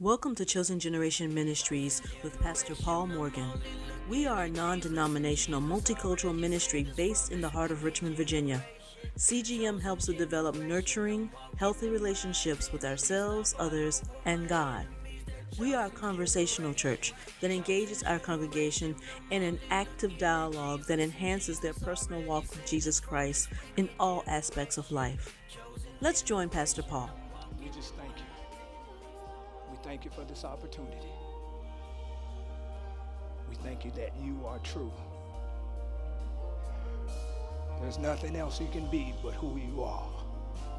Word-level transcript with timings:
Welcome 0.00 0.36
to 0.36 0.44
Chosen 0.44 0.78
Generation 0.78 1.34
Ministries 1.34 2.02
with 2.22 2.40
Pastor 2.40 2.76
Paul 2.76 3.08
Morgan. 3.08 3.50
We 4.08 4.28
are 4.28 4.44
a 4.44 4.48
non 4.48 4.78
denominational 4.78 5.60
multicultural 5.60 6.38
ministry 6.38 6.86
based 6.94 7.32
in 7.32 7.40
the 7.40 7.48
heart 7.48 7.72
of 7.72 7.82
Richmond, 7.82 8.16
Virginia. 8.16 8.64
CGM 9.16 9.82
helps 9.82 10.06
to 10.06 10.12
develop 10.12 10.54
nurturing, 10.54 11.28
healthy 11.56 11.88
relationships 11.88 12.70
with 12.70 12.84
ourselves, 12.84 13.56
others, 13.58 14.04
and 14.24 14.48
God. 14.48 14.86
We 15.58 15.74
are 15.74 15.86
a 15.86 15.90
conversational 15.90 16.74
church 16.74 17.12
that 17.40 17.50
engages 17.50 18.04
our 18.04 18.20
congregation 18.20 18.94
in 19.32 19.42
an 19.42 19.58
active 19.70 20.16
dialogue 20.16 20.84
that 20.86 21.00
enhances 21.00 21.58
their 21.58 21.74
personal 21.74 22.22
walk 22.22 22.48
with 22.50 22.64
Jesus 22.64 23.00
Christ 23.00 23.48
in 23.76 23.88
all 23.98 24.22
aspects 24.28 24.78
of 24.78 24.92
life. 24.92 25.36
Let's 26.00 26.22
join 26.22 26.50
Pastor 26.50 26.84
Paul. 26.84 27.10
Thank 29.88 30.04
you 30.04 30.10
for 30.10 30.22
this 30.24 30.44
opportunity. 30.44 31.08
We 33.48 33.54
thank 33.54 33.86
you 33.86 33.90
that 33.92 34.12
you 34.22 34.38
are 34.46 34.58
true. 34.58 34.92
There's 37.80 37.96
nothing 37.96 38.36
else 38.36 38.60
you 38.60 38.68
can 38.70 38.86
be 38.90 39.14
but 39.22 39.32
who 39.32 39.56
you 39.56 39.82
are. 39.82 40.10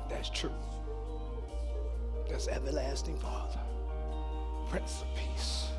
That's 0.10 0.30
true. 0.30 0.54
That's 2.30 2.48
everlasting 2.48 3.18
Father, 3.18 3.60
Prince 4.70 5.02
of 5.02 5.08
Peace, 5.16 5.70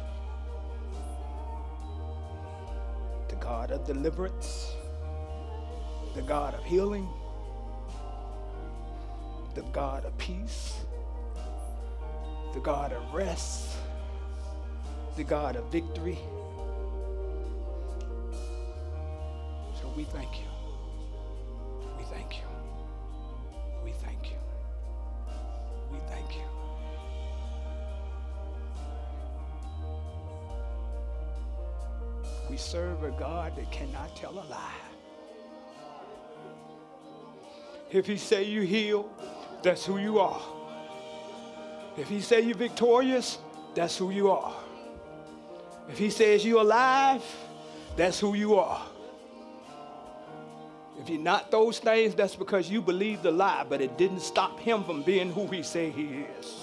the 3.28 3.36
God 3.36 3.70
of 3.70 3.86
deliverance, 3.86 4.72
the 6.16 6.22
God 6.22 6.54
of 6.54 6.64
healing, 6.64 7.08
the 9.54 9.62
God 9.70 10.04
of 10.04 10.18
peace, 10.18 10.80
the 12.54 12.60
God 12.60 12.92
of 12.92 13.14
rest, 13.14 13.76
the 15.16 15.24
God 15.24 15.56
of 15.56 15.64
victory. 15.66 16.18
So 19.80 19.92
we 19.96 20.04
thank 20.04 20.40
you. 20.40 20.46
We 21.96 22.04
thank 22.04 22.36
you. 22.36 22.44
We 23.84 23.92
thank 23.92 24.30
you. 24.30 24.36
We 25.92 25.98
thank 26.08 26.34
you. 26.34 26.42
We 32.48 32.56
serve 32.56 33.04
a 33.04 33.10
God 33.12 33.54
that 33.56 33.70
cannot 33.70 34.16
tell 34.16 34.32
a 34.32 34.44
lie. 34.50 34.74
If 37.92 38.06
he 38.06 38.16
say 38.16 38.44
you 38.44 38.62
heal, 38.62 39.08
that's 39.62 39.84
who 39.84 39.98
you 39.98 40.18
are. 40.18 40.59
If 41.96 42.08
he 42.08 42.20
say 42.20 42.40
you're 42.40 42.56
victorious, 42.56 43.38
that's 43.74 43.96
who 43.96 44.10
you 44.10 44.30
are. 44.30 44.54
If 45.88 45.98
he 45.98 46.10
says 46.10 46.44
you're 46.44 46.60
alive, 46.60 47.22
that's 47.96 48.20
who 48.20 48.34
you 48.34 48.56
are. 48.56 48.86
If 51.00 51.08
you're 51.08 51.20
not 51.20 51.50
those 51.50 51.78
things, 51.78 52.14
that's 52.14 52.36
because 52.36 52.70
you 52.70 52.82
believe 52.82 53.22
the 53.22 53.30
lie, 53.30 53.64
but 53.68 53.80
it 53.80 53.96
didn't 53.96 54.20
stop 54.20 54.60
him 54.60 54.84
from 54.84 55.02
being 55.02 55.32
who 55.32 55.46
he 55.46 55.62
say 55.62 55.90
he 55.90 56.24
is. 56.38 56.56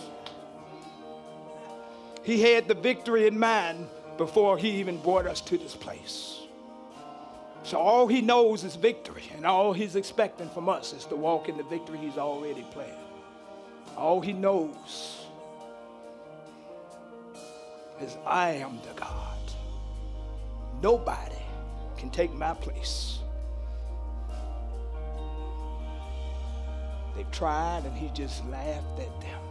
He 2.24 2.42
had 2.42 2.68
the 2.68 2.76
victory 2.76 3.26
in 3.26 3.40
mind 3.40 3.88
before 4.18 4.58
he 4.58 4.72
even 4.72 4.98
brought 4.98 5.26
us 5.26 5.42
to 5.42 5.58
this 5.58 5.76
place. 5.76 6.42
So 7.64 7.78
all 7.78 8.08
he 8.08 8.22
knows 8.22 8.64
is 8.64 8.76
victory, 8.76 9.24
and 9.36 9.46
all 9.46 9.74
he's 9.74 9.96
expecting 9.96 10.50
from 10.50 10.70
us 10.70 10.94
is 10.94 11.06
to 11.06 11.16
walk 11.16 11.50
in 11.50 11.58
the 11.58 11.64
victory 11.64 11.98
he's 11.98 12.18
already 12.18 12.64
planned. 12.72 13.07
All 13.98 14.22
he 14.22 14.32
knows 14.32 15.26
is 18.00 18.16
I 18.26 18.52
am 18.52 18.80
the 18.88 18.94
God. 18.94 19.38
Nobody 20.82 21.42
can 21.98 22.12
take 22.12 22.32
my 22.34 22.54
place. 22.54 23.20
They've 27.16 27.32
tried, 27.32 27.86
and 27.86 27.98
he 27.98 28.10
just 28.14 28.46
laughed 28.46 29.00
at 29.00 29.22
them. 29.22 29.42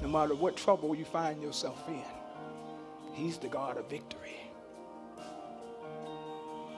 No 0.00 0.08
matter 0.08 0.36
what 0.36 0.56
trouble 0.56 0.94
you 0.94 1.04
find 1.04 1.42
yourself 1.42 1.82
in, 1.88 2.02
he's 3.12 3.38
the 3.38 3.48
God 3.48 3.76
of 3.76 3.90
victory. 3.90 4.36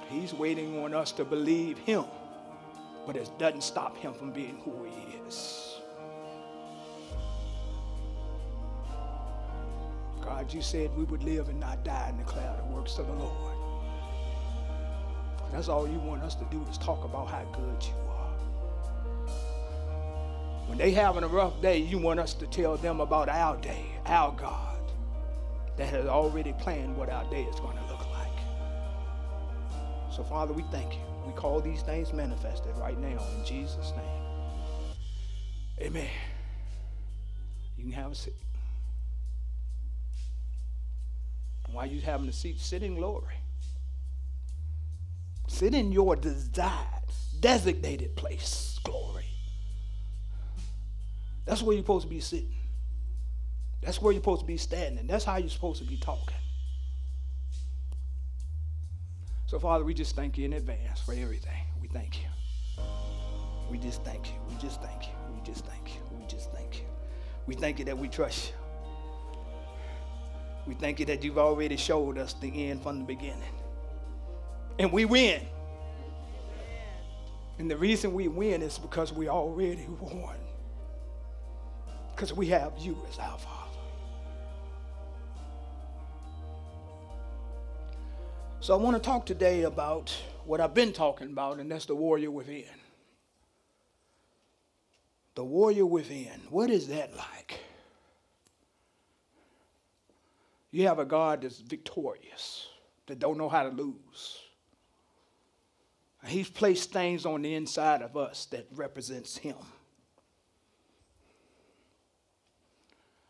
He's 0.08 0.32
waiting 0.32 0.82
on 0.82 0.94
us 0.94 1.12
to 1.12 1.24
believe 1.24 1.76
him, 1.78 2.04
but 3.06 3.16
it 3.16 3.30
doesn't 3.38 3.62
stop 3.62 3.96
him 3.96 4.12
from 4.12 4.32
being 4.32 4.60
who 4.64 4.84
he 4.84 5.16
is. 5.26 5.76
God, 10.20 10.52
you 10.52 10.60
said 10.60 10.94
we 10.96 11.04
would 11.04 11.22
live 11.22 11.48
and 11.48 11.60
not 11.60 11.84
die 11.84 12.06
and 12.08 12.18
declare 12.18 12.56
the 12.58 12.74
works 12.74 12.98
of 12.98 13.06
the 13.06 13.12
Lord. 13.12 13.54
That's 15.52 15.68
all 15.68 15.88
you 15.88 16.00
want 16.00 16.22
us 16.22 16.34
to 16.34 16.44
do 16.50 16.60
is 16.68 16.76
talk 16.78 17.04
about 17.04 17.28
how 17.28 17.44
good 17.52 17.82
you 17.84 17.94
are. 18.10 18.34
When 20.66 20.76
they 20.76 20.90
having 20.90 21.22
a 21.22 21.28
rough 21.28 21.62
day, 21.62 21.78
you 21.78 21.98
want 21.98 22.18
us 22.18 22.34
to 22.34 22.46
tell 22.48 22.76
them 22.76 23.00
about 23.00 23.28
our 23.28 23.56
day, 23.58 23.86
our 24.06 24.32
God, 24.32 24.92
that 25.76 25.88
has 25.88 26.06
already 26.06 26.52
planned 26.54 26.96
what 26.96 27.08
our 27.08 27.24
day 27.30 27.44
is 27.44 27.60
going 27.60 27.76
to 27.76 27.84
look 27.84 28.04
like. 28.10 28.26
So, 30.10 30.24
Father, 30.24 30.52
we 30.52 30.64
thank 30.72 30.94
you. 30.94 31.05
We 31.26 31.32
call 31.32 31.60
these 31.60 31.82
things 31.82 32.12
manifested 32.12 32.76
right 32.76 32.98
now 32.98 33.20
in 33.36 33.44
Jesus' 33.44 33.92
name. 33.96 34.22
Amen. 35.80 36.08
You 37.76 37.84
can 37.84 37.92
have 37.92 38.12
a 38.12 38.14
seat. 38.14 38.34
While 41.72 41.86
you 41.86 42.00
having 42.00 42.28
a 42.28 42.32
seat, 42.32 42.60
sit 42.60 42.82
in 42.82 42.94
glory. 42.94 43.34
Sit 45.48 45.74
in 45.74 45.92
your 45.92 46.16
desired, 46.16 46.72
designated 47.40 48.16
place, 48.16 48.78
glory. 48.84 49.26
That's 51.44 51.62
where 51.62 51.74
you're 51.74 51.82
supposed 51.82 52.04
to 52.04 52.10
be 52.10 52.20
sitting. 52.20 52.54
That's 53.82 54.00
where 54.00 54.12
you're 54.12 54.22
supposed 54.22 54.40
to 54.40 54.46
be 54.46 54.56
standing. 54.56 55.06
That's 55.06 55.24
how 55.24 55.36
you're 55.36 55.48
supposed 55.48 55.80
to 55.80 55.88
be 55.88 55.96
talking. 55.96 56.36
So, 59.46 59.60
Father, 59.60 59.84
we 59.84 59.94
just 59.94 60.16
thank 60.16 60.36
you 60.36 60.44
in 60.44 60.54
advance 60.54 61.00
for 61.00 61.12
everything. 61.14 61.52
We 61.80 61.86
thank 61.86 62.20
you. 62.20 62.28
We 63.70 63.78
just 63.78 64.02
thank 64.02 64.26
you. 64.26 64.34
We 64.48 64.56
just 64.56 64.82
thank 64.82 65.04
you. 65.06 65.12
We 65.32 65.40
just 65.42 65.64
thank 65.64 65.94
you. 65.94 66.00
We 66.18 66.26
just 66.26 66.52
thank 66.52 66.78
you. 66.78 66.86
We 67.46 67.54
thank 67.54 67.78
you 67.78 67.84
that 67.84 67.96
we 67.96 68.08
trust 68.08 68.48
you. 68.48 68.54
We 70.66 70.74
thank 70.74 70.98
you 70.98 71.06
that 71.06 71.22
you've 71.22 71.38
already 71.38 71.76
showed 71.76 72.18
us 72.18 72.32
the 72.34 72.70
end 72.70 72.82
from 72.82 72.98
the 72.98 73.04
beginning. 73.04 73.54
And 74.80 74.90
we 74.90 75.04
win. 75.04 75.40
And 77.58 77.70
the 77.70 77.76
reason 77.76 78.12
we 78.12 78.26
win 78.26 78.62
is 78.62 78.78
because 78.78 79.12
we 79.12 79.28
already 79.28 79.86
won. 80.00 80.36
Because 82.14 82.32
we 82.32 82.48
have 82.48 82.72
you 82.78 82.98
as 83.08 83.18
our 83.20 83.38
Father. 83.38 83.55
So 88.66 88.74
I 88.74 88.78
want 88.78 88.96
to 88.96 89.00
talk 89.00 89.24
today 89.24 89.62
about 89.62 90.12
what 90.44 90.60
I've 90.60 90.74
been 90.74 90.92
talking 90.92 91.28
about, 91.28 91.60
and 91.60 91.70
that's 91.70 91.86
the 91.86 91.94
warrior 91.94 92.32
within. 92.32 92.64
The 95.36 95.44
warrior 95.44 95.86
within. 95.86 96.40
What 96.50 96.68
is 96.68 96.88
that 96.88 97.16
like? 97.16 97.60
You 100.72 100.88
have 100.88 100.98
a 100.98 101.04
God 101.04 101.42
that's 101.42 101.60
victorious, 101.60 102.66
that 103.06 103.20
don't 103.20 103.38
know 103.38 103.48
how 103.48 103.62
to 103.62 103.68
lose. 103.68 104.40
He's 106.26 106.50
placed 106.50 106.92
things 106.92 107.24
on 107.24 107.42
the 107.42 107.54
inside 107.54 108.02
of 108.02 108.16
us 108.16 108.46
that 108.46 108.66
represents 108.74 109.36
him. 109.36 109.54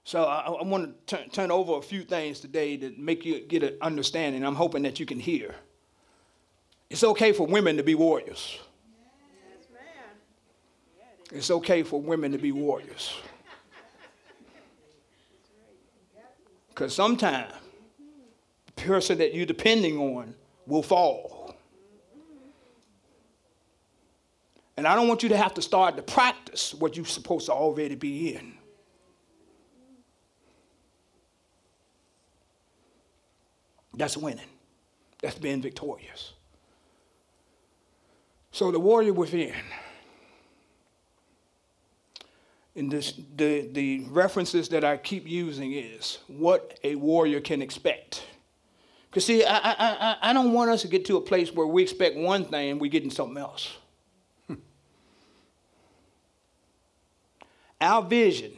So 0.06 0.22
I, 0.22 0.42
I 0.46 0.62
want 0.62 1.08
to 1.08 1.16
turn, 1.16 1.28
turn 1.30 1.50
over 1.50 1.78
a 1.78 1.82
few 1.82 2.04
things 2.04 2.38
today 2.38 2.76
to 2.76 2.94
make 2.96 3.24
you 3.24 3.40
get 3.40 3.64
an 3.64 3.76
understanding. 3.82 4.44
I'm 4.44 4.54
hoping 4.54 4.84
that 4.84 5.00
you 5.00 5.04
can 5.04 5.18
hear. 5.18 5.52
It's 6.88 7.02
okay 7.02 7.32
for 7.32 7.44
women 7.44 7.76
to 7.76 7.82
be 7.82 7.96
warriors. 7.96 8.60
It's 11.32 11.50
okay 11.50 11.82
for 11.82 12.00
women 12.00 12.30
to 12.30 12.38
be 12.38 12.52
warriors. 12.52 13.16
Because 16.68 16.94
sometimes 16.94 17.52
the 18.66 18.82
person 18.82 19.18
that 19.18 19.34
you're 19.34 19.44
depending 19.44 19.98
on 19.98 20.36
will 20.68 20.84
fall. 20.84 21.56
And 24.76 24.86
I 24.86 24.94
don't 24.94 25.08
want 25.08 25.24
you 25.24 25.30
to 25.30 25.36
have 25.36 25.54
to 25.54 25.62
start 25.62 25.96
to 25.96 26.02
practice 26.02 26.74
what 26.74 26.96
you're 26.96 27.06
supposed 27.06 27.46
to 27.46 27.52
already 27.52 27.96
be 27.96 28.36
in. 28.36 28.55
That's 33.96 34.16
winning. 34.16 34.44
That's 35.22 35.38
being 35.38 35.62
victorious. 35.62 36.34
So 38.52 38.70
the 38.70 38.78
warrior 38.78 39.12
within. 39.12 39.54
And 42.74 42.90
this, 42.90 43.14
the, 43.36 43.68
the 43.72 44.04
references 44.10 44.68
that 44.68 44.84
I 44.84 44.98
keep 44.98 45.26
using 45.26 45.72
is 45.72 46.18
what 46.26 46.78
a 46.84 46.94
warrior 46.94 47.40
can 47.40 47.62
expect. 47.62 48.24
Because, 49.10 49.24
see, 49.24 49.42
I, 49.44 49.56
I, 49.56 49.74
I, 49.78 50.16
I 50.30 50.32
don't 50.34 50.52
want 50.52 50.70
us 50.70 50.82
to 50.82 50.88
get 50.88 51.06
to 51.06 51.16
a 51.16 51.20
place 51.22 51.50
where 51.52 51.66
we 51.66 51.82
expect 51.82 52.16
one 52.16 52.44
thing 52.44 52.72
and 52.72 52.80
we're 52.80 52.90
getting 52.90 53.10
something 53.10 53.38
else. 53.38 53.78
Our 57.80 58.02
vision, 58.02 58.52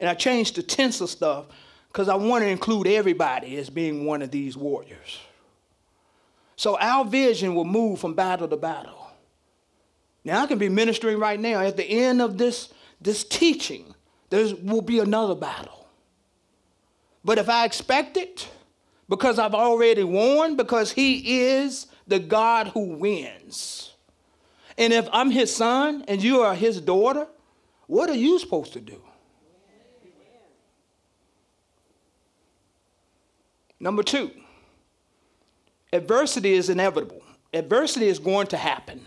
and 0.00 0.08
I 0.08 0.14
changed 0.14 0.56
the 0.56 0.62
tense 0.62 1.02
of 1.02 1.10
stuff 1.10 1.46
because 1.92 2.08
I 2.08 2.14
want 2.14 2.42
to 2.42 2.48
include 2.48 2.86
everybody 2.86 3.58
as 3.58 3.68
being 3.68 4.06
one 4.06 4.22
of 4.22 4.30
these 4.30 4.56
warriors. 4.56 5.20
So 6.56 6.78
our 6.78 7.04
vision 7.04 7.54
will 7.54 7.66
move 7.66 8.00
from 8.00 8.14
battle 8.14 8.48
to 8.48 8.56
battle. 8.56 9.10
Now, 10.24 10.42
I 10.42 10.46
can 10.46 10.56
be 10.56 10.70
ministering 10.70 11.18
right 11.18 11.38
now. 11.38 11.60
At 11.60 11.76
the 11.76 11.84
end 11.84 12.22
of 12.22 12.38
this, 12.38 12.72
this 12.98 13.24
teaching, 13.24 13.94
there 14.30 14.54
will 14.62 14.80
be 14.80 15.00
another 15.00 15.34
battle. 15.34 15.86
But 17.24 17.36
if 17.36 17.50
I 17.50 17.66
expect 17.66 18.16
it, 18.16 18.48
because 19.08 19.38
I've 19.38 19.54
already 19.54 20.04
won, 20.04 20.56
because 20.56 20.92
He 20.92 21.42
is 21.42 21.88
the 22.06 22.18
God 22.18 22.68
who 22.68 22.94
wins. 22.96 23.92
And 24.78 24.94
if 24.94 25.08
I'm 25.12 25.30
His 25.30 25.54
son 25.54 26.04
and 26.08 26.22
you 26.22 26.40
are 26.40 26.54
His 26.54 26.80
daughter, 26.80 27.26
what 27.86 28.08
are 28.08 28.16
you 28.16 28.38
supposed 28.38 28.72
to 28.72 28.80
do? 28.80 29.02
Number 33.82 34.04
two, 34.04 34.30
adversity 35.92 36.52
is 36.52 36.70
inevitable. 36.70 37.20
Adversity 37.52 38.06
is 38.06 38.20
going 38.20 38.46
to 38.46 38.56
happen. 38.56 39.04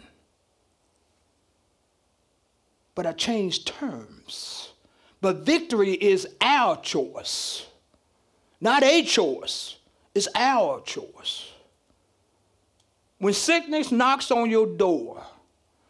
But 2.94 3.06
I 3.06 3.14
changed 3.14 3.68
terms. 3.68 4.74
But 5.22 5.38
victory 5.38 5.94
is 5.94 6.28
our 6.42 6.76
choice, 6.82 7.66
not 8.60 8.84
a 8.84 9.02
choice. 9.04 9.78
It's 10.14 10.28
our 10.36 10.82
choice. 10.82 11.52
When 13.20 13.34
sickness 13.34 13.94
knocks 13.94 14.30
on 14.30 14.50
your 14.50 14.68
door, 14.68 15.24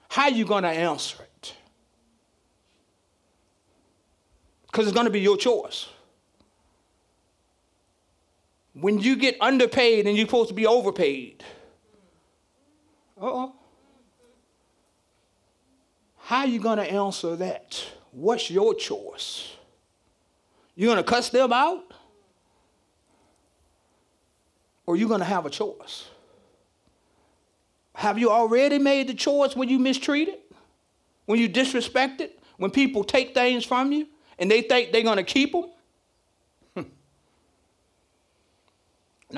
how 0.10 0.26
are 0.26 0.32
you 0.32 0.46
going 0.46 0.64
to 0.64 0.70
answer 0.70 1.24
it? 1.24 1.56
Because 4.68 4.86
it's 4.86 4.94
going 4.94 5.06
to 5.06 5.12
be 5.12 5.22
your 5.22 5.38
choice. 5.38 5.88
When 8.76 9.00
you 9.00 9.16
get 9.16 9.38
underpaid 9.40 10.06
and 10.06 10.18
you're 10.18 10.28
supposed 10.28 10.50
to 10.50 10.54
be 10.54 10.68
overpaid, 10.68 11.44
uh 13.20 13.26
oh. 13.26 13.56
How 16.18 16.40
are 16.40 16.48
you 16.48 16.60
going 16.60 16.78
to 16.78 16.92
answer 16.92 17.36
that? 17.38 17.84
What's 18.12 18.50
your 18.50 18.74
choice? 18.74 19.54
You're 20.76 20.94
going 20.94 21.04
to 21.04 21.10
cuss 21.10 21.30
them 21.30 21.54
out? 21.54 21.84
Or 24.86 24.98
you 24.98 25.08
going 25.08 25.20
to 25.20 25.26
have 25.26 25.46
a 25.46 25.50
choice? 25.50 26.10
Have 27.94 28.20
you 28.20 28.30
already 28.30 28.78
made 28.78 29.08
the 29.08 29.14
choice 29.14 29.56
when 29.56 29.70
you 29.70 29.80
mistreated? 29.80 30.40
When 31.26 31.40
you 31.40 31.48
disrespected? 31.48 32.32
When 32.58 32.72
people 32.72 33.04
take 33.04 33.34
things 33.34 33.64
from 33.64 33.92
you 33.92 34.08
and 34.38 34.52
they 34.52 34.62
think 34.64 34.92
they're 34.92 35.04
going 35.04 35.18
to 35.18 35.24
keep 35.24 35.54
them? 35.54 35.66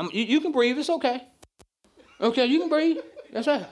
You, 0.04 0.24
you 0.24 0.42
can 0.42 0.52
breathe, 0.52 0.78
it's 0.78 0.90
okay. 0.90 1.24
Okay, 2.20 2.46
you 2.46 2.60
can 2.60 2.70
breathe. 2.70 2.98
That's 3.32 3.48
right. 3.48 3.66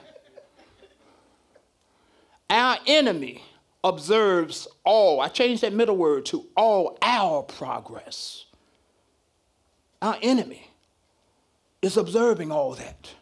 Our 2.48 2.78
enemy 2.86 3.42
observes 3.82 4.68
all, 4.84 5.20
I 5.20 5.28
changed 5.28 5.62
that 5.62 5.72
middle 5.72 5.96
word 5.96 6.26
to 6.26 6.46
all 6.56 6.98
our 7.02 7.42
progress. 7.42 8.46
Our 10.02 10.16
enemy 10.22 10.70
is 11.82 11.96
observing 11.96 12.52
all 12.52 12.74
that, 12.74 13.14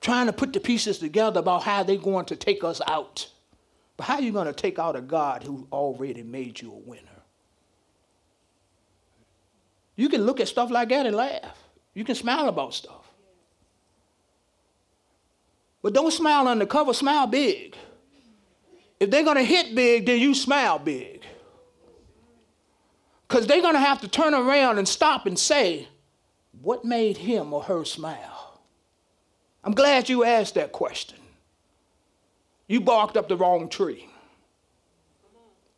trying 0.00 0.26
to 0.26 0.32
put 0.32 0.52
the 0.52 0.60
pieces 0.60 0.98
together 0.98 1.40
about 1.40 1.62
how 1.62 1.82
they're 1.82 1.96
going 1.96 2.26
to 2.26 2.36
take 2.36 2.64
us 2.64 2.80
out. 2.86 3.30
But 3.96 4.04
how 4.04 4.14
are 4.16 4.22
you 4.22 4.32
going 4.32 4.46
to 4.46 4.52
take 4.52 4.78
out 4.78 4.96
a 4.96 5.00
God 5.00 5.42
who 5.42 5.66
already 5.70 6.22
made 6.22 6.60
you 6.60 6.72
a 6.72 6.76
winner? 6.76 7.08
You 9.96 10.08
can 10.08 10.22
look 10.22 10.40
at 10.40 10.48
stuff 10.48 10.70
like 10.70 10.88
that 10.88 11.06
and 11.06 11.14
laugh. 11.14 11.61
You 11.94 12.04
can 12.04 12.14
smile 12.14 12.48
about 12.48 12.74
stuff. 12.74 13.02
But 15.82 15.92
don't 15.92 16.12
smile 16.12 16.46
undercover, 16.48 16.94
smile 16.94 17.26
big. 17.26 17.76
If 19.00 19.10
they're 19.10 19.24
going 19.24 19.36
to 19.36 19.42
hit 19.42 19.74
big, 19.74 20.06
then 20.06 20.20
you 20.20 20.34
smile 20.34 20.78
big. 20.78 21.22
Because 23.26 23.46
they're 23.46 23.62
going 23.62 23.74
to 23.74 23.80
have 23.80 24.00
to 24.02 24.08
turn 24.08 24.32
around 24.32 24.78
and 24.78 24.86
stop 24.86 25.26
and 25.26 25.38
say, 25.38 25.88
What 26.60 26.84
made 26.84 27.16
him 27.16 27.52
or 27.52 27.62
her 27.64 27.84
smile? 27.84 28.60
I'm 29.64 29.74
glad 29.74 30.08
you 30.08 30.24
asked 30.24 30.54
that 30.54 30.72
question. 30.72 31.18
You 32.68 32.80
barked 32.80 33.16
up 33.16 33.28
the 33.28 33.36
wrong 33.36 33.68
tree, 33.68 34.08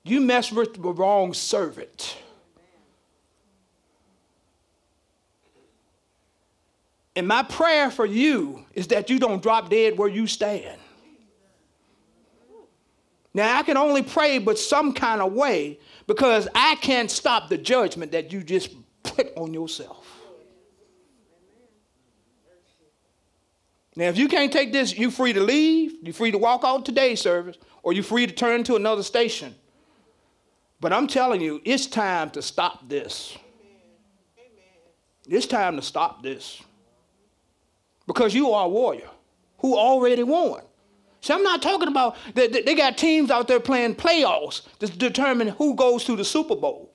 you 0.02 0.20
messed 0.20 0.52
with 0.52 0.74
the 0.74 0.92
wrong 0.92 1.32
servant. 1.32 2.18
And 7.16 7.28
my 7.28 7.42
prayer 7.42 7.90
for 7.90 8.06
you 8.06 8.64
is 8.74 8.88
that 8.88 9.08
you 9.08 9.18
don't 9.18 9.42
drop 9.42 9.70
dead 9.70 9.96
where 9.96 10.08
you 10.08 10.26
stand. 10.26 10.80
Now, 13.32 13.58
I 13.58 13.62
can 13.62 13.76
only 13.76 14.02
pray 14.02 14.38
but 14.38 14.58
some 14.58 14.92
kind 14.92 15.20
of 15.20 15.32
way 15.32 15.80
because 16.06 16.48
I 16.54 16.76
can't 16.76 17.10
stop 17.10 17.48
the 17.48 17.58
judgment 17.58 18.12
that 18.12 18.32
you 18.32 18.42
just 18.42 18.70
put 19.02 19.36
on 19.36 19.52
yourself. 19.52 20.06
Now, 23.96 24.06
if 24.06 24.18
you 24.18 24.28
can't 24.28 24.52
take 24.52 24.72
this, 24.72 24.96
you're 24.96 25.10
free 25.10 25.32
to 25.32 25.40
leave, 25.40 25.94
you're 26.02 26.14
free 26.14 26.32
to 26.32 26.38
walk 26.38 26.62
out 26.64 26.84
today's 26.84 27.20
service, 27.20 27.56
or 27.82 27.92
you're 27.92 28.02
free 28.02 28.26
to 28.26 28.32
turn 28.32 28.64
to 28.64 28.74
another 28.74 29.04
station. 29.04 29.54
But 30.80 30.92
I'm 30.92 31.06
telling 31.06 31.40
you, 31.40 31.60
it's 31.64 31.86
time 31.86 32.30
to 32.30 32.42
stop 32.42 32.88
this. 32.88 33.36
It's 35.28 35.46
time 35.46 35.76
to 35.76 35.82
stop 35.82 36.22
this. 36.22 36.60
Because 38.06 38.34
you 38.34 38.50
are 38.50 38.66
a 38.66 38.68
warrior 38.68 39.08
who 39.58 39.76
already 39.76 40.22
won. 40.22 40.62
See, 41.20 41.32
I'm 41.32 41.42
not 41.42 41.62
talking 41.62 41.88
about 41.88 42.16
they, 42.34 42.48
they 42.48 42.74
got 42.74 42.98
teams 42.98 43.30
out 43.30 43.48
there 43.48 43.60
playing 43.60 43.94
playoffs 43.94 44.62
to 44.80 44.86
determine 44.86 45.48
who 45.48 45.74
goes 45.74 46.04
to 46.04 46.16
the 46.16 46.24
Super 46.24 46.54
Bowl. 46.54 46.92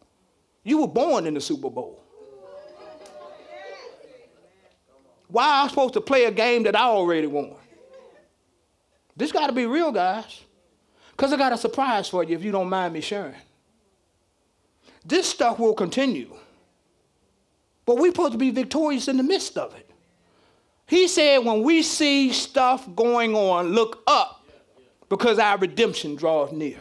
You 0.64 0.82
were 0.82 0.88
born 0.88 1.26
in 1.26 1.34
the 1.34 1.42
Super 1.42 1.70
Bowl. 1.70 2.04
Why 5.30 5.62
am 5.62 5.66
I 5.66 5.68
supposed 5.70 5.94
to 5.94 6.02
play 6.02 6.26
a 6.26 6.32
game 6.32 6.64
that 6.64 6.76
I 6.76 6.84
already 6.84 7.28
won? 7.28 7.56
This 9.16 9.32
got 9.32 9.48
to 9.48 9.54
be 9.54 9.66
real, 9.66 9.92
guys. 9.92 10.42
Because 11.12 11.34
I 11.34 11.38
got 11.38 11.52
a 11.52 11.58
surprise 11.58 12.08
for 12.08 12.24
you 12.24 12.36
if 12.36 12.44
you 12.44 12.52
don't 12.52 12.70
mind 12.70 12.94
me 12.94 13.02
sharing. 13.02 13.36
This 15.04 15.28
stuff 15.28 15.60
will 15.60 15.74
continue. 15.74 16.34
But 17.86 17.98
we're 17.98 18.12
supposed 18.12 18.34
to 18.34 18.38
be 18.38 18.52
victorious 18.52 19.08
in 19.08 19.18
the 19.18 19.24
midst 19.24 19.58
of 19.58 19.76
it. 19.76 19.89
He 20.90 21.08
said, 21.08 21.46
when 21.46 21.62
we 21.62 21.84
see 21.84 22.34
stuff 22.34 22.90
going 22.96 23.36
on, 23.36 23.74
look 23.74 24.02
up 24.08 24.44
because 25.08 25.38
our 25.38 25.56
redemption 25.60 26.16
draws 26.16 26.52
near. 26.52 26.80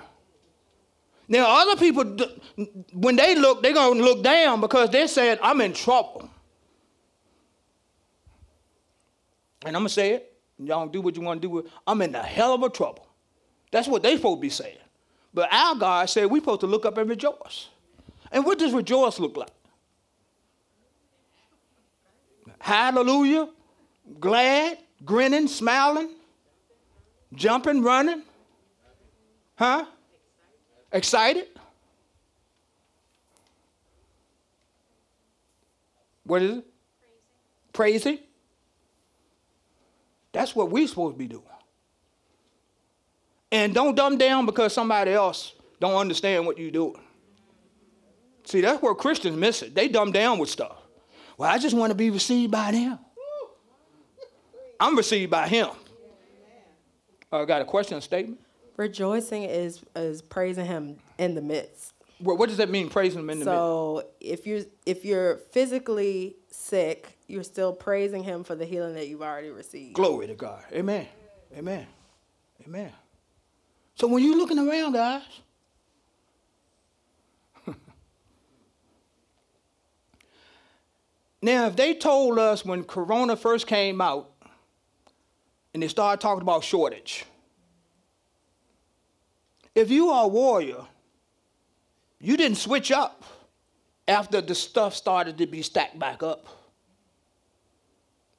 Now, 1.29 1.61
other 1.61 1.77
people, 1.77 2.17
when 2.95 3.17
they 3.17 3.35
look, 3.35 3.62
they're 3.62 3.75
going 3.75 3.99
to 3.99 4.03
look 4.03 4.25
down 4.25 4.62
because 4.62 4.88
they're 4.88 5.09
saying, 5.09 5.37
I'm 5.43 5.61
in 5.61 5.75
trouble. 5.75 6.31
And 9.67 9.77
I'm 9.77 9.83
going 9.83 9.88
to 9.88 9.93
say 9.93 10.15
it. 10.15 10.33
Y'all 10.59 10.88
do 10.88 11.03
what 11.03 11.15
you 11.15 11.21
want 11.21 11.43
to 11.43 11.47
do 11.47 11.50
with 11.50 11.67
I'm 11.87 12.00
in 12.00 12.15
a 12.15 12.23
hell 12.23 12.55
of 12.55 12.62
a 12.62 12.71
trouble. 12.71 13.07
That's 13.71 13.88
what 13.88 14.03
they 14.03 14.17
supposed 14.17 14.38
to 14.38 14.41
be 14.41 14.49
saying. 14.49 14.79
But 15.35 15.53
our 15.53 15.75
God 15.75 16.09
said 16.09 16.31
we're 16.31 16.41
supposed 16.41 16.61
to 16.61 16.67
look 16.67 16.87
up 16.87 16.97
and 16.97 17.11
rejoice. 17.11 17.69
And 18.33 18.47
what 18.47 18.59
does 18.59 18.73
rejoice 18.73 19.21
look 19.21 19.37
like? 19.37 19.50
Hallelujah 22.59 23.50
glad, 24.21 24.79
grinning, 25.05 25.49
smiling, 25.49 26.11
jumping, 27.35 27.83
running? 27.83 28.23
Huh? 29.57 29.85
Excited? 30.93 31.47
What 36.25 36.43
is 36.43 36.59
it? 36.59 36.67
Praising. 37.73 38.19
That's 40.33 40.55
what 40.55 40.71
we're 40.71 40.87
supposed 40.87 41.15
to 41.15 41.19
be 41.19 41.27
doing. 41.27 41.43
And 43.50 43.75
don't 43.75 43.95
dumb 43.95 44.19
down 44.19 44.47
because 44.47 44.75
somebody 44.75 45.12
else 45.12 45.55
don't 45.81 45.95
understand 45.95 46.45
what 46.45 46.59
you're 46.59 46.71
doing. 46.71 47.00
See, 48.45 48.61
that's 48.61 48.83
where 48.83 48.95
Christians 48.95 49.37
miss 49.37 49.62
it. 49.62 49.75
They 49.75 49.88
dumb 49.88 50.12
down 50.12 50.38
with 50.38 50.50
stuff. 50.50 50.77
Well, 51.37 51.50
I 51.50 51.59
just 51.59 51.75
want 51.75 51.91
to 51.91 51.95
be 51.95 52.11
received 52.11 52.50
by 52.50 52.73
them. 52.73 52.99
I'm 54.80 54.97
received 54.97 55.30
by 55.30 55.49
him. 55.49 55.68
I 57.30 57.38
uh, 57.38 57.44
got 57.44 57.61
a 57.61 57.64
question, 57.64 57.99
a 57.99 58.00
statement? 58.00 58.40
Rejoicing 58.76 59.42
is 59.42 59.82
is 59.97 60.23
praising 60.23 60.64
him 60.64 60.99
in 61.18 61.35
the 61.35 61.42
midst. 61.42 61.94
What, 62.20 62.38
what 62.38 62.49
does 62.49 62.58
that 62.58 62.70
mean? 62.70 62.88
Praising 62.88 63.20
him 63.20 63.30
in 63.30 63.40
the 63.40 63.44
midst. 63.44 63.56
So 63.56 64.04
if 64.20 64.47
you're 64.47 64.62
if 64.87 65.04
you're 65.04 65.37
physically 65.37 66.37
sick, 66.50 67.18
you're 67.26 67.42
still 67.42 67.73
praising 67.73 68.23
him 68.23 68.44
for 68.44 68.54
the 68.54 68.64
healing 68.64 68.94
that 68.94 69.08
you've 69.08 69.23
already 69.23 69.50
received. 69.50 69.94
Glory 69.94 70.28
to 70.28 70.35
God. 70.35 70.62
Amen. 70.73 71.06
Amen. 71.56 71.87
Amen. 72.66 72.92
So 73.94 74.06
when 74.06 74.23
you're 74.23 74.37
looking 74.37 74.58
around, 74.58 74.92
guys, 74.92 75.23
now 81.42 81.66
if 81.66 81.75
they 81.75 81.94
told 81.94 82.38
us 82.38 82.64
when 82.64 82.85
Corona 82.85 83.35
first 83.37 83.66
came 83.66 84.00
out 84.00 84.30
and 85.78 85.82
they 85.85 85.87
started 85.88 86.20
talking 86.20 86.42
about 86.42 86.64
shortage, 86.64 87.25
if 89.76 89.92
you 89.92 90.11
are 90.11 90.25
a 90.25 90.26
warrior, 90.26 90.85
you 92.20 92.37
didn't 92.37 92.58
switch 92.58 92.90
up 92.90 93.23
after 94.08 94.40
the 94.40 94.56
stuff 94.56 94.97
started 94.97 95.38
to 95.38 95.47
be 95.47 95.62
stacked 95.62 95.97
back 95.97 96.25
up. 96.25 96.49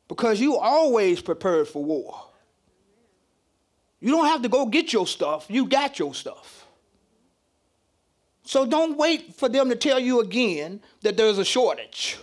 Because 0.09 0.41
you 0.41 0.57
always 0.57 1.21
prepared 1.21 1.69
for 1.69 1.81
war. 1.81 2.25
You 4.01 4.11
don't 4.11 4.25
have 4.25 4.41
to 4.41 4.49
go 4.49 4.65
get 4.65 4.91
your 4.91 5.07
stuff, 5.07 5.45
you 5.47 5.65
got 5.65 5.97
your 5.97 6.13
stuff. 6.13 6.65
So 8.43 8.65
don't 8.65 8.97
wait 8.97 9.33
for 9.33 9.47
them 9.47 9.69
to 9.69 9.77
tell 9.77 9.97
you 9.97 10.19
again 10.19 10.81
that 11.03 11.15
there's 11.15 11.37
a 11.37 11.45
shortage. 11.45 12.17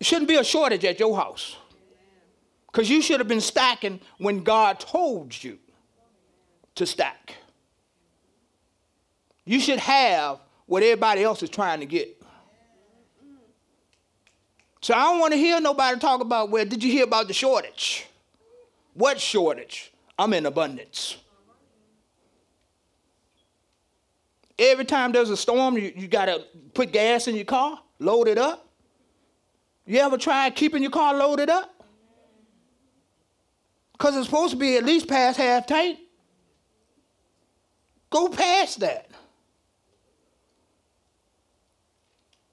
It 0.00 0.06
shouldn't 0.06 0.28
be 0.28 0.36
a 0.36 0.44
shortage 0.44 0.86
at 0.86 0.98
your 0.98 1.14
house. 1.14 1.56
Because 2.70 2.88
you 2.88 3.02
should 3.02 3.18
have 3.20 3.28
been 3.28 3.40
stacking 3.40 4.00
when 4.18 4.44
God 4.44 4.78
told 4.78 5.42
you 5.42 5.58
to 6.74 6.86
stack. 6.86 7.34
You 9.44 9.58
should 9.58 9.78
have 9.78 10.40
what 10.66 10.82
everybody 10.82 11.24
else 11.24 11.42
is 11.42 11.50
trying 11.50 11.80
to 11.80 11.86
get. 11.86 12.14
So 14.80 14.94
I 14.94 14.98
don't 15.04 15.18
want 15.18 15.32
to 15.32 15.38
hear 15.38 15.60
nobody 15.60 15.98
talk 15.98 16.20
about, 16.20 16.50
well, 16.50 16.64
did 16.64 16.84
you 16.84 16.92
hear 16.92 17.04
about 17.04 17.26
the 17.26 17.34
shortage? 17.34 18.06
What 18.94 19.18
shortage? 19.18 19.92
I'm 20.18 20.32
in 20.34 20.46
abundance. 20.46 21.16
Every 24.58 24.84
time 24.84 25.12
there's 25.12 25.30
a 25.30 25.36
storm, 25.36 25.78
you, 25.78 25.92
you 25.96 26.08
got 26.08 26.26
to 26.26 26.44
put 26.74 26.92
gas 26.92 27.28
in 27.28 27.36
your 27.36 27.44
car, 27.44 27.80
load 27.98 28.28
it 28.28 28.38
up. 28.38 28.68
You 29.86 30.00
ever 30.00 30.18
tried 30.18 30.54
keeping 30.54 30.82
your 30.82 30.90
car 30.90 31.14
loaded 31.14 31.48
up? 31.48 31.77
Because 33.98 34.16
it's 34.16 34.26
supposed 34.26 34.52
to 34.52 34.56
be 34.56 34.76
at 34.76 34.84
least 34.84 35.08
past 35.08 35.38
half 35.38 35.66
tank. 35.66 35.98
Go 38.10 38.28
past 38.28 38.80
that. 38.80 39.10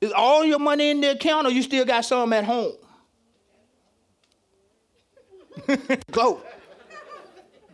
Is 0.01 0.11
all 0.11 0.43
your 0.43 0.59
money 0.59 0.89
in 0.89 1.01
the 1.01 1.11
account 1.11 1.47
or 1.47 1.51
you 1.51 1.61
still 1.61 1.85
got 1.85 2.03
some 2.03 2.33
at 2.33 2.43
home? 2.45 2.73
Go. 6.11 6.41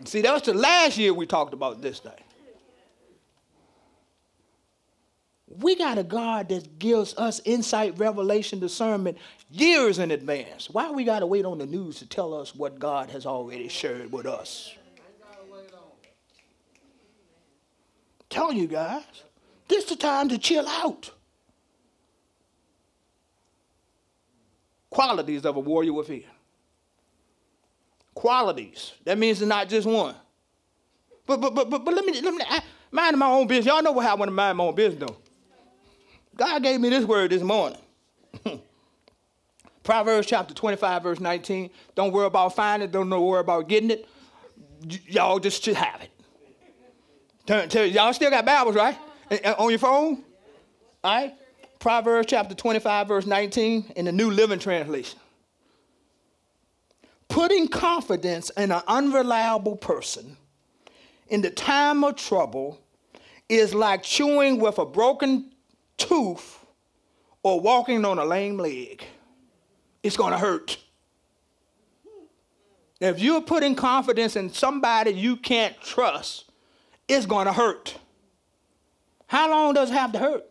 See, 0.06 0.22
that 0.22 0.34
was 0.34 0.42
the 0.44 0.54
last 0.54 0.98
year 0.98 1.13
we 1.13 1.25
talked 1.25 1.54
about 1.54 1.82
this 1.82 2.00
thing. 2.00 2.12
We 5.60 5.75
got 5.75 5.98
a 5.98 6.03
God 6.03 6.50
that 6.50 6.79
gives 6.79 7.13
us 7.17 7.41
insight, 7.46 7.98
revelation, 7.98 8.60
discernment 8.60 9.17
years 9.50 10.00
in 10.00 10.12
advance. 10.12 10.70
Why 10.70 10.91
we 10.91 11.03
got 11.03 11.20
to 11.20 11.25
wait 11.25 11.46
on 11.46 11.58
the 11.58 11.65
news 11.65 12.00
to 12.00 12.08
tell 12.08 12.34
us 12.34 12.55
what 12.55 12.79
God 12.79 13.10
has 13.10 13.25
already 13.25 13.67
shared 13.67 14.12
with 14.12 14.25
us? 14.25 14.74
Telling 18.29 18.58
you 18.58 18.67
guys, 18.67 19.03
this 19.67 19.84
is 19.84 19.89
the 19.89 19.96
time 19.98 20.29
to 20.29 20.38
chill 20.38 20.67
out. 20.67 21.12
Qualities 24.89 25.46
of 25.46 25.58
a 25.58 25.60
warrior 25.60 25.93
within 25.93 26.24
qualities. 28.13 28.93
That 29.05 29.17
means 29.17 29.41
it's 29.41 29.50
not 29.50 29.70
just 29.70 29.88
one. 29.88 30.15
But 31.25 31.41
but 31.41 31.55
but 31.55 31.70
but, 31.70 31.84
but 31.84 31.93
let 31.93 32.05
me 32.05 32.20
let 32.22 32.34
me 32.34 32.43
I, 32.48 32.62
mind 32.91 33.17
my 33.17 33.27
own 33.27 33.48
business. 33.48 33.65
Y'all 33.65 33.81
know 33.81 33.91
what 33.91 34.05
I 34.05 34.13
want 34.13 34.29
to 34.29 34.34
mind 34.34 34.58
my 34.58 34.63
own 34.63 34.75
business 34.75 35.08
though. 35.08 35.17
God 36.36 36.64
gave 36.64 36.80
me 36.80 36.90
this 36.90 37.06
word 37.06 37.32
this 37.32 37.42
morning. 37.42 37.80
Proverbs 39.84 40.28
chapter 40.28 40.54
25, 40.54 41.04
verse 41.04 41.20
19. 41.20 41.70
Don't 41.96 42.12
worry 42.12 42.28
about 42.28 42.56
finding 42.56 42.90
it, 42.90 42.92
don't 42.92 43.10
worry 43.10 43.40
about 43.40 43.68
getting 43.68 43.92
it. 43.92 44.08
Y- 44.84 45.00
y'all 45.08 45.40
just 45.40 45.64
should 45.64 45.76
have 45.76 46.02
it. 46.02 46.10
Turn, 47.46 47.70
tell, 47.70 47.86
y'all 47.86 48.14
still 48.14 48.30
got 48.30 48.46
Bibles, 48.46 48.76
right? 48.76 48.98
On 49.58 49.70
your 49.70 49.80
phone? 49.80 50.24
All 51.04 51.16
right? 51.16 51.34
Proverbs 51.80 52.28
chapter 52.30 52.54
25, 52.54 53.08
verse 53.08 53.26
19 53.26 53.94
in 53.96 54.06
the 54.06 54.12
New 54.12 54.30
Living 54.30 54.60
Translation 54.60 55.20
putting 57.32 57.66
confidence 57.66 58.50
in 58.58 58.72
an 58.72 58.82
unreliable 58.88 59.78
person 59.78 60.36
in 61.30 61.42
the 61.42 61.50
time 61.50 62.04
of 62.04 62.18
trouble 62.18 62.78
is 63.48 63.74
like 63.74 64.04
chewing 64.04 64.60
with 64.60 64.78
a 64.78 64.86
broken 64.86 65.50
tooth 65.98 66.65
or 67.43 67.60
walking 67.60 68.05
on 68.05 68.19
a 68.19 68.25
lame 68.25 68.57
leg. 68.57 69.03
It's 70.03 70.17
going 70.17 70.31
to 70.31 70.38
hurt. 70.38 70.77
If 73.00 73.19
you're 73.19 73.41
putting 73.41 73.75
confidence 73.75 74.36
in 74.36 74.51
somebody 74.53 75.12
you 75.12 75.36
can't 75.36 75.79
trust, 75.81 76.51
it's 77.07 77.25
going 77.25 77.48
to 77.48 77.53
hurt. 77.53 77.98
How 79.27 79.50
long 79.50 79.74
does 79.74 79.89
it 79.89 79.93
have 79.93 80.12
to 80.12 80.19
hurt? 80.19 80.45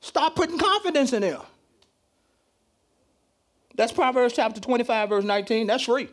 Stop 0.00 0.34
putting 0.34 0.58
confidence 0.58 1.12
in 1.12 1.22
them. 1.22 1.42
That's 3.74 3.92
Proverbs 3.92 4.34
chapter 4.34 4.60
25, 4.60 5.08
verse 5.08 5.24
19. 5.24 5.66
That's 5.66 5.84
free. 5.84 6.08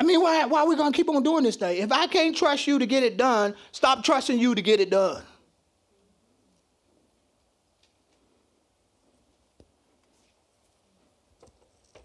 I 0.00 0.04
mean, 0.04 0.20
why, 0.20 0.44
why 0.46 0.60
are 0.60 0.68
we 0.68 0.76
going 0.76 0.92
to 0.92 0.96
keep 0.96 1.08
on 1.08 1.22
doing 1.22 1.44
this 1.44 1.56
thing? 1.56 1.82
If 1.82 1.90
I 1.90 2.06
can't 2.06 2.36
trust 2.36 2.66
you 2.66 2.78
to 2.78 2.86
get 2.86 3.02
it 3.02 3.16
done, 3.16 3.54
stop 3.72 4.04
trusting 4.04 4.38
you 4.38 4.54
to 4.54 4.62
get 4.62 4.80
it 4.80 4.90
done. 4.90 5.22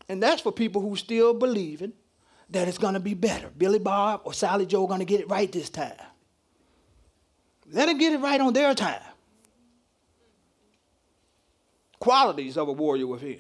And 0.10 0.22
that's 0.22 0.42
for 0.42 0.52
people 0.52 0.82
who 0.82 0.96
still 0.96 1.34
believing 1.34 1.94
that 2.50 2.68
it's 2.68 2.78
going 2.78 2.96
to 2.96 3.00
be 3.00 3.14
better. 3.14 3.50
Billy 3.58 3.80
Bob 3.80 4.22
or 4.26 4.34
Sally 4.34 4.66
Joe 4.66 4.84
are 4.84 4.88
going 4.88 5.00
to 5.00 5.06
get 5.06 5.22
it 5.22 5.30
right 5.30 5.52
this 5.52 5.70
time. 5.70 5.94
Let 7.72 7.88
them 7.88 7.98
get 7.98 8.14
it 8.14 8.20
right 8.20 8.42
on 8.42 8.54
their 8.54 8.74
time 8.76 9.02
qualities 12.04 12.58
of 12.58 12.68
a 12.68 12.72
warrior 12.74 13.08
within. 13.08 13.40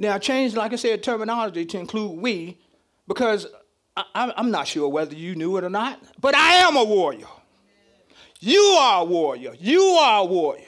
Now, 0.00 0.14
I 0.14 0.18
changed, 0.18 0.56
like 0.56 0.72
I 0.72 0.76
said, 0.76 1.02
terminology 1.02 1.66
to 1.66 1.78
include 1.78 2.18
we 2.18 2.58
because 3.06 3.46
I, 3.94 4.32
am 4.34 4.50
not 4.50 4.66
sure 4.66 4.88
whether 4.88 5.14
you 5.14 5.34
knew 5.34 5.58
it 5.58 5.62
or 5.62 5.68
not, 5.68 6.00
but 6.18 6.34
I 6.34 6.54
am 6.54 6.74
a 6.74 6.82
warrior. 6.82 7.26
You 8.40 8.60
are 8.80 9.02
a 9.02 9.04
warrior. 9.04 9.52
You 9.60 9.82
are 9.82 10.22
a 10.22 10.24
warrior. 10.24 10.64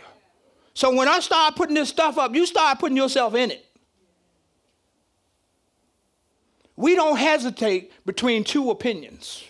So 0.75 0.95
when 0.95 1.09
I 1.09 1.21
start 1.21 1.57
putting 1.57 1.75
this 1.75 1.89
stuff 1.89 2.19
up, 2.19 2.35
you 2.35 2.45
start 2.45 2.79
putting 2.79 2.97
yourself 2.97 3.35
in 3.35 3.51
it. 3.51 3.65
We 6.77 6.95
don't 6.95 7.17
hesitate 7.17 7.91
between 8.05 8.45
two 8.45 8.71
opinions. 8.71 9.45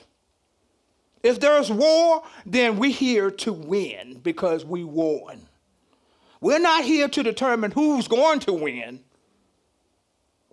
If 1.24 1.40
there's 1.40 1.72
war, 1.72 2.22
then 2.46 2.78
we're 2.78 2.92
here 2.92 3.32
to 3.32 3.52
win 3.52 4.20
because 4.22 4.64
we 4.64 4.84
won. 4.84 5.40
We're 6.40 6.60
not 6.60 6.84
here 6.84 7.08
to 7.08 7.22
determine 7.24 7.72
who's 7.72 8.06
going 8.06 8.38
to 8.40 8.52
win. 8.52 9.00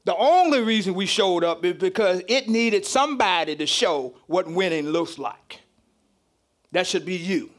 The 0.05 0.15
only 0.15 0.61
reason 0.61 0.93
we 0.93 1.05
showed 1.05 1.43
up 1.43 1.63
is 1.65 1.73
because 1.73 2.21
it 2.27 2.47
needed 2.47 2.85
somebody 2.85 3.55
to 3.55 3.65
show 3.65 4.15
what 4.27 4.49
winning 4.49 4.89
looks 4.89 5.17
like. 5.17 5.61
That 6.71 6.87
should 6.87 7.05
be 7.05 7.15
you. 7.15 7.49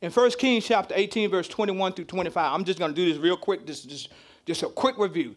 In 0.00 0.12
1 0.12 0.30
Kings 0.32 0.64
chapter 0.64 0.94
18, 0.96 1.30
verse 1.30 1.48
21 1.48 1.92
through 1.92 2.04
25, 2.04 2.52
I'm 2.52 2.64
just 2.64 2.78
going 2.78 2.92
to 2.92 2.94
do 2.94 3.10
this 3.10 3.20
real 3.20 3.36
quick, 3.36 3.66
just, 3.66 3.88
just, 3.88 4.10
just 4.46 4.62
a 4.62 4.68
quick 4.68 4.96
review. 4.98 5.34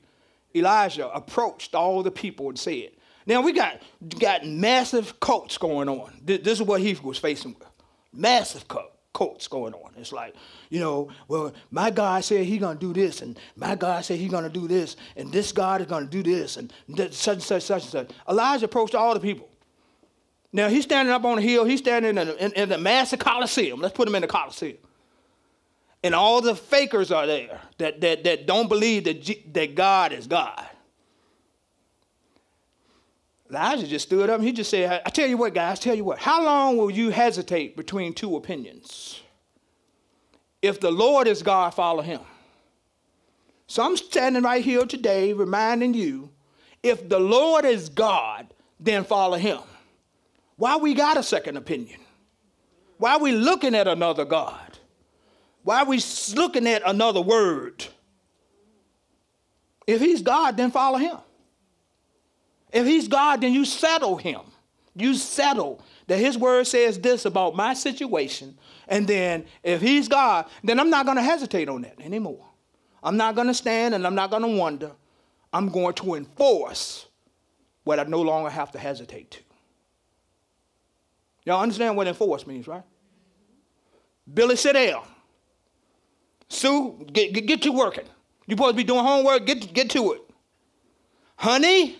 Elijah 0.55 1.09
approached 1.09 1.73
all 1.73 2.03
the 2.03 2.11
people 2.11 2.49
and 2.49 2.59
said, 2.59 2.91
now 3.25 3.41
we 3.41 3.53
got, 3.53 3.81
got 4.19 4.45
massive 4.45 5.19
cults 5.19 5.57
going 5.57 5.87
on. 5.89 6.13
This, 6.23 6.59
is 6.59 6.61
what 6.61 6.81
he 6.81 6.93
was 7.01 7.17
facing 7.17 7.55
with. 7.57 7.67
Massive 8.13 8.67
cult, 8.67 8.91
cults 9.13 9.47
going 9.47 9.73
on. 9.73 9.91
It's 9.97 10.11
like, 10.11 10.35
you 10.69 10.79
know, 10.79 11.09
well, 11.27 11.53
my 11.69 11.89
God 11.89 12.23
said 12.23 12.45
he 12.45 12.57
gonna 12.57 12.79
do 12.79 12.93
this, 12.93 13.21
and 13.21 13.37
my 13.55 13.75
God 13.75 14.05
said 14.05 14.17
he 14.17 14.27
gonna 14.27 14.49
do 14.49 14.67
this, 14.67 14.95
and 15.15 15.31
this 15.31 15.51
God 15.51 15.81
is 15.81 15.87
gonna 15.87 16.05
do 16.05 16.23
this, 16.23 16.57
and 16.57 16.71
such 17.11 17.35
and 17.35 17.43
such, 17.43 17.63
such 17.63 17.83
and 17.83 17.91
such. 17.91 18.11
Elijah 18.29 18.65
approached 18.65 18.95
all 18.95 19.13
the 19.13 19.19
people. 19.19 19.49
Now 20.53 20.67
he's 20.67 20.83
standing 20.83 21.13
up 21.13 21.23
on 21.23 21.37
a 21.37 21.41
hill, 21.41 21.65
he's 21.65 21.79
standing 21.79 22.17
in, 22.17 22.29
in, 22.29 22.51
in 22.53 22.69
the 22.69 22.77
massive 22.77 23.19
coliseum. 23.19 23.79
Let's 23.79 23.95
put 23.95 24.07
him 24.07 24.15
in 24.15 24.21
the 24.21 24.27
coliseum. 24.27 24.77
And 26.03 26.15
all 26.15 26.41
the 26.41 26.55
fakers 26.55 27.11
are 27.11 27.27
there 27.27 27.61
that, 27.77 28.01
that, 28.01 28.23
that 28.23 28.45
don't 28.47 28.67
believe 28.67 29.03
that, 29.03 29.53
that 29.53 29.75
God 29.75 30.13
is 30.13 30.25
God. 30.27 30.65
Elijah 33.51 33.85
just 33.85 34.07
stood 34.07 34.29
up 34.29 34.37
and 34.39 34.47
he 34.47 34.53
just 34.53 34.69
said, 34.69 35.01
I 35.05 35.09
tell 35.09 35.27
you 35.27 35.35
what, 35.35 35.53
guys, 35.53 35.77
tell 35.77 35.95
you 35.95 36.05
what, 36.05 36.19
how 36.19 36.43
long 36.43 36.77
will 36.77 36.89
you 36.89 37.09
hesitate 37.09 37.75
between 37.75 38.13
two 38.13 38.37
opinions? 38.37 39.21
If 40.61 40.79
the 40.79 40.91
Lord 40.91 41.27
is 41.27 41.43
God, 41.43 41.73
follow 41.73 42.01
him. 42.01 42.21
So 43.67 43.83
I'm 43.83 43.97
standing 43.97 44.43
right 44.43 44.63
here 44.63 44.85
today 44.85 45.33
reminding 45.33 45.93
you 45.93 46.29
if 46.81 47.09
the 47.09 47.19
Lord 47.19 47.65
is 47.65 47.89
God, 47.89 48.53
then 48.79 49.03
follow 49.03 49.37
him. 49.37 49.59
Why 50.55 50.77
we 50.77 50.93
got 50.93 51.17
a 51.17 51.23
second 51.23 51.57
opinion? 51.57 51.99
Why 52.97 53.17
we 53.17 53.33
looking 53.33 53.75
at 53.75 53.87
another 53.87 54.23
God? 54.23 54.77
Why 55.63 55.83
we 55.83 56.01
looking 56.35 56.67
at 56.67 56.83
another 56.85 57.21
word? 57.21 57.85
If 59.87 59.99
he's 59.99 60.21
God, 60.21 60.55
then 60.55 60.71
follow 60.71 60.97
him. 60.97 61.17
If 62.71 62.85
he's 62.85 63.07
God, 63.07 63.41
then 63.41 63.53
you 63.53 63.65
settle 63.65 64.17
him. 64.17 64.41
You 64.95 65.15
settle 65.15 65.81
that 66.07 66.17
his 66.17 66.37
word 66.37 66.67
says 66.67 66.99
this 66.99 67.25
about 67.25 67.55
my 67.55 67.73
situation. 67.73 68.57
And 68.87 69.07
then 69.07 69.45
if 69.63 69.81
he's 69.81 70.07
God, 70.07 70.45
then 70.63 70.79
I'm 70.79 70.89
not 70.89 71.05
going 71.05 71.17
to 71.17 71.23
hesitate 71.23 71.69
on 71.69 71.83
that 71.83 71.99
anymore. 72.01 72.45
I'm 73.03 73.17
not 73.17 73.35
going 73.35 73.47
to 73.47 73.53
stand 73.53 73.95
and 73.95 74.05
I'm 74.05 74.15
not 74.15 74.29
going 74.29 74.43
to 74.43 74.49
wonder. 74.49 74.91
I'm 75.53 75.69
going 75.69 75.93
to 75.95 76.15
enforce 76.15 77.07
what 77.83 77.99
I 77.99 78.03
no 78.03 78.21
longer 78.21 78.49
have 78.49 78.71
to 78.73 78.79
hesitate 78.79 79.31
to. 79.31 79.39
Y'all 81.45 81.61
understand 81.61 81.97
what 81.97 82.07
enforce 82.07 82.45
means, 82.45 82.67
right? 82.67 82.83
Billy, 84.31 84.55
sit 84.55 84.73
down. 84.73 85.03
Sue, 86.47 87.05
get, 87.11 87.33
get, 87.33 87.45
get 87.45 87.61
to 87.63 87.71
working. 87.71 88.05
You're 88.45 88.57
supposed 88.57 88.73
to 88.73 88.77
be 88.77 88.83
doing 88.83 89.03
homework, 89.03 89.45
get, 89.45 89.73
get 89.73 89.89
to 89.91 90.13
it. 90.13 90.21
Honey, 91.37 91.97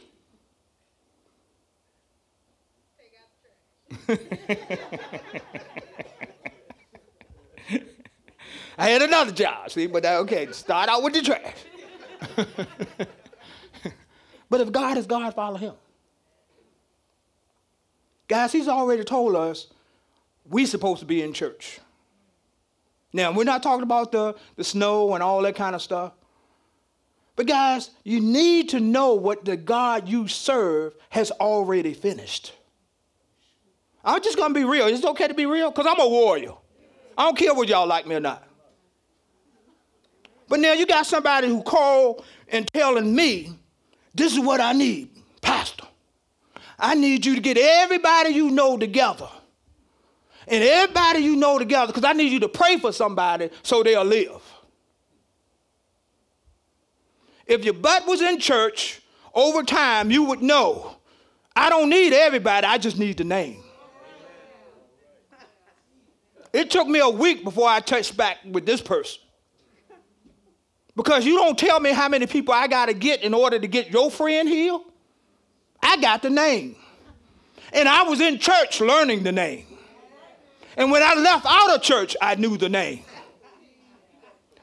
I 8.78 8.90
had 8.90 9.02
another 9.02 9.32
job, 9.32 9.70
see, 9.70 9.88
but 9.88 10.06
uh, 10.06 10.20
okay, 10.20 10.52
start 10.52 10.90
out 10.90 11.04
with 11.04 11.14
the 11.14 11.22
trash. 11.22 11.56
but 14.50 14.62
if 14.62 14.72
God 14.72 14.98
is 14.98 15.06
God, 15.06 15.34
follow 15.34 15.58
him. 15.58 15.74
Guys, 18.28 18.52
he's 18.52 18.68
already 18.68 19.04
told 19.04 19.36
us 19.36 19.68
we're 20.46 20.66
supposed 20.66 21.00
to 21.02 21.06
be 21.06 21.22
in 21.22 21.34
church. 21.34 21.80
Now, 23.14 23.32
we're 23.32 23.44
not 23.44 23.62
talking 23.62 23.84
about 23.84 24.12
the, 24.12 24.36
the 24.56 24.64
snow 24.64 25.14
and 25.14 25.22
all 25.22 25.42
that 25.42 25.56
kind 25.56 25.76
of 25.76 25.82
stuff. 25.82 26.14
But, 27.36 27.48
guys, 27.48 27.92
you 28.04 28.20
need 28.20 28.70
to 28.70 28.80
know 28.80 29.14
what 29.14 29.46
the 29.46 29.58
God 29.58 30.08
you 30.08 30.28
serve 30.28 30.96
has 31.10 31.32
already 31.32 31.94
finished. 31.94 32.54
I'm 34.04 34.22
just 34.22 34.38
to 34.38 34.50
be 34.54 34.64
real. 34.64 34.88
It's 34.88 35.06
okay 35.06 35.28
to 35.28 35.34
be 35.34 35.46
real 35.46 35.70
because 35.70 35.86
I'm 35.88 36.00
a 36.00 36.08
warrior. 36.08 36.54
I 37.18 37.24
don't 37.26 37.38
care 37.38 37.54
whether 37.54 37.70
y'all 37.70 37.88
like 37.88 38.08
me 38.08 38.16
or 38.16 38.20
not. 38.20 38.44
But 40.50 40.60
now 40.60 40.74
you 40.74 40.86
got 40.86 41.06
somebody 41.06 41.48
who 41.48 41.62
called 41.62 42.26
and 42.50 42.68
telling 42.74 43.16
me, 43.16 43.52
this 44.14 44.34
is 44.34 44.40
what 44.40 44.60
I 44.60 44.74
need, 44.74 45.10
Pastor. 45.42 45.86
I 46.78 46.96
need 46.96 47.26
you 47.26 47.36
to 47.36 47.42
get 47.42 47.58
everybody 47.58 48.32
you 48.32 48.50
know 48.50 48.78
together. 48.78 49.30
And 50.48 50.64
everybody 50.64 51.20
you 51.20 51.36
know 51.36 51.60
together, 51.60 51.88
because 51.94 52.04
I 52.04 52.14
need 52.14 52.32
you 52.32 52.40
to 52.42 52.50
pray 52.50 52.78
for 52.78 52.92
somebody 52.92 53.50
so 53.62 53.84
they'll 53.84 54.04
live. 54.04 54.42
If 57.46 57.64
your 57.64 57.76
butt 57.76 58.08
was 58.08 58.22
in 58.22 58.40
church 58.40 59.02
over 59.34 59.64
time, 59.64 60.10
you 60.10 60.24
would 60.24 60.42
know 60.42 60.96
I 61.56 61.70
don't 61.70 61.90
need 61.90 62.14
everybody, 62.14 62.66
I 62.66 62.78
just 62.78 62.98
need 62.98 63.18
the 63.18 63.24
name. 63.24 63.61
It 66.54 66.70
took 66.70 66.88
me 66.88 67.00
a 67.00 67.10
week 67.10 67.44
before 67.44 67.68
I 67.68 67.80
touched 67.80 68.18
back 68.18 68.40
with 68.46 68.66
this 68.66 68.82
person. 68.82 69.22
Because 70.96 71.26
you 71.26 71.36
don't 71.36 71.58
tell 71.58 71.80
me 71.80 71.92
how 71.92 72.10
many 72.10 72.28
people 72.28 72.54
I 72.54 72.68
got 72.68 72.88
to 72.88 72.94
get 72.94 73.24
in 73.24 73.34
order 73.34 73.58
to 73.58 73.68
get 73.68 73.92
your 73.92 74.12
friend 74.12 74.48
healed. 74.48 74.82
I 75.82 75.98
got 75.98 76.22
the 76.22 76.30
name. 76.30 76.76
And 77.74 77.88
I 77.88 78.04
was 78.04 78.20
in 78.20 78.38
church 78.38 78.82
learning 78.82 79.24
the 79.24 79.32
name. 79.32 79.66
And 80.76 80.92
when 80.92 81.02
I 81.02 81.16
left 81.16 81.46
out 81.46 81.76
of 81.76 81.82
church, 81.82 82.16
I 82.22 82.36
knew 82.36 82.58
the 82.58 82.70
name. 82.70 83.04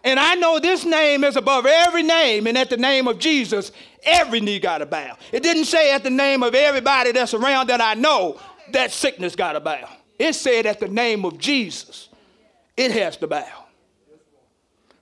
And 0.05 0.21
I 0.21 0.35
know 0.37 0.59
this 0.59 0.85
name 0.85 1.25
is 1.25 1.37
above 1.37 1.67
every 1.67 2.03
name, 2.03 2.47
and 2.47 2.57
at 2.57 2.71
the 2.71 2.77
name 2.77 3.09
of 3.09 3.19
Jesus, 3.19 3.73
every 4.05 4.41
knee 4.41 4.59
got 4.59 4.79
to 4.79 4.87
bow. 4.87 5.17
It 5.33 5.43
didn't 5.43 5.65
say 5.65 5.93
at 5.93 6.03
the 6.03 6.11
name 6.11 6.43
of 6.43 6.55
everybody 6.55 7.13
that's 7.13 7.35
around 7.35 7.69
that 7.69 7.81
I 7.81 7.95
know, 7.95 8.41
that 8.73 8.93
sickness 8.93 9.35
got 9.35 9.53
to 9.53 9.61
bow. 9.61 9.89
It 10.19 10.35
said 10.35 10.67
at 10.67 10.81
the 10.81 10.89
name 10.89 11.25
of 11.25 11.39
Jesus, 11.39 12.09
it 12.77 12.91
has 12.91 13.17
to 13.19 13.27
bow. 13.27 13.67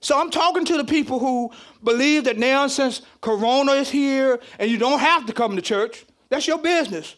So 0.00 0.20
I'm 0.20 0.30
talking 0.30 0.64
to 0.66 0.76
the 0.76 0.84
people 0.84 1.18
who 1.18 1.50
believe 1.82 2.24
that 2.24 2.36
now 2.36 2.66
since 2.66 3.02
Corona 3.20 3.72
is 3.72 3.90
here 3.90 4.38
and 4.58 4.70
you 4.70 4.78
don't 4.78 5.00
have 5.00 5.26
to 5.26 5.32
come 5.32 5.56
to 5.56 5.62
church, 5.62 6.04
that's 6.28 6.46
your 6.46 6.58
business. 6.58 7.16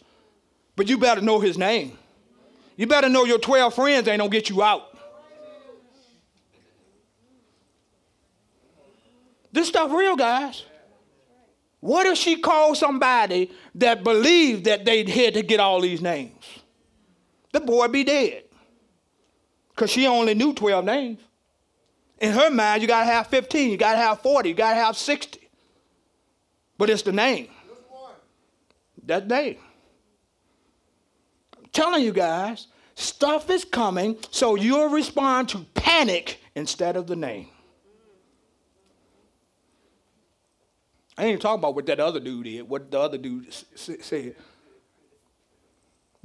But 0.76 0.88
you 0.88 0.96
better 0.96 1.20
know 1.20 1.40
his 1.40 1.58
name. 1.58 1.98
You 2.76 2.87
better 2.87 3.08
know 3.08 3.24
your 3.24 3.40
12 3.40 3.74
friends 3.74 4.06
ain't 4.06 4.20
gonna 4.20 4.30
get 4.30 4.48
you 4.48 4.62
out. 4.62 4.96
This 9.50 9.68
stuff 9.68 9.90
real, 9.90 10.14
guys. 10.14 10.64
What 11.80 12.06
if 12.06 12.18
she 12.18 12.37
called 12.37 12.76
somebody 12.76 13.50
that 13.74 14.04
believed 14.04 14.64
that 14.64 14.84
they 14.84 15.04
had 15.04 15.34
to 15.34 15.42
get 15.42 15.58
all 15.61 15.80
these 15.80 16.00
names? 16.00 16.44
The 17.52 17.61
boy 17.61 17.88
be 17.88 18.04
dead. 18.04 18.44
Because 19.70 19.90
she 19.90 20.06
only 20.06 20.34
knew 20.34 20.52
12 20.52 20.84
names. 20.84 21.20
In 22.20 22.32
her 22.32 22.50
mind, 22.50 22.82
you 22.82 22.88
got 22.88 23.00
to 23.00 23.06
have 23.06 23.28
15, 23.28 23.70
you 23.70 23.76
got 23.76 23.92
to 23.92 23.98
have 23.98 24.20
40, 24.20 24.48
you 24.48 24.54
got 24.54 24.70
to 24.70 24.76
have 24.76 24.96
60. 24.96 25.38
But 26.76 26.90
it's 26.90 27.02
the 27.02 27.12
name. 27.12 27.48
That 29.06 29.26
name. 29.28 29.58
I'm 31.56 31.66
telling 31.72 32.04
you 32.04 32.12
guys, 32.12 32.66
stuff 32.94 33.48
is 33.50 33.64
coming, 33.64 34.18
so 34.30 34.56
you'll 34.56 34.88
respond 34.88 35.48
to 35.50 35.64
panic 35.74 36.40
instead 36.54 36.96
of 36.96 37.06
the 37.06 37.16
name. 37.16 37.48
I 41.16 41.22
ain't 41.22 41.30
even 41.30 41.40
talking 41.40 41.58
about 41.58 41.74
what 41.74 41.87
that 41.87 41.98
other 41.98 42.20
dude 42.20 42.44
did, 42.44 42.68
what 42.68 42.90
the 42.90 43.00
other 43.00 43.18
dude 43.18 43.52
said. 43.74 44.37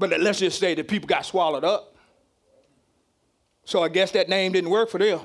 But 0.10 0.20
let's 0.20 0.40
just 0.40 0.60
say 0.60 0.76
that 0.76 0.90
people 0.90 1.08
got 1.08 1.26
swallowed 1.26 1.64
up. 1.64 1.96
So 3.64 3.84
I 3.84 3.88
guess 3.88 4.12
that 4.12 4.28
name 4.28 4.52
didn't 4.52 4.70
work 4.70 4.90
for 4.90 4.98
them 4.98 5.22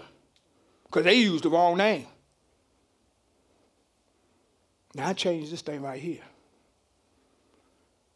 because 0.85 1.03
they 1.03 1.15
used 1.15 1.43
the 1.43 1.51
wrong 1.51 1.77
name. 1.77 2.07
Now 4.95 5.09
I 5.09 5.15
changed 5.15 5.53
this 5.53 5.63
thing 5.63 5.83
right 5.83 6.01
here. 6.01 6.23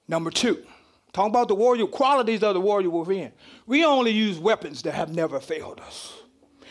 Number 0.06 0.30
two, 0.30 0.64
talking 1.12 1.30
about 1.30 1.48
the 1.48 1.56
warrior 1.56 1.88
qualities 1.88 2.44
of 2.44 2.54
the 2.54 2.60
warrior 2.60 2.90
within. 2.90 3.32
We 3.66 3.84
only 3.84 4.12
use 4.12 4.38
weapons 4.38 4.82
that 4.82 4.94
have 4.94 5.12
never 5.12 5.40
failed 5.40 5.80
us. 5.80 6.12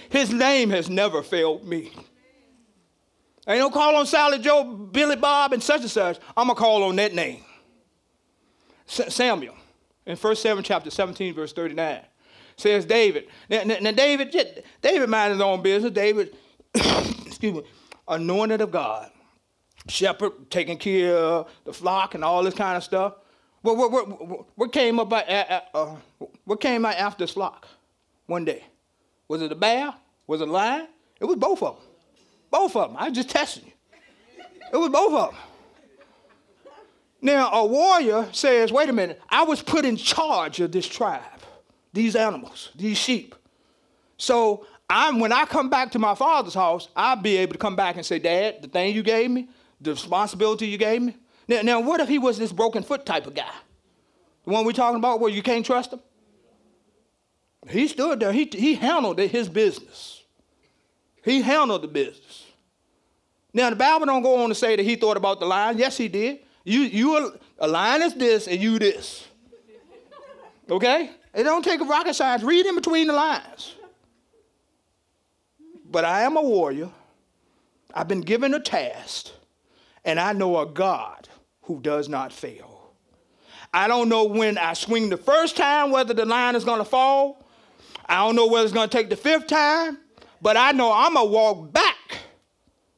His 0.08 0.32
name 0.32 0.69
has 0.69 0.89
never 0.89 1.21
failed 1.21 1.67
me. 1.67 1.91
Ain't 3.45 3.60
no 3.60 3.69
call 3.69 3.97
on 3.97 4.06
Sally 4.06 4.39
Joe, 4.39 4.63
Billy 4.63 5.17
Bob, 5.17 5.51
and 5.51 5.62
such 5.62 5.82
and 5.82 5.91
such. 5.91 6.17
I'm 6.38 6.47
gonna 6.47 6.58
call 6.58 6.84
on 6.84 6.95
that 6.95 7.13
name. 7.13 7.43
Samuel 8.86 9.56
in 10.06 10.18
1 10.18 10.36
Samuel 10.36 10.64
chapter 10.64 10.90
17, 10.90 11.34
verse 11.34 11.54
39. 11.54 12.02
Says 12.58 12.86
David. 12.86 13.28
Now, 13.50 13.64
now 13.64 13.92
David, 13.92 14.64
David 14.82 15.10
minded 15.10 15.36
his 15.36 15.42
own 15.42 15.62
business. 15.62 15.92
David, 15.92 16.36
excuse 16.74 17.56
me, 17.56 17.64
anointed 18.08 18.62
of 18.62 18.72
God, 18.72 19.10
shepherd, 19.88 20.50
taking 20.50 20.78
care 20.78 21.16
of 21.16 21.52
the 21.66 21.74
flock 21.74 22.14
and 22.14 22.24
all 22.24 22.44
this 22.44 22.54
kind 22.54 22.78
of 22.78 22.84
stuff. 22.84 23.16
What, 23.62 23.78
what, 23.78 23.92
what, 23.92 24.46
what 24.56 24.72
came 24.72 25.00
up? 25.00 25.12
Uh, 25.14 25.96
what 26.46 26.60
came 26.60 26.86
out 26.86 26.96
after 26.96 27.24
this 27.24 27.32
flock 27.32 27.68
one 28.26 28.46
day? 28.46 28.64
Was 29.28 29.42
it 29.42 29.52
a 29.52 29.56
bear? 29.56 29.94
Was 30.28 30.42
it 30.42 30.48
a 30.48 30.52
lion? 30.52 30.88
It 31.20 31.26
was 31.26 31.38
both 31.38 31.62
of 31.62 31.76
them. 31.76 31.86
Both 32.50 32.76
of 32.76 32.90
them. 32.90 32.98
I 32.98 33.10
was 33.10 33.16
just 33.16 33.30
testing 33.30 33.66
you. 33.66 33.72
It 34.74 34.78
was 34.78 34.90
both 34.90 35.14
of 35.14 35.32
them. 35.32 35.40
Now, 37.22 37.52
a 37.52 37.66
warrior 37.66 38.28
says, 38.32 38.72
wait 38.72 38.90
a 38.90 38.94
minute, 38.94 39.22
I 39.30 39.44
was 39.44 39.62
put 39.62 39.86
in 39.86 39.96
charge 39.96 40.60
of 40.60 40.72
this 40.72 40.88
tribe, 40.88 41.22
these 41.94 42.16
animals, 42.16 42.70
these 42.76 42.98
sheep. 42.98 43.36
So 44.18 44.66
I'm, 44.90 45.20
when 45.20 45.32
I 45.32 45.46
come 45.46 45.70
back 45.70 45.92
to 45.92 46.00
my 46.00 46.16
father's 46.16 46.56
house, 46.56 46.88
I'll 46.96 47.16
be 47.16 47.38
able 47.38 47.54
to 47.54 47.60
come 47.60 47.76
back 47.76 47.96
and 47.96 48.06
say, 48.06 48.18
Dad, 48.18 48.64
the 48.64 48.68
thing 48.68 48.96
you 48.96 49.04
gave 49.04 49.30
me, 49.30 49.50
the 49.80 49.92
responsibility 49.92 50.68
you 50.68 50.78
gave 50.78 51.02
me. 51.02 51.16
Now, 51.48 51.62
now 51.62 51.80
what 51.80 52.00
if 52.00 52.10
he 52.10 52.18
was 52.18 52.40
this 52.40 52.52
broken 52.52 52.82
foot 52.82 53.06
type 53.06 53.28
of 53.28 53.36
guy? 53.36 53.54
The 54.46 54.52
one 54.52 54.66
we're 54.66 54.72
talking 54.72 54.98
about 54.98 55.20
where 55.20 55.32
you 55.32 55.44
can't 55.44 55.66
trust 55.66 55.94
him? 55.94 56.00
He 57.70 57.88
stood 57.88 58.20
there, 58.20 58.32
he, 58.32 58.50
he 58.52 58.74
handled 58.74 59.20
his 59.20 59.48
business. 59.48 60.24
He 61.24 61.42
handled 61.44 61.84
the 61.84 61.88
business. 61.88 62.48
Now, 63.54 63.70
the 63.70 63.76
Bible 63.76 64.08
don't 64.08 64.24
go 64.24 64.42
on 64.42 64.50
to 64.50 64.56
say 64.56 64.76
that 64.76 64.84
he 64.84 64.96
thought 64.96 65.18
about 65.18 65.40
the 65.40 65.46
lion. 65.46 65.78
Yes, 65.78 65.98
he 65.98 66.08
did. 66.08 66.40
You, 66.63 66.82
you 66.82 67.39
A 67.60 67.67
lion 67.67 68.02
is 68.02 68.13
this 68.15 68.47
and 68.47 68.62
you 68.62 68.80
this. 68.80 69.28
Okay? 70.69 71.12
It 71.34 71.43
don't 71.43 71.63
take 71.63 71.82
a 71.82 71.86
rocket 71.86 72.15
science. 72.15 72.43
Read 72.43 72.65
in 72.65 72.76
between 72.76 73.08
the 73.08 73.13
lines. 73.13 73.76
But 75.89 76.06
I 76.06 76.21
am 76.21 76.38
a 76.38 76.41
warrior. 76.41 76.89
I've 77.93 78.08
been 78.08 78.21
given 78.21 78.54
a 78.54 78.60
task, 78.60 79.32
and 80.06 80.19
I 80.19 80.32
know 80.34 80.60
a 80.60 80.65
God 80.65 81.28
who 81.63 81.82
does 81.82 82.08
not 82.08 82.32
fail. 82.32 82.93
I 83.74 83.88
don't 83.88 84.10
know 84.10 84.26
when 84.26 84.58
I 84.58 84.74
swing 84.74 85.10
the 85.10 85.17
first 85.17 85.58
time 85.58 85.91
whether 85.91 86.13
the 86.13 86.26
line 86.26 86.56
is 86.56 86.63
going 86.63 86.80
to 86.80 86.86
fall. 86.86 87.45
I 88.06 88.26
don't 88.26 88.36
know 88.36 88.47
whether 88.47 88.63
it's 88.63 88.74
going 88.74 88.89
to 88.89 88.97
take 88.97 89.10
the 89.10 89.15
fifth 89.15 89.47
time, 89.47 89.97
but 90.41 90.58
I 90.58 90.71
know 90.71 90.91
I'm 90.91 91.13
going 91.13 91.28
to 91.28 91.32
walk 91.32 91.71
back 91.71 92.19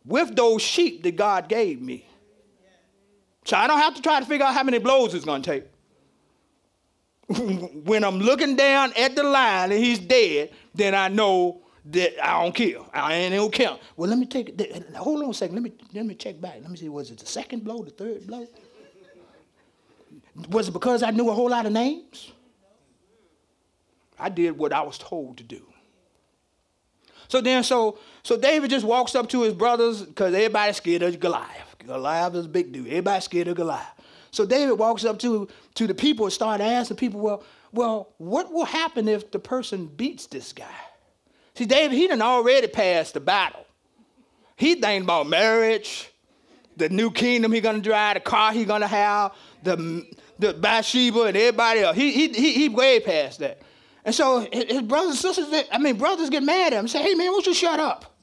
with 0.05 0.35
those 0.35 0.61
sheep 0.61 1.03
that 1.03 1.15
God 1.15 1.49
gave 1.49 1.81
me. 1.81 2.07
So 3.45 3.57
I 3.57 3.67
don't 3.67 3.79
have 3.79 3.95
to 3.95 4.01
try 4.01 4.19
to 4.19 4.25
figure 4.25 4.45
out 4.45 4.53
how 4.53 4.63
many 4.63 4.77
blows 4.79 5.13
it's 5.13 5.25
going 5.25 5.41
to 5.41 5.51
take. 5.51 5.63
when 7.83 8.03
I'm 8.03 8.19
looking 8.19 8.55
down 8.55 8.93
at 8.97 9.15
the 9.15 9.23
line 9.23 9.71
and 9.71 9.83
he's 9.83 9.99
dead, 9.99 10.51
then 10.73 10.93
I 10.95 11.07
know 11.07 11.61
that 11.85 12.25
I 12.25 12.41
don't 12.41 12.55
kill. 12.55 12.87
I 12.93 13.13
ain't 13.13 13.33
don't 13.33 13.51
kill. 13.51 13.79
Well, 13.97 14.09
let 14.09 14.17
me 14.17 14.25
take 14.25 14.49
it. 14.49 14.95
Hold 14.95 15.23
on 15.23 15.29
a 15.29 15.33
second. 15.33 15.55
Let 15.55 15.63
me 15.63 15.73
let 15.93 16.05
me 16.05 16.15
check 16.15 16.39
back. 16.39 16.55
Let 16.61 16.69
me 16.69 16.77
see. 16.77 16.89
Was 16.89 17.11
it 17.11 17.19
the 17.19 17.25
second 17.25 17.63
blow, 17.63 17.83
the 17.83 17.91
third 17.91 18.25
blow? 18.27 18.47
Was 20.49 20.69
it 20.69 20.71
because 20.71 21.03
I 21.03 21.11
knew 21.11 21.29
a 21.29 21.33
whole 21.33 21.49
lot 21.49 21.65
of 21.65 21.71
names? 21.71 22.31
I 24.17 24.29
did 24.29 24.57
what 24.57 24.71
I 24.71 24.81
was 24.81 24.97
told 24.97 25.37
to 25.37 25.43
do. 25.43 25.65
So 27.27 27.41
then, 27.41 27.63
so 27.63 27.97
so 28.23 28.37
David 28.37 28.69
just 28.69 28.85
walks 28.85 29.15
up 29.15 29.27
to 29.29 29.41
his 29.41 29.53
brothers 29.53 30.01
because 30.01 30.33
everybody's 30.33 30.77
scared 30.77 31.03
of 31.03 31.19
Goliath. 31.19 31.75
Goliath 31.85 32.35
is 32.35 32.45
a 32.45 32.49
big 32.49 32.71
dude. 32.71 32.87
Everybody's 32.87 33.25
scared 33.25 33.49
of 33.49 33.55
Goliath. 33.55 33.85
So 34.31 34.45
David 34.45 34.73
walks 34.73 35.05
up 35.05 35.19
to, 35.19 35.47
to 35.75 35.87
the 35.87 35.93
people 35.93 36.25
and 36.25 36.33
start 36.33 36.61
asking 36.61 36.97
people, 36.97 37.19
well, 37.19 37.43
well, 37.71 38.13
what 38.17 38.51
will 38.51 38.65
happen 38.65 39.07
if 39.07 39.29
the 39.31 39.39
person 39.39 39.85
beats 39.85 40.25
this 40.27 40.53
guy? 40.53 40.65
See, 41.55 41.65
David, 41.65 41.95
he 41.95 42.07
done 42.07 42.21
already 42.21 42.67
passed 42.67 43.13
the 43.13 43.19
battle. 43.19 43.65
He 44.55 44.75
thinking 44.75 45.03
about 45.03 45.27
marriage, 45.27 46.09
the 46.77 46.89
new 46.89 47.11
kingdom 47.11 47.51
he 47.51 47.61
gonna 47.61 47.79
drive, 47.79 48.15
the 48.15 48.21
car 48.21 48.53
he 48.53 48.65
gonna 48.65 48.87
have, 48.87 49.33
the, 49.61 50.05
the 50.39 50.53
Bathsheba 50.53 51.23
and 51.23 51.37
everybody 51.37 51.81
else. 51.81 51.95
He, 51.95 52.11
he, 52.11 52.27
he, 52.29 52.53
he 52.53 52.69
way 52.69 52.99
past 52.99 53.39
that. 53.39 53.61
And 54.05 54.13
so 54.13 54.47
his 54.51 54.81
brothers 54.81 55.23
and 55.23 55.35
sisters, 55.35 55.63
I 55.71 55.77
mean, 55.77 55.97
brothers 55.97 56.29
get 56.29 56.43
mad 56.43 56.67
at 56.67 56.73
him 56.73 56.79
and 56.79 56.89
say, 56.89 57.01
hey, 57.01 57.15
man, 57.15 57.31
won't 57.31 57.45
you 57.45 57.53
shut 57.53 57.79
up? 57.79 58.13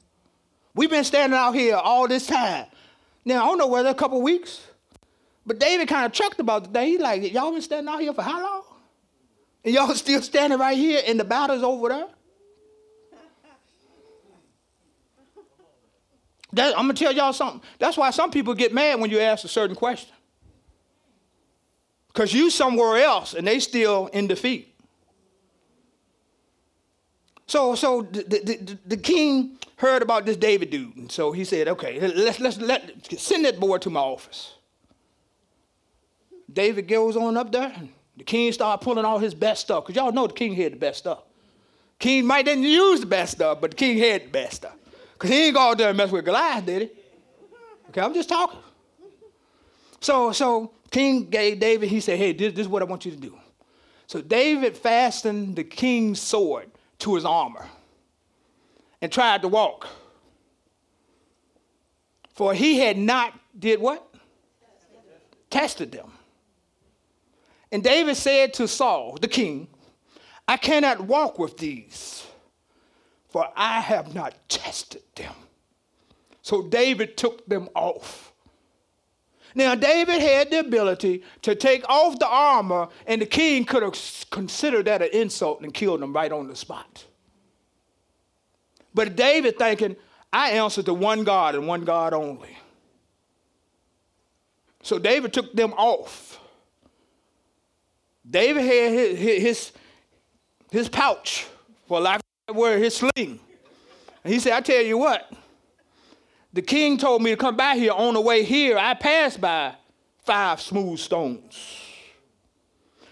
We've 0.75 0.89
been 0.89 1.03
standing 1.03 1.37
out 1.37 1.53
here 1.53 1.75
all 1.75 2.07
this 2.07 2.27
time. 2.27 2.65
Now, 3.25 3.43
I 3.43 3.47
don't 3.47 3.57
know 3.57 3.67
whether 3.67 3.89
a 3.89 3.95
couple 3.95 4.21
weeks, 4.21 4.61
but 5.45 5.59
David 5.59 5.87
kind 5.87 6.05
of 6.05 6.11
chucked 6.11 6.39
about 6.39 6.65
the 6.65 6.69
thing. 6.69 6.87
He's 6.87 6.99
like, 6.99 7.33
y'all 7.33 7.51
been 7.51 7.61
standing 7.61 7.91
out 7.93 7.99
here 7.99 8.13
for 8.13 8.21
how 8.21 8.41
long? 8.41 8.63
And 9.65 9.73
y'all 9.73 9.87
still 9.95 10.21
standing 10.21 10.59
right 10.59 10.77
here 10.77 11.01
and 11.05 11.19
the 11.19 11.23
battle's 11.23 11.63
over 11.63 11.89
there? 11.89 12.07
That, 16.53 16.77
I'm 16.77 16.85
going 16.85 16.95
to 16.95 17.03
tell 17.03 17.13
y'all 17.13 17.33
something. 17.33 17.61
That's 17.79 17.97
why 17.97 18.11
some 18.11 18.29
people 18.29 18.53
get 18.53 18.73
mad 18.73 18.99
when 18.99 19.09
you 19.09 19.19
ask 19.19 19.45
a 19.45 19.47
certain 19.47 19.75
question. 19.75 20.13
Because 22.07 22.33
you 22.33 22.49
somewhere 22.49 22.97
else 22.97 23.33
and 23.33 23.47
they 23.47 23.59
still 23.59 24.07
in 24.07 24.27
defeat. 24.27 24.70
So, 27.51 27.75
so 27.75 28.03
the, 28.03 28.23
the, 28.23 28.77
the, 28.85 28.95
king 28.95 29.57
heard 29.75 30.01
about 30.01 30.25
this 30.25 30.37
David 30.37 30.69
dude, 30.69 30.95
and 30.95 31.11
so 31.11 31.33
he 31.33 31.43
said, 31.43 31.67
"Okay, 31.67 31.99
let's 31.99 32.39
let's 32.39 32.57
let 32.57 33.11
send 33.19 33.43
that 33.43 33.59
boy 33.59 33.77
to 33.79 33.89
my 33.89 33.99
office." 33.99 34.53
David 36.49 36.87
goes 36.87 37.17
on 37.17 37.35
up 37.35 37.51
there. 37.51 37.73
And 37.75 37.89
the 38.15 38.23
king 38.23 38.53
started 38.53 38.81
pulling 38.81 39.03
all 39.03 39.19
his 39.19 39.33
best 39.33 39.63
stuff, 39.63 39.83
because 39.83 39.97
y'all 39.97 40.13
know 40.13 40.27
the 40.27 40.33
king 40.33 40.53
had 40.53 40.71
the 40.71 40.77
best 40.77 40.99
stuff. 40.99 41.23
King 41.99 42.25
might 42.25 42.45
didn't 42.45 42.63
use 42.63 43.01
the 43.01 43.05
best 43.05 43.33
stuff, 43.33 43.59
but 43.59 43.71
the 43.71 43.75
king 43.75 43.97
had 43.97 44.27
the 44.27 44.29
best 44.29 44.53
stuff. 44.53 44.77
Because 45.11 45.29
he 45.29 45.47
ain't 45.47 45.55
go 45.55 45.59
out 45.59 45.77
there 45.77 45.89
and 45.89 45.97
mess 45.97 46.09
with 46.09 46.23
Goliath, 46.23 46.65
did 46.65 46.83
he? 46.83 46.89
Okay, 47.89 47.99
I'm 47.99 48.13
just 48.13 48.29
talking. 48.29 48.61
So, 49.99 50.31
so 50.31 50.71
King 50.89 51.29
gave 51.29 51.59
David, 51.59 51.89
he 51.89 51.99
said, 51.99 52.17
hey, 52.17 52.31
this, 52.31 52.53
this 52.53 52.61
is 52.61 52.69
what 52.69 52.81
I 52.81 52.85
want 52.85 53.03
you 53.03 53.11
to 53.11 53.17
do. 53.17 53.37
So 54.07 54.21
David 54.21 54.77
fastened 54.77 55.57
the 55.57 55.65
king's 55.65 56.21
sword 56.21 56.71
to 57.01 57.15
his 57.15 57.25
armor 57.25 57.65
and 59.01 59.11
tried 59.11 59.41
to 59.41 59.47
walk. 59.47 59.87
For 62.33 62.53
he 62.53 62.79
had 62.79 62.97
not 62.97 63.37
did 63.57 63.79
what? 63.79 64.07
Tested 65.49 65.91
them. 65.91 66.11
And 67.71 67.83
David 67.83 68.15
said 68.15 68.53
to 68.55 68.67
Saul, 68.67 69.17
the 69.21 69.27
king, 69.27 69.67
I 70.47 70.57
cannot 70.57 71.01
walk 71.01 71.39
with 71.39 71.57
these, 71.57 72.25
for 73.29 73.47
I 73.55 73.79
have 73.79 74.13
not 74.13 74.33
tested 74.49 75.03
them. 75.15 75.33
So 76.41 76.63
David 76.63 77.17
took 77.17 77.45
them 77.45 77.69
off. 77.75 78.30
Now, 79.53 79.75
David 79.75 80.21
had 80.21 80.51
the 80.51 80.59
ability 80.59 81.23
to 81.41 81.55
take 81.55 81.87
off 81.89 82.19
the 82.19 82.27
armor, 82.27 82.87
and 83.05 83.21
the 83.21 83.25
king 83.25 83.65
could 83.65 83.83
have 83.83 83.95
considered 84.29 84.85
that 84.85 85.01
an 85.01 85.09
insult 85.11 85.61
and 85.61 85.73
killed 85.73 86.01
him 86.01 86.13
right 86.13 86.31
on 86.31 86.47
the 86.47 86.55
spot. 86.55 87.05
But 88.93 89.15
David 89.15 89.57
thinking, 89.57 89.95
I 90.31 90.51
answer 90.51 90.83
to 90.83 90.93
one 90.93 91.23
God 91.23 91.55
and 91.55 91.67
one 91.67 91.83
God 91.83 92.13
only. 92.13 92.57
So 94.83 94.97
David 94.97 95.33
took 95.33 95.53
them 95.53 95.73
off. 95.73 96.39
David 98.29 98.63
had 98.63 98.91
his, 98.91 99.19
his, 99.19 99.71
his 100.71 100.89
pouch, 100.89 101.47
for 101.87 101.99
lack 101.99 102.21
of 102.47 102.55
word, 102.55 102.81
his 102.81 102.95
sling. 102.95 103.39
And 104.23 104.33
he 104.33 104.39
said, 104.39 104.53
I 104.53 104.61
tell 104.61 104.81
you 104.81 104.97
what, 104.97 105.31
the 106.53 106.61
king 106.61 106.97
told 106.97 107.21
me 107.21 107.31
to 107.31 107.37
come 107.37 107.55
by 107.55 107.75
here. 107.75 107.91
On 107.91 108.13
the 108.13 108.21
way 108.21 108.43
here, 108.43 108.77
I 108.77 108.93
passed 108.93 109.39
by 109.39 109.75
five 110.23 110.61
smooth 110.61 110.99
stones. 110.99 111.79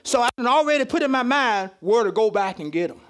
So 0.03 0.21
I 0.21 0.29
already 0.39 0.85
put 0.85 1.03
in 1.03 1.11
my 1.11 1.23
mind 1.23 1.71
where 1.79 2.03
to 2.03 2.11
go 2.11 2.31
back 2.31 2.59
and 2.59 2.71
get 2.71 2.87
them. 2.87 3.01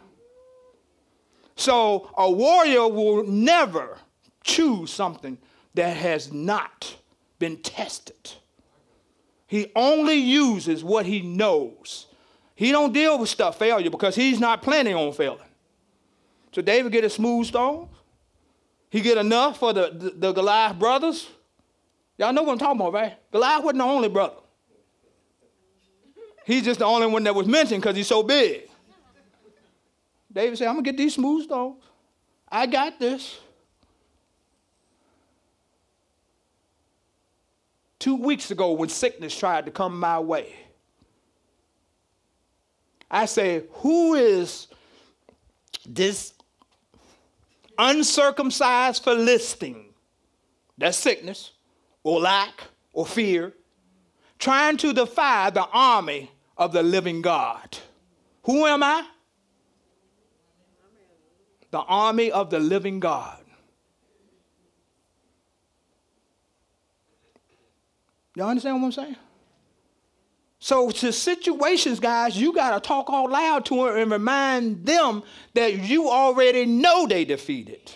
So 1.55 2.09
a 2.17 2.29
warrior 2.29 2.87
will 2.87 3.25
never 3.25 3.97
choose 4.43 4.91
something 4.91 5.37
that 5.73 5.95
has 5.97 6.31
not 6.31 6.95
been 7.37 7.57
tested. 7.57 8.33
He 9.47 9.71
only 9.75 10.15
uses 10.15 10.83
what 10.83 11.05
he 11.05 11.21
knows. 11.21 12.07
He 12.55 12.71
don't 12.71 12.93
deal 12.93 13.17
with 13.17 13.29
stuff 13.29 13.57
failure 13.57 13.89
because 13.89 14.15
he's 14.15 14.39
not 14.39 14.61
planning 14.61 14.95
on 14.95 15.11
failing. 15.13 15.39
So 16.51 16.61
David 16.61 16.91
get 16.91 17.03
a 17.03 17.09
smooth 17.09 17.47
stone. 17.47 17.89
He 18.89 19.01
get 19.01 19.17
enough 19.17 19.59
for 19.59 19.73
the, 19.73 19.91
the, 19.93 20.09
the 20.09 20.31
Goliath 20.33 20.77
brothers. 20.77 21.27
Y'all 22.17 22.33
know 22.33 22.43
what 22.43 22.53
I'm 22.53 22.57
talking 22.57 22.81
about, 22.81 22.93
right? 22.93 23.31
Goliath 23.31 23.63
wasn't 23.63 23.79
the 23.79 23.85
only 23.85 24.09
brother. 24.09 24.35
He's 26.45 26.63
just 26.63 26.79
the 26.79 26.85
only 26.85 27.07
one 27.07 27.23
that 27.25 27.35
was 27.35 27.47
mentioned 27.47 27.81
because 27.81 27.95
he's 27.95 28.07
so 28.07 28.23
big. 28.23 28.67
David 30.31 30.57
said, 30.57 30.67
I'm 30.67 30.75
going 30.75 30.83
to 30.83 30.91
get 30.91 30.97
these 30.97 31.15
smooth 31.15 31.45
stones. 31.45 31.83
I 32.51 32.65
got 32.65 32.99
this. 32.99 33.39
Two 37.99 38.15
weeks 38.15 38.49
ago, 38.49 38.71
when 38.71 38.89
sickness 38.89 39.37
tried 39.37 39.65
to 39.65 39.71
come 39.71 39.99
my 39.99 40.19
way, 40.19 40.55
I 43.11 43.25
say, 43.25 43.63
Who 43.71 44.15
is 44.15 44.67
this 45.85 46.33
uncircumcised 47.79 49.03
Philistine, 49.03 49.85
that's 50.77 50.97
sickness 50.97 51.53
or 52.03 52.19
lack 52.19 52.65
or 52.93 53.05
fear, 53.05 53.53
trying 54.37 54.77
to 54.77 54.93
defy 54.93 55.49
the 55.49 55.65
army 55.71 56.29
of 56.57 56.73
the 56.73 56.83
living 56.83 57.21
God. 57.21 57.77
Who 58.43 58.65
am 58.65 58.83
I? 58.83 59.05
The 61.71 61.79
army 61.79 62.31
of 62.31 62.49
the 62.49 62.59
living 62.59 62.99
God. 62.99 63.37
Y'all 68.35 68.49
understand 68.49 68.81
what 68.81 68.87
I'm 68.87 68.91
saying? 68.91 69.15
So 70.59 70.91
to 70.91 71.13
situations, 71.13 72.01
guys, 72.01 72.35
you 72.35 72.53
got 72.53 72.71
to 72.71 72.85
talk 72.85 73.09
all 73.09 73.29
loud 73.29 73.65
to 73.65 73.75
them 73.75 73.97
and 73.97 74.11
remind 74.11 74.85
them 74.85 75.23
that 75.53 75.79
you 75.79 76.09
already 76.09 76.65
know 76.65 77.07
they 77.07 77.23
defeated. 77.23 77.91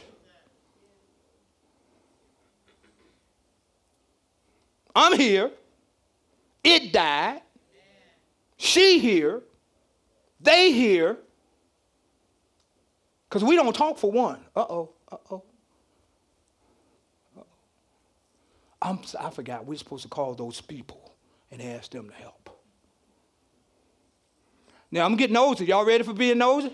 I'm 4.96 5.18
here. 5.18 5.52
It 6.64 6.94
died. 6.94 7.42
She 8.56 9.00
here. 9.00 9.42
They 10.40 10.72
here. 10.72 11.18
Because 13.28 13.44
we 13.44 13.56
don't 13.56 13.76
talk 13.76 13.98
for 13.98 14.10
one. 14.10 14.40
Uh-oh. 14.56 14.90
Uh-oh. 15.12 15.44
Uh-oh. 17.36 17.46
I'm, 18.82 19.00
I 19.20 19.30
forgot 19.32 19.66
we're 19.66 19.78
supposed 19.78 20.04
to 20.04 20.10
call 20.10 20.34
those 20.36 20.62
people 20.62 21.14
and 21.52 21.62
ask 21.62 21.92
them 21.92 22.08
to 22.10 22.16
help. 22.16 22.43
Now 24.94 25.06
I'm 25.06 25.16
getting 25.16 25.34
nosy. 25.34 25.66
Y'all 25.66 25.84
ready 25.84 26.04
for 26.04 26.14
being 26.14 26.38
nosy? 26.38 26.72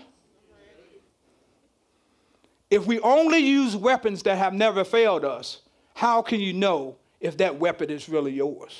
If 2.68 2.86
we 2.86 3.00
only 3.00 3.38
use 3.38 3.74
weapons 3.74 4.22
that 4.24 4.36
have 4.36 4.52
never 4.52 4.84
failed 4.84 5.24
us, 5.24 5.62
how 5.94 6.20
can 6.20 6.38
you 6.38 6.52
know 6.52 6.98
if 7.18 7.38
that 7.38 7.58
weapon 7.58 7.88
is 7.88 8.10
really 8.10 8.32
yours? 8.32 8.78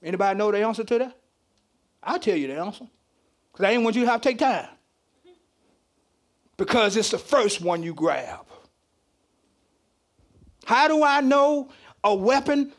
Anybody 0.00 0.38
know 0.38 0.52
the 0.52 0.64
answer 0.64 0.84
to 0.84 0.98
that? 0.98 1.18
I'll 2.04 2.20
tell 2.20 2.36
you 2.36 2.46
the 2.46 2.56
answer. 2.56 2.86
Because 3.52 3.64
I 3.64 3.70
ain't 3.72 3.82
want 3.82 3.96
you 3.96 4.04
to 4.04 4.10
have 4.12 4.20
to 4.20 4.28
take 4.28 4.38
time. 4.38 4.68
Because 6.56 6.96
it's 6.96 7.10
the 7.10 7.18
first 7.18 7.60
one 7.60 7.82
you 7.82 7.94
grab. 7.94 8.46
How 10.66 10.86
do 10.86 11.02
I 11.02 11.20
know 11.20 11.68
a 12.04 12.14
weapon 12.14 12.72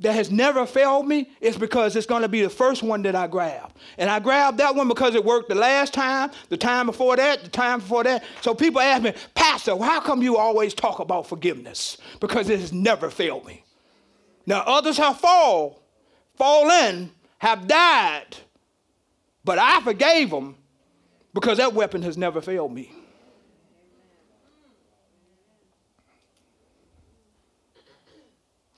that 0.00 0.12
has 0.12 0.30
never 0.30 0.66
failed 0.66 1.06
me 1.06 1.30
is 1.40 1.56
because 1.56 1.96
it's 1.96 2.06
going 2.06 2.22
to 2.22 2.28
be 2.28 2.42
the 2.42 2.50
first 2.50 2.82
one 2.82 3.02
that 3.02 3.14
I 3.14 3.26
grab. 3.26 3.72
And 3.98 4.10
I 4.10 4.18
grabbed 4.18 4.58
that 4.58 4.74
one 4.74 4.88
because 4.88 5.14
it 5.14 5.24
worked 5.24 5.48
the 5.48 5.54
last 5.54 5.94
time, 5.94 6.30
the 6.48 6.56
time 6.56 6.86
before 6.86 7.16
that, 7.16 7.42
the 7.44 7.50
time 7.50 7.78
before 7.78 8.04
that. 8.04 8.24
So 8.40 8.54
people 8.54 8.80
ask 8.80 9.02
me, 9.02 9.14
Pastor, 9.34 9.76
how 9.76 10.00
come 10.00 10.22
you 10.22 10.36
always 10.36 10.74
talk 10.74 10.98
about 10.98 11.26
forgiveness? 11.26 11.98
Because 12.20 12.48
it 12.48 12.60
has 12.60 12.72
never 12.72 13.10
failed 13.10 13.46
me. 13.46 13.64
Now 14.46 14.62
others 14.66 14.96
have 14.98 15.18
fall, 15.18 15.82
fallen, 16.36 17.10
have 17.38 17.66
died, 17.66 18.36
but 19.44 19.58
I 19.58 19.80
forgave 19.80 20.30
them 20.30 20.56
because 21.32 21.58
that 21.58 21.74
weapon 21.74 22.02
has 22.02 22.16
never 22.16 22.40
failed 22.40 22.72
me. 22.72 22.92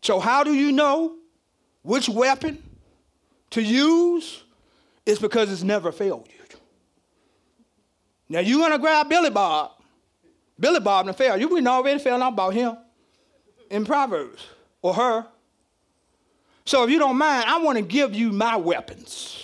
So, 0.07 0.21
how 0.21 0.45
do 0.45 0.55
you 0.55 0.71
know 0.71 1.17
which 1.83 2.09
weapon 2.09 2.63
to 3.51 3.61
use? 3.61 4.45
It's 5.05 5.21
because 5.21 5.51
it's 5.51 5.65
never 5.65 5.91
failed 5.91 6.29
you. 6.29 6.59
Now, 8.29 8.39
you're 8.39 8.61
going 8.61 8.71
to 8.71 8.79
grab 8.79 9.09
Billy 9.09 9.31
Bob. 9.31 9.73
Billy 10.61 10.79
Bob 10.79 11.07
didn't 11.07 11.19
fail. 11.19 11.37
You've 11.37 11.51
been 11.51 11.67
already 11.67 11.99
found 11.99 12.23
out 12.23 12.35
about 12.35 12.55
him 12.55 12.77
in 13.69 13.85
Proverbs 13.85 14.47
or 14.81 14.95
her. 14.95 15.27
So, 16.67 16.85
if 16.85 16.91
you 16.91 17.01
don't 17.01 17.19
mind, 17.19 17.45
I 17.49 17.59
want 17.59 17.77
to 17.77 17.83
give 17.83 18.15
you 18.15 18.31
my 18.31 18.55
weapons. 18.55 19.43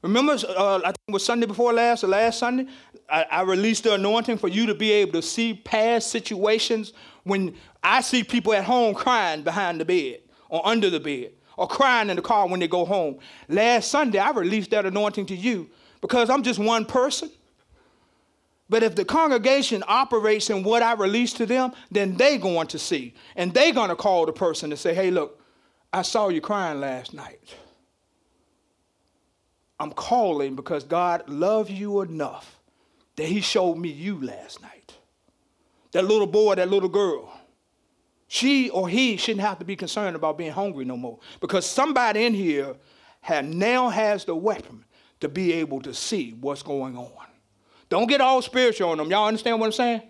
Remember, 0.00 0.38
uh, 0.56 0.78
I 0.78 0.86
think 0.86 0.96
it 1.08 1.12
was 1.12 1.24
Sunday 1.24 1.46
before 1.46 1.74
last, 1.74 2.02
or 2.02 2.06
last 2.06 2.38
Sunday, 2.38 2.66
I, 3.10 3.24
I, 3.24 3.42
released 3.42 3.84
the 3.84 3.94
anointing 3.94 4.38
for 4.38 4.48
you 4.48 4.64
to 4.66 4.74
be 4.74 4.92
able 4.92 5.12
to 5.12 5.22
see 5.22 5.54
past 5.54 6.10
situations 6.10 6.92
when 7.24 7.56
I 7.82 8.00
see 8.00 8.24
people 8.24 8.52
at 8.52 8.64
home 8.64 8.94
crying 8.94 9.42
behind 9.42 9.80
the 9.80 9.84
bed 9.84 10.20
or 10.48 10.66
under 10.66 10.90
the 10.90 11.00
bed 11.00 11.32
or 11.56 11.66
crying 11.66 12.10
in 12.10 12.16
the 12.16 12.22
car 12.22 12.48
when 12.48 12.60
they 12.60 12.68
go 12.68 12.84
home. 12.84 13.18
Last 13.48 13.90
Sunday, 13.90 14.18
I 14.18 14.30
released 14.30 14.70
that 14.70 14.86
anointing 14.86 15.26
to 15.26 15.36
you 15.36 15.68
because 16.00 16.30
I'm 16.30 16.42
just 16.42 16.58
one 16.58 16.84
person. 16.84 17.30
But 18.70 18.82
if 18.82 18.94
the 18.94 19.04
congregation 19.04 19.82
operates 19.88 20.50
in 20.50 20.62
what 20.62 20.82
I 20.82 20.92
release 20.92 21.32
to 21.34 21.46
them, 21.46 21.72
then 21.90 22.16
they're 22.16 22.38
going 22.38 22.66
to 22.68 22.78
see. 22.78 23.14
And 23.34 23.52
they're 23.54 23.72
going 23.72 23.88
to 23.88 23.96
call 23.96 24.26
the 24.26 24.32
person 24.32 24.70
and 24.70 24.78
say, 24.78 24.94
hey, 24.94 25.10
look, 25.10 25.40
I 25.92 26.02
saw 26.02 26.28
you 26.28 26.40
crying 26.40 26.80
last 26.80 27.14
night. 27.14 27.40
I'm 29.80 29.92
calling 29.92 30.54
because 30.54 30.84
God 30.84 31.28
loves 31.28 31.70
you 31.70 32.02
enough 32.02 32.60
that 33.16 33.26
He 33.26 33.40
showed 33.40 33.76
me 33.76 33.88
you 33.88 34.22
last 34.22 34.60
night. 34.60 34.94
That 35.92 36.04
little 36.04 36.26
boy, 36.26 36.56
that 36.56 36.68
little 36.68 36.88
girl, 36.88 37.32
she 38.28 38.68
or 38.70 38.88
he 38.88 39.16
shouldn't 39.16 39.40
have 39.40 39.58
to 39.58 39.64
be 39.64 39.74
concerned 39.74 40.14
about 40.14 40.38
being 40.38 40.52
hungry 40.52 40.84
no 40.84 40.96
more 40.96 41.18
because 41.40 41.66
somebody 41.66 42.24
in 42.24 42.34
here 42.34 42.76
have, 43.22 43.44
now 43.46 43.88
has 43.88 44.24
the 44.24 44.36
weapon 44.36 44.84
to 45.20 45.28
be 45.28 45.54
able 45.54 45.80
to 45.80 45.94
see 45.94 46.36
what's 46.40 46.62
going 46.62 46.96
on. 46.96 47.26
Don't 47.88 48.06
get 48.06 48.20
all 48.20 48.42
spiritual 48.42 48.90
on 48.90 48.98
them. 48.98 49.10
Y'all 49.10 49.26
understand 49.26 49.58
what 49.58 49.66
I'm 49.66 49.72
saying? 49.72 50.02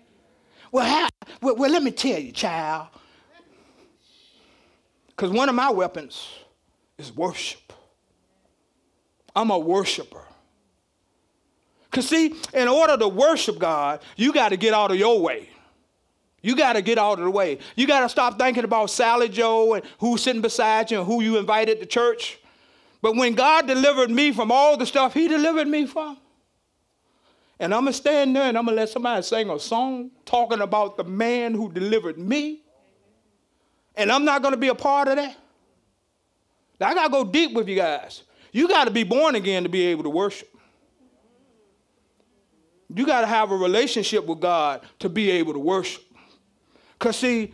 Well, 0.71 0.85
how, 0.85 1.09
well, 1.41 1.55
well 1.55 1.71
let 1.71 1.81
me 1.81 1.91
tell 1.91 2.19
you, 2.19 2.33
child. 2.33 2.87
Because 5.07 5.31
one 5.31 5.49
of 5.49 5.55
my 5.55 5.71
weapons 5.71 6.27
is 6.97 7.15
worship. 7.15 7.73
I'm 9.35 9.49
a 9.49 9.57
worshiper. 9.57 10.23
Because, 11.89 12.07
see, 12.07 12.35
in 12.53 12.67
order 12.67 12.97
to 12.97 13.07
worship 13.07 13.57
God, 13.57 14.01
you 14.15 14.31
got 14.33 14.49
to 14.49 14.57
get 14.57 14.73
out 14.73 14.91
of 14.91 14.97
your 14.97 15.21
way. 15.21 15.49
You 16.41 16.55
got 16.55 16.73
to 16.73 16.81
get 16.81 16.97
out 16.97 17.19
of 17.19 17.25
the 17.25 17.31
way. 17.31 17.59
You 17.75 17.85
got 17.87 18.01
to 18.01 18.09
stop 18.09 18.39
thinking 18.39 18.63
about 18.63 18.89
Sally 18.89 19.29
Joe 19.29 19.73
and 19.73 19.85
who's 19.99 20.23
sitting 20.23 20.41
beside 20.41 20.89
you 20.91 20.99
and 20.99 21.07
who 21.07 21.21
you 21.21 21.37
invited 21.37 21.79
to 21.79 21.85
church. 21.85 22.39
But 23.01 23.15
when 23.15 23.33
God 23.33 23.67
delivered 23.67 24.09
me 24.09 24.31
from 24.31 24.51
all 24.51 24.77
the 24.77 24.85
stuff 24.85 25.13
He 25.13 25.27
delivered 25.27 25.67
me 25.67 25.85
from, 25.85 26.17
and 27.59 27.73
I'm 27.73 27.81
going 27.81 27.93
to 27.93 27.97
stand 27.97 28.35
there 28.35 28.43
and 28.43 28.57
I'm 28.57 28.65
going 28.65 28.75
to 28.75 28.81
let 28.81 28.89
somebody 28.89 29.21
sing 29.21 29.49
a 29.49 29.59
song 29.59 30.11
talking 30.25 30.61
about 30.61 30.95
the 30.95 31.03
man 31.03 31.53
who 31.53 31.71
delivered 31.71 32.17
me, 32.17 32.61
and 33.95 34.11
I'm 34.11 34.23
not 34.23 34.41
going 34.41 34.53
to 34.53 34.59
be 34.59 34.69
a 34.69 34.75
part 34.75 35.09
of 35.09 35.17
that. 35.17 35.35
Now, 36.79 36.87
I 36.87 36.93
got 36.93 37.05
to 37.05 37.09
go 37.09 37.25
deep 37.25 37.53
with 37.53 37.67
you 37.67 37.75
guys. 37.75 38.23
You 38.53 38.69
got 38.69 38.85
to 38.85 38.91
be 38.91 39.03
born 39.03 39.35
again 39.35 39.63
to 39.63 39.69
be 39.69 39.87
able 39.87 40.03
to 40.03 40.09
worship. 40.09 40.47
You 42.93 43.05
got 43.05 43.21
to 43.21 43.27
have 43.27 43.51
a 43.51 43.55
relationship 43.55 44.25
with 44.25 44.39
God 44.39 44.81
to 44.99 45.09
be 45.09 45.29
able 45.31 45.53
to 45.53 45.59
worship. 45.59 46.03
Because, 46.99 47.15
see, 47.15 47.53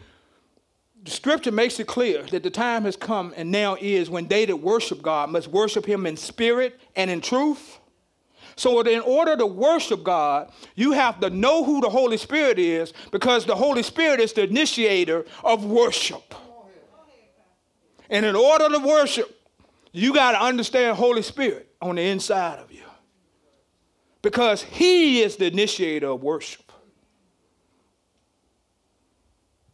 the 1.04 1.12
scripture 1.12 1.52
makes 1.52 1.80
it 1.80 1.86
clear 1.86 2.24
that 2.24 2.42
the 2.42 2.50
time 2.50 2.84
has 2.84 2.96
come 2.96 3.32
and 3.38 3.52
now 3.52 3.78
is 3.80 4.10
when 4.10 4.28
they 4.28 4.46
that 4.46 4.58
worship 4.58 5.04
God 5.04 5.30
must 5.30 5.48
worship 5.48 5.86
Him 5.86 6.08
in 6.08 6.18
spirit 6.18 6.80
and 6.96 7.12
in 7.12 7.22
truth. 7.22 7.80
So, 8.56 8.82
in 8.82 9.02
order 9.02 9.38
to 9.38 9.46
worship 9.46 10.04
God, 10.04 10.52
you 10.74 10.94
have 10.94 11.20
to 11.20 11.30
know 11.30 11.64
who 11.64 11.80
the 11.82 11.90
Holy 11.90 12.18
Spirit 12.18 12.58
is 12.58 12.92
because 13.12 13.46
the 13.46 13.56
Holy 13.56 13.84
Spirit 13.84 14.20
is 14.20 14.34
the 14.34 14.44
initiator 14.44 15.26
of 15.44 15.66
worship. 15.66 16.34
And 18.10 18.26
in 18.26 18.36
order 18.36 18.70
to 18.70 18.80
worship, 18.80 19.40
you 19.92 20.14
got 20.14 20.32
to 20.32 20.42
understand 20.42 20.98
Holy 20.98 21.22
Spirit 21.22 21.70
on 21.82 21.96
the 21.96 22.04
inside 22.04 22.60
of 22.60 22.72
you 22.72 22.84
because 24.22 24.64
He 24.64 25.22
is 25.22 25.36
the 25.36 25.48
initiator 25.48 26.08
of 26.08 26.24
worship. 26.24 26.65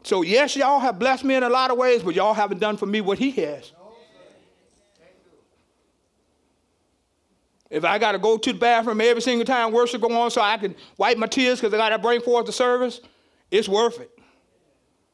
So, 0.03 0.21
yes, 0.23 0.55
y'all 0.55 0.79
have 0.79 0.97
blessed 0.97 1.23
me 1.23 1.35
in 1.35 1.43
a 1.43 1.49
lot 1.49 1.71
of 1.71 1.77
ways, 1.77 2.01
but 2.03 2.15
y'all 2.15 2.33
haven't 2.33 2.59
done 2.59 2.77
for 2.77 2.85
me 2.85 3.01
what 3.01 3.19
He 3.19 3.31
has. 3.31 3.71
If 7.69 7.85
I 7.85 7.97
got 7.99 8.11
to 8.11 8.19
go 8.19 8.37
to 8.37 8.51
the 8.51 8.59
bathroom 8.59 8.99
every 8.99 9.21
single 9.21 9.45
time 9.45 9.71
worship 9.71 10.01
go 10.01 10.11
on 10.11 10.29
so 10.29 10.41
I 10.41 10.57
can 10.57 10.75
wipe 10.97 11.17
my 11.17 11.25
tears 11.25 11.61
because 11.61 11.73
I 11.73 11.77
got 11.77 11.89
to 11.89 11.99
bring 11.99 12.19
forth 12.19 12.45
the 12.45 12.51
service, 12.51 12.99
it's 13.49 13.69
worth 13.69 13.99
it. 14.01 14.11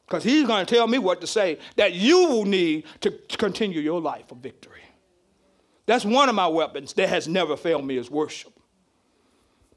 Because 0.06 0.24
he's 0.24 0.46
going 0.46 0.66
to 0.66 0.74
tell 0.74 0.88
me 0.88 0.98
what 0.98 1.20
to 1.20 1.26
say 1.26 1.58
that 1.76 1.92
you 1.92 2.26
will 2.26 2.44
need 2.46 2.84
to 3.02 3.10
continue 3.36 3.80
your 3.80 4.00
life 4.00 4.32
of 4.32 4.38
victory. 4.38 4.80
That's 5.86 6.04
one 6.04 6.28
of 6.28 6.34
my 6.34 6.48
weapons 6.48 6.94
that 6.94 7.08
has 7.08 7.28
never 7.28 7.56
failed 7.56 7.84
me 7.84 7.96
is 7.96 8.10
worship. 8.10 8.52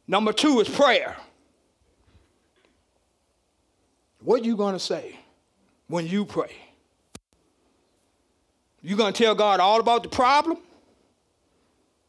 Number 0.07 0.33
two 0.33 0.59
is 0.59 0.67
prayer. 0.67 1.15
What 4.23 4.41
are 4.41 4.45
you 4.45 4.55
going 4.55 4.73
to 4.73 4.79
say 4.79 5.19
when 5.87 6.07
you 6.07 6.25
pray? 6.25 6.55
You 8.81 8.95
going 8.95 9.13
to 9.13 9.23
tell 9.23 9.35
God 9.35 9.59
all 9.59 9.79
about 9.79 10.03
the 10.03 10.09
problem? 10.09 10.57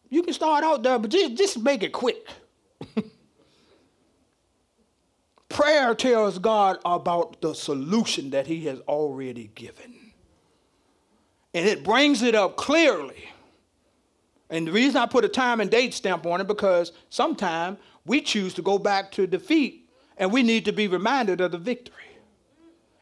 You 0.09 0.23
can 0.23 0.35
start 0.35 0.63
out 0.63 0.83
there, 0.83 0.99
but 0.99 1.11
just, 1.11 1.37
just 1.37 1.59
make 1.59 1.83
it 1.83 1.93
quick. 1.93 2.27
Prayer 5.49 5.95
tells 5.95 6.39
God 6.39 6.79
about 6.85 7.41
the 7.41 7.55
solution 7.55 8.31
that 8.31 8.47
He 8.47 8.67
has 8.67 8.81
already 8.81 9.51
given. 9.55 9.95
And 11.55 11.67
it 11.67 11.85
brings 11.85 12.23
it 12.23 12.35
up 12.35 12.57
clearly. 12.57 13.29
And 14.51 14.67
the 14.67 14.73
reason 14.73 14.99
I 14.99 15.07
put 15.07 15.25
a 15.25 15.29
time 15.29 15.61
and 15.61 15.71
date 15.71 15.95
stamp 15.95 16.27
on 16.27 16.43
it 16.43 16.47
because 16.47 16.93
sometimes 17.09 17.79
we 18.05 18.21
choose 18.21 18.53
to 18.55 18.63
go 18.63 18.79
back 18.79 19.13
to 19.13 19.27
defeat 19.27 19.82
and 20.17 20.33
we 20.33 20.43
need 20.43 20.65
to 20.67 20.73
be 20.73 20.89
reminded 20.89 21.41
of 21.41 21.53
the 21.53 21.59
victory. 21.59 21.97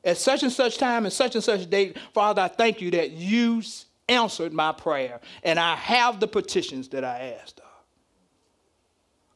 At 0.04 0.16
such 0.16 0.42
and 0.42 0.52
such 0.52 0.78
time 0.78 1.04
and 1.04 1.12
such 1.12 1.34
and 1.34 1.44
such 1.44 1.68
date, 1.68 1.98
Father, 2.14 2.42
I 2.42 2.48
thank 2.48 2.80
you 2.80 2.90
that 2.92 3.10
you 3.10 3.62
answered 4.08 4.52
my 4.52 4.72
prayer 4.72 5.20
and 5.42 5.58
I 5.58 5.76
have 5.76 6.20
the 6.20 6.26
petitions 6.26 6.88
that 6.88 7.04
I 7.04 7.36
asked 7.40 7.60
of. 7.60 7.66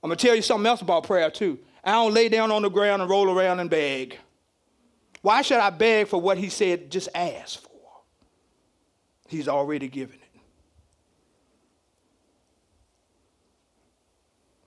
I'm 0.03 0.09
going 0.09 0.19
to 0.19 0.27
tell 0.27 0.37
you 0.37 0.43
something 0.43 0.67
else 0.67 0.83
about 0.83 1.05
prayer, 1.05 1.31
too. 1.31 1.59
I 1.83 1.93
don't 1.93 2.13
lay 2.13 2.29
down 2.29 2.51
on 2.51 2.63
the 2.63 2.69
ground 2.69 3.03
and 3.03 3.11
roll 3.11 3.31
around 3.31 3.61
and 3.61 3.71
beg. 3.71 4.19
Why 5.23 5.41
should 5.41 5.59
I 5.59 5.71
beg 5.71 6.09
for 6.09 6.21
what 6.21 6.37
he 6.37 6.51
said 6.51 6.91
just 6.91 7.09
ask 7.15 7.61
for? 7.61 7.71
He's 9.29 9.49
already 9.49 9.89
given 9.89 10.17
it. 10.17 10.24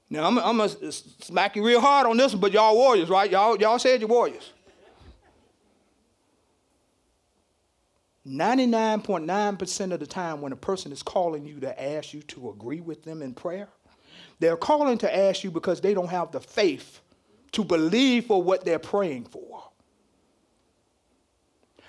Now, 0.09 0.25
I'm, 0.25 0.37
I'm 0.39 0.69
to 0.69 0.91
smack 0.91 1.55
you 1.55 1.65
real 1.65 1.81
hard 1.81 2.07
on 2.07 2.15
this 2.15 2.31
one, 2.31 2.39
but 2.39 2.53
y'all 2.53 2.75
warriors, 2.75 3.09
right? 3.09 3.29
Y'all, 3.29 3.57
y'all 3.57 3.77
said 3.77 3.99
you're 3.99 4.09
warriors. 4.09 4.53
99.9% 8.27 9.93
of 9.93 9.99
the 9.99 10.07
time 10.07 10.41
when 10.41 10.51
a 10.51 10.57
person 10.57 10.91
is 10.91 11.01
calling 11.01 11.45
you 11.45 11.59
to 11.61 11.81
ask 11.81 12.13
you 12.13 12.21
to 12.23 12.49
agree 12.49 12.81
with 12.81 13.03
them 13.03 13.21
in 13.21 13.33
prayer, 13.33 13.69
they're 14.39 14.57
calling 14.57 14.97
to 14.99 15.15
ask 15.15 15.43
you 15.43 15.51
because 15.51 15.81
they 15.81 15.93
don't 15.93 16.09
have 16.09 16.31
the 16.31 16.39
faith 16.39 17.01
to 17.53 17.63
believe 17.63 18.25
for 18.25 18.41
what 18.43 18.65
they're 18.65 18.79
praying 18.79 19.25
for. 19.25 19.63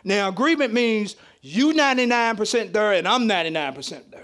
Now, 0.05 0.29
agreement 0.29 0.73
means 0.73 1.17
you 1.43 1.73
99% 1.73 2.73
there 2.73 2.93
and 2.93 3.07
I'm 3.07 3.29
99% 3.29 4.11
there. 4.11 4.23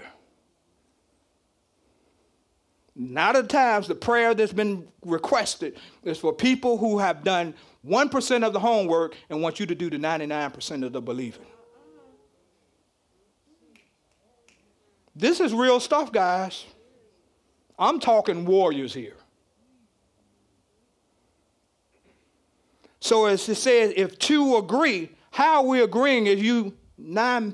Not 2.95 3.35
of 3.35 3.49
times 3.49 3.87
the 3.87 3.95
prayer 3.95 4.33
that's 4.33 4.53
been 4.53 4.87
requested 5.03 5.77
is 6.03 6.17
for 6.17 6.31
people 6.31 6.77
who 6.77 6.99
have 6.99 7.23
done 7.23 7.53
1% 7.85 8.43
of 8.43 8.53
the 8.53 8.59
homework 8.59 9.15
and 9.29 9.41
want 9.41 9.59
you 9.59 9.65
to 9.65 9.75
do 9.75 9.89
the 9.89 9.97
99% 9.97 10.85
of 10.85 10.93
the 10.93 11.01
believing. 11.01 11.45
This 15.15 15.39
is 15.39 15.53
real 15.53 15.79
stuff, 15.79 16.11
guys. 16.11 16.65
I'm 17.77 17.99
talking 17.99 18.45
warriors 18.45 18.93
here. 18.93 19.15
So 23.01 23.25
as 23.25 23.47
it 23.47 23.55
says, 23.55 23.93
if 23.95 24.17
two 24.17 24.57
agree, 24.57 25.11
how 25.31 25.57
are 25.57 25.65
we 25.65 25.81
agreeing 25.81 26.27
is 26.27 26.41
you 26.41 26.73
9% 26.99 27.53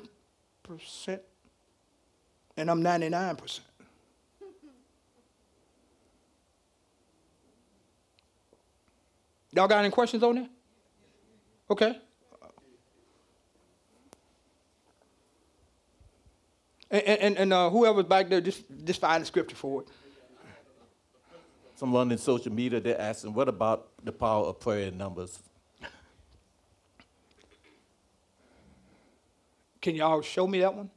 and 2.58 2.72
I'm 2.72 2.84
99%. 2.84 3.60
Y'all 9.54 9.68
got 9.68 9.80
any 9.80 9.90
questions 9.90 10.24
on 10.24 10.36
that? 10.36 10.50
Okay. 11.70 11.98
And, 16.90 17.04
and, 17.04 17.38
and 17.38 17.54
uh, 17.54 17.70
whoever's 17.70 18.06
back 18.06 18.30
there, 18.30 18.42
just, 18.42 18.64
just 18.84 19.00
find 19.00 19.22
the 19.22 19.26
scripture 19.26 19.56
for 19.56 19.82
it. 19.82 19.88
Someone 21.76 22.12
in 22.12 22.18
social 22.18 22.52
media, 22.52 22.80
they're 22.80 23.00
asking, 23.00 23.34
what 23.34 23.48
about 23.48 23.88
the 24.04 24.12
power 24.12 24.46
of 24.46 24.60
prayer 24.60 24.88
in 24.88 24.98
numbers? 24.98 25.40
Can 29.82 29.96
y'all 29.96 30.22
show 30.22 30.46
me 30.46 30.60
that 30.60 30.76
one? 30.76 30.92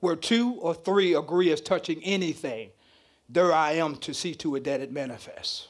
Where 0.00 0.16
two 0.16 0.54
or 0.54 0.74
three 0.74 1.14
agree 1.14 1.52
as 1.52 1.60
touching 1.60 2.02
anything, 2.02 2.70
there 3.28 3.52
I 3.52 3.72
am 3.72 3.96
to 3.96 4.14
see 4.14 4.34
to 4.36 4.56
it 4.56 4.64
that 4.64 4.80
it 4.80 4.90
manifests. 4.90 5.68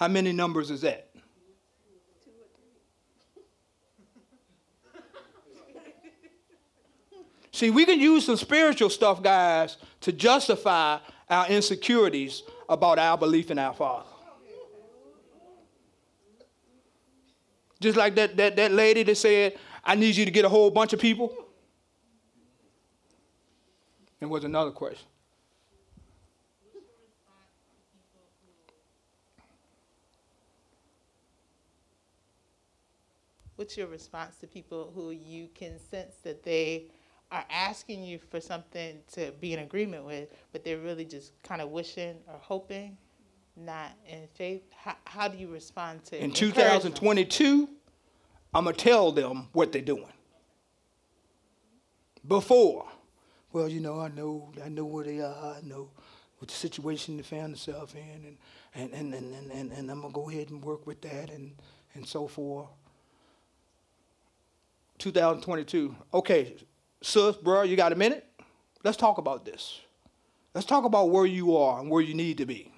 How 0.00 0.08
many 0.08 0.32
numbers 0.32 0.70
is 0.70 0.80
that? 0.80 1.10
See, 7.52 7.68
we 7.68 7.84
can 7.84 8.00
use 8.00 8.24
some 8.24 8.38
spiritual 8.38 8.88
stuff, 8.88 9.22
guys, 9.22 9.76
to 10.00 10.10
justify 10.10 11.00
our 11.28 11.48
insecurities 11.48 12.44
about 12.66 12.98
our 12.98 13.18
belief 13.18 13.50
in 13.50 13.58
our 13.58 13.74
Father. 13.74 14.08
Just 17.78 17.98
like 17.98 18.14
that, 18.14 18.38
that, 18.38 18.56
that 18.56 18.72
lady 18.72 19.02
that 19.02 19.18
said, 19.18 19.58
I 19.84 19.96
need 19.96 20.16
you 20.16 20.24
to 20.24 20.30
get 20.30 20.46
a 20.46 20.48
whole 20.48 20.70
bunch 20.70 20.94
of 20.94 21.00
people. 21.00 21.30
And 24.22 24.30
was 24.30 24.44
another 24.44 24.70
question. 24.70 25.09
What's 33.60 33.76
your 33.76 33.88
response 33.88 34.36
to 34.36 34.46
people 34.46 34.90
who 34.94 35.10
you 35.10 35.50
can 35.54 35.78
sense 35.90 36.14
that 36.22 36.42
they 36.42 36.86
are 37.30 37.44
asking 37.50 38.02
you 38.02 38.18
for 38.30 38.40
something 38.40 39.00
to 39.12 39.32
be 39.38 39.52
in 39.52 39.58
agreement 39.58 40.06
with, 40.06 40.30
but 40.50 40.64
they're 40.64 40.78
really 40.78 41.04
just 41.04 41.32
kind 41.42 41.60
of 41.60 41.68
wishing 41.68 42.16
or 42.26 42.38
hoping, 42.40 42.96
not 43.58 43.90
in 44.08 44.28
faith? 44.32 44.62
How, 44.74 44.96
how 45.04 45.28
do 45.28 45.36
you 45.36 45.48
respond 45.48 46.06
to 46.06 46.16
In 46.16 46.30
encourage 46.30 46.84
them? 46.84 46.92
2022, 46.94 47.68
I'm 48.54 48.64
going 48.64 48.74
to 48.74 48.82
tell 48.82 49.12
them 49.12 49.48
what 49.52 49.72
they're 49.72 49.82
doing. 49.82 50.06
Before, 52.26 52.88
well, 53.52 53.68
you 53.68 53.80
know, 53.80 54.00
I 54.00 54.08
know, 54.08 54.52
I 54.64 54.70
know 54.70 54.86
where 54.86 55.04
they 55.04 55.20
are. 55.20 55.56
I 55.58 55.60
know 55.62 55.90
what 56.38 56.48
the 56.48 56.56
situation 56.56 57.18
they 57.18 57.22
found 57.22 57.52
themselves 57.52 57.94
in, 57.94 58.24
and, 58.24 58.38
and, 58.74 58.94
and, 58.94 59.12
and, 59.12 59.34
and, 59.34 59.52
and, 59.52 59.72
and 59.72 59.90
I'm 59.90 60.00
going 60.00 60.14
to 60.14 60.18
go 60.18 60.30
ahead 60.30 60.48
and 60.48 60.64
work 60.64 60.86
with 60.86 61.02
that 61.02 61.28
and, 61.28 61.52
and 61.92 62.08
so 62.08 62.26
forth. 62.26 62.70
2022. 65.00 65.96
Okay, 66.14 66.56
sis, 67.02 67.36
bro, 67.36 67.62
you 67.62 67.76
got 67.76 67.92
a 67.92 67.96
minute? 67.96 68.24
Let's 68.84 68.96
talk 68.96 69.18
about 69.18 69.44
this. 69.44 69.80
Let's 70.54 70.66
talk 70.66 70.84
about 70.84 71.10
where 71.10 71.26
you 71.26 71.56
are 71.56 71.80
and 71.80 71.90
where 71.90 72.02
you 72.02 72.14
need 72.14 72.38
to 72.38 72.46
be. 72.46 72.72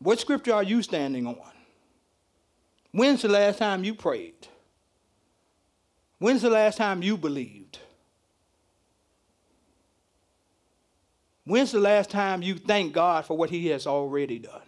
What 0.00 0.20
scripture 0.20 0.54
are 0.54 0.62
you 0.62 0.82
standing 0.82 1.26
on? 1.26 1.38
When's 2.92 3.22
the 3.22 3.28
last 3.28 3.58
time 3.58 3.84
you 3.84 3.94
prayed? 3.94 4.48
When's 6.18 6.42
the 6.42 6.50
last 6.50 6.78
time 6.78 7.02
you 7.02 7.16
believed? 7.16 7.78
When's 11.44 11.72
the 11.72 11.80
last 11.80 12.10
time 12.10 12.42
you 12.42 12.56
thank 12.56 12.92
God 12.92 13.26
for 13.26 13.36
what 13.36 13.50
He 13.50 13.66
has 13.68 13.86
already 13.86 14.38
done? 14.38 14.62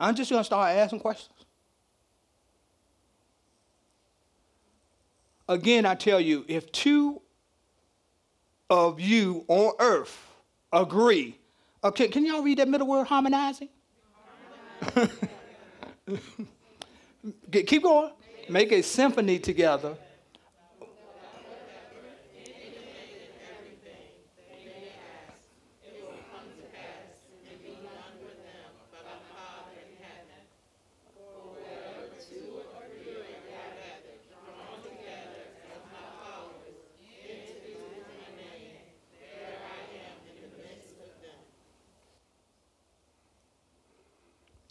I'm 0.00 0.14
just 0.14 0.30
going 0.30 0.40
to 0.40 0.44
start 0.44 0.76
asking 0.76 1.00
questions. 1.00 1.33
Again, 5.48 5.84
I 5.86 5.94
tell 5.94 6.20
you, 6.20 6.44
if 6.48 6.72
two 6.72 7.20
of 8.70 8.98
you 9.00 9.44
on 9.48 9.72
earth 9.78 10.16
agree, 10.72 11.38
okay, 11.82 12.08
can 12.08 12.24
y'all 12.24 12.42
read 12.42 12.58
that 12.58 12.68
middle 12.68 12.86
word, 12.86 13.06
harmonizing? 13.06 13.68
Keep 17.50 17.82
going. 17.82 18.10
Make 18.48 18.72
a 18.72 18.82
symphony 18.82 19.38
together. 19.38 19.96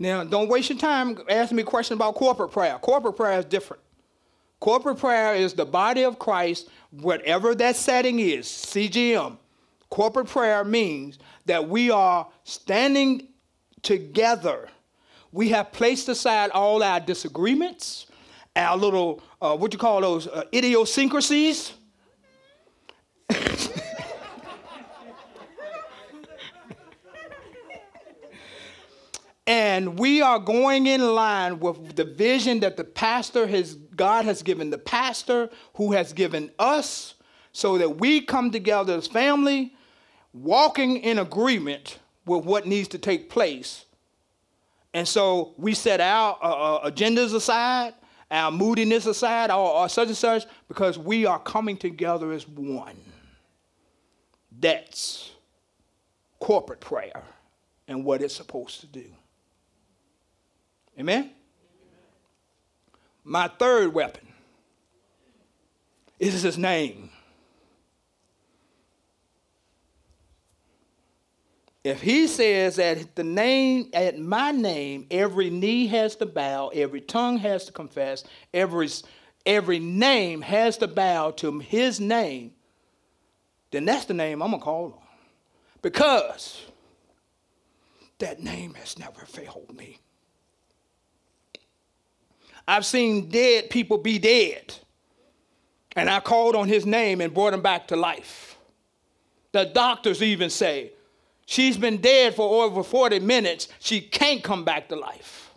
Now, 0.04 0.26
don't 0.26 0.50
waste 0.50 0.70
your 0.70 0.78
time 0.78 1.18
asking 1.30 1.56
me 1.56 1.64
questions 1.64 1.96
about 1.96 2.16
corporate 2.16 2.52
prayer. 2.52 2.78
Corporate 2.78 3.16
prayer 3.16 3.40
is 3.40 3.46
different. 3.46 3.82
Corporate 4.60 4.98
prayer 4.98 5.34
is 5.34 5.54
the 5.54 5.64
body 5.64 6.04
of 6.04 6.20
Christ, 6.20 6.68
whatever 6.92 7.56
that 7.56 7.78
setting 7.78 8.20
is, 8.20 8.46
CGM. 8.46 9.38
Corporate 9.90 10.28
prayer 10.28 10.66
means 10.66 11.20
that 11.46 11.70
we 11.70 11.90
are 11.90 12.28
standing 12.44 13.30
together. 13.82 14.68
We 15.32 15.48
have 15.50 15.72
placed 15.72 16.10
aside 16.10 16.52
all 16.52 16.84
our 16.84 17.00
disagreements, 17.00 18.08
our 18.58 18.76
little, 18.76 19.24
uh, 19.42 19.56
what 19.56 19.72
you 19.72 19.80
call 19.80 20.02
those, 20.02 20.28
uh, 20.28 20.44
idiosyncrasies. 20.54 21.72
And 29.46 30.00
we 30.00 30.22
are 30.22 30.40
going 30.40 30.88
in 30.88 31.02
line 31.02 31.60
with 31.60 31.96
the 31.96 32.06
vision 32.06 32.62
that 32.62 32.78
the 32.78 32.86
pastor 32.86 33.46
has, 33.46 33.76
God 33.76 34.24
has 34.26 34.42
given 34.42 34.70
the 34.70 34.78
pastor, 34.78 35.50
who 35.76 35.92
has 35.92 36.14
given 36.14 36.50
us, 36.58 37.16
so 37.52 37.78
that 37.78 37.98
we 37.98 38.22
come 38.22 38.52
together 38.52 38.96
as 38.96 39.06
family, 39.06 39.76
walking 40.34 40.98
in 40.98 41.20
agreement 41.20 42.00
with 42.26 42.46
what 42.46 42.66
needs 42.66 42.88
to 42.90 42.98
take 42.98 43.30
place. 43.30 43.86
And 44.94 45.08
so 45.08 45.54
we 45.58 45.74
set 45.74 46.00
our 46.00 46.38
uh, 46.42 46.76
uh, 46.76 46.90
agendas 46.90 47.34
aside, 47.34 47.94
our 48.32 48.52
moodiness 48.52 49.06
aside, 49.06 49.52
or 49.52 49.90
such 49.90 50.08
and 50.08 50.18
such, 50.18 50.46
because 50.68 50.98
we 50.98 51.26
are 51.26 51.40
coming 51.40 51.76
together 51.76 52.32
as 52.32 52.48
one. 52.48 52.96
That's 54.58 55.32
corporate 56.40 56.80
prayer 56.80 57.24
and 57.88 58.06
what 58.06 58.22
it's 58.22 58.36
supposed 58.36 58.80
to 58.82 58.88
do. 58.88 59.06
Amen? 61.00 61.32
My 63.24 63.48
third 63.48 63.94
weapon 63.94 64.28
is 66.20 66.42
his 66.42 66.58
name. 66.58 67.10
If 71.84 72.02
he 72.02 72.28
says 72.28 72.78
that 72.78 73.16
the 73.16 73.26
name, 73.26 73.90
at 73.94 74.18
my 74.18 74.52
name, 74.52 75.06
every 75.12 75.50
knee 75.50 75.88
has 75.88 76.16
to 76.18 76.26
bow, 76.26 76.70
every 76.70 77.02
tongue 77.02 77.38
has 77.38 77.66
to 77.66 77.74
confess, 77.74 78.24
every, 78.54 78.90
every 79.46 79.80
name 79.80 80.42
has 80.42 80.78
to 80.78 80.88
bow 80.88 81.32
to 81.32 81.60
his 81.60 82.00
name, 82.00 82.54
then 83.72 83.84
that's 83.84 84.06
the 84.06 84.14
name 84.14 84.42
I'm 84.42 84.52
going 84.52 84.62
to 84.62 84.64
call 84.64 84.86
on. 84.94 85.08
Because 85.82 86.62
that 88.20 88.42
name 88.42 88.76
has 88.76 88.98
never 88.98 89.26
failed 89.26 89.76
me. 89.76 90.00
I've 92.68 92.86
seen 92.86 93.30
dead 93.30 93.70
people 93.70 93.98
be 93.98 94.20
dead, 94.20 94.76
and 95.96 96.10
I 96.10 96.20
called 96.20 96.56
on 96.56 96.68
his 96.68 96.86
name 96.86 97.22
and 97.22 97.34
brought 97.34 97.54
him 97.54 97.62
back 97.62 97.88
to 97.90 97.96
life. 97.96 98.58
The 99.52 99.66
doctors 99.66 100.24
even 100.24 100.50
say, 100.50 100.94
she's 101.46 101.78
been 101.78 101.98
dead 101.98 102.36
for 102.36 102.64
over 102.64 102.84
40 102.84 103.20
minutes, 103.20 103.68
she 103.80 104.02
can't 104.02 104.44
come 104.44 104.64
back 104.64 104.90
to 104.90 104.96
life. 104.96 105.52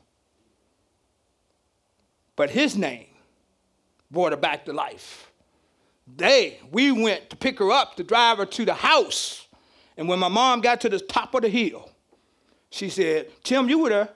But 2.35 2.51
his 2.51 2.77
name 2.77 3.07
brought 4.11 4.33
her 4.33 4.37
back 4.37 4.67
to 4.67 4.73
life. 4.73 5.31
They, 6.07 6.61
we 6.71 6.93
went 6.93 7.31
to 7.31 7.37
pick 7.37 7.59
her 7.59 7.73
up 7.73 7.97
to 7.97 8.05
drive 8.05 8.39
her 8.39 8.47
to 8.47 8.65
the 8.65 8.75
house. 8.75 9.49
And 9.97 10.09
when 10.09 10.19
my 10.19 10.29
mom 10.29 10.61
got 10.61 10.81
to 10.83 10.89
the 10.89 11.01
top 11.01 11.35
of 11.35 11.43
the 11.43 11.49
hill, 11.49 11.91
she 12.71 12.91
said, 12.91 13.31
Tim, 13.43 13.69
you 13.69 13.79
were 13.79 13.89
there. 13.89 14.09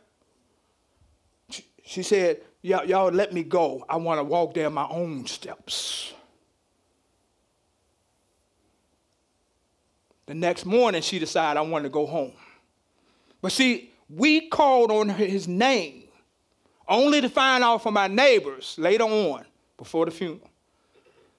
She 1.84 2.02
said, 2.02 2.42
y'all, 2.62 2.84
y'all 2.84 3.10
let 3.10 3.32
me 3.32 3.42
go. 3.42 3.84
I 3.88 3.96
want 3.96 4.18
to 4.18 4.24
walk 4.24 4.54
down 4.54 4.74
my 4.74 4.86
own 4.88 5.26
steps. 5.26 6.12
The 10.26 10.34
next 10.34 10.64
morning, 10.64 11.02
she 11.02 11.18
decided 11.18 11.58
I 11.58 11.62
wanted 11.62 11.84
to 11.84 11.90
go 11.90 12.06
home. 12.06 12.32
But 13.42 13.52
see, 13.52 13.90
we 14.08 14.48
called 14.48 14.90
on 14.90 15.08
his 15.08 15.48
name 15.48 16.04
only 16.86 17.20
to 17.20 17.28
find 17.28 17.64
out 17.64 17.82
from 17.82 17.96
our 17.96 18.08
neighbors 18.08 18.76
later 18.78 19.04
on, 19.04 19.44
before 19.76 20.04
the 20.04 20.10
funeral. 20.10 20.50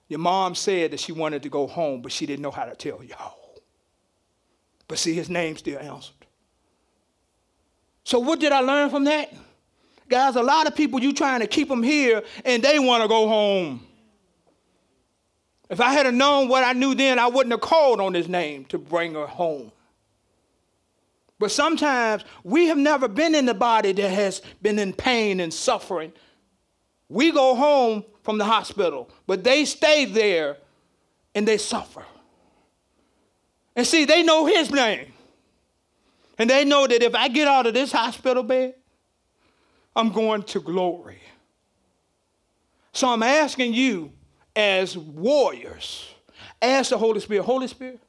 Your 0.08 0.20
mom 0.20 0.56
said 0.56 0.92
that 0.92 1.00
she 1.00 1.12
wanted 1.12 1.44
to 1.44 1.50
go 1.50 1.68
home, 1.68 2.02
but 2.02 2.12
she 2.12 2.26
didn't 2.26 2.42
know 2.42 2.52
how 2.52 2.66
to 2.66 2.76
tell 2.76 3.04
y'all. 3.04 3.38
But 4.88 4.98
see, 4.98 5.14
his 5.14 5.30
name 5.30 5.56
still 5.56 5.80
answered. 5.80 6.16
So, 8.04 8.20
what 8.20 8.40
did 8.40 8.52
I 8.52 8.60
learn 8.60 8.90
from 8.90 9.06
that? 9.06 9.34
Guys, 10.12 10.36
a 10.36 10.44
lot 10.44 10.68
of 10.68 10.76
people, 10.76 11.02
you 11.02 11.14
trying 11.14 11.40
to 11.40 11.48
keep 11.48 11.70
them 11.70 11.82
here 11.82 12.22
and 12.44 12.62
they 12.62 12.80
want 12.80 13.02
to 13.02 13.08
go 13.08 13.30
home. 13.30 13.88
If 15.70 15.80
I 15.80 15.94
had 15.94 16.14
known 16.14 16.50
what 16.50 16.66
I 16.66 16.74
knew 16.74 16.94
then, 16.94 17.18
I 17.18 17.28
wouldn't 17.28 17.54
have 17.54 17.62
called 17.62 18.02
on 18.02 18.14
his 18.14 18.28
name 18.28 18.66
to 18.66 18.78
bring 18.78 19.14
her 19.14 19.26
home. 19.26 19.72
But 21.40 21.50
sometimes 21.50 22.26
we 22.44 22.68
have 22.68 22.78
never 22.78 23.08
been 23.08 23.34
in 23.34 23.46
the 23.46 23.54
body 23.54 23.94
that 23.94 24.10
has 24.10 24.42
been 24.62 24.78
in 24.80 24.92
pain 24.92 25.40
and 25.40 25.52
suffering. 25.52 26.12
We 27.08 27.32
go 27.32 27.56
home 27.56 28.04
from 28.22 28.38
the 28.38 28.46
hospital, 28.46 29.10
but 29.28 29.46
they 29.46 29.64
stay 29.64 30.04
there 30.04 30.58
and 31.34 31.48
they 31.48 31.58
suffer. 31.58 32.04
And 33.78 33.88
see, 33.88 34.04
they 34.04 34.24
know 34.24 34.46
his 34.46 34.72
name. 34.72 35.14
And 36.38 36.50
they 36.50 36.66
know 36.66 36.86
that 36.86 37.02
if 37.02 37.16
I 37.16 37.30
get 37.30 37.48
out 37.48 37.66
of 37.66 37.74
this 37.74 37.94
hospital 37.94 38.44
bed, 38.44 38.74
I'm 39.96 40.12
going 40.12 40.44
to 40.44 40.60
glory. 40.60 41.22
So 42.94 43.10
I'm 43.10 43.24
asking 43.24 43.74
you, 43.74 44.12
as 44.56 44.98
warriors, 44.98 46.14
ask 46.62 46.90
the 46.90 46.98
Holy 46.98 47.20
Spirit, 47.20 47.44
Holy 47.44 47.68
Spirit, 47.68 48.00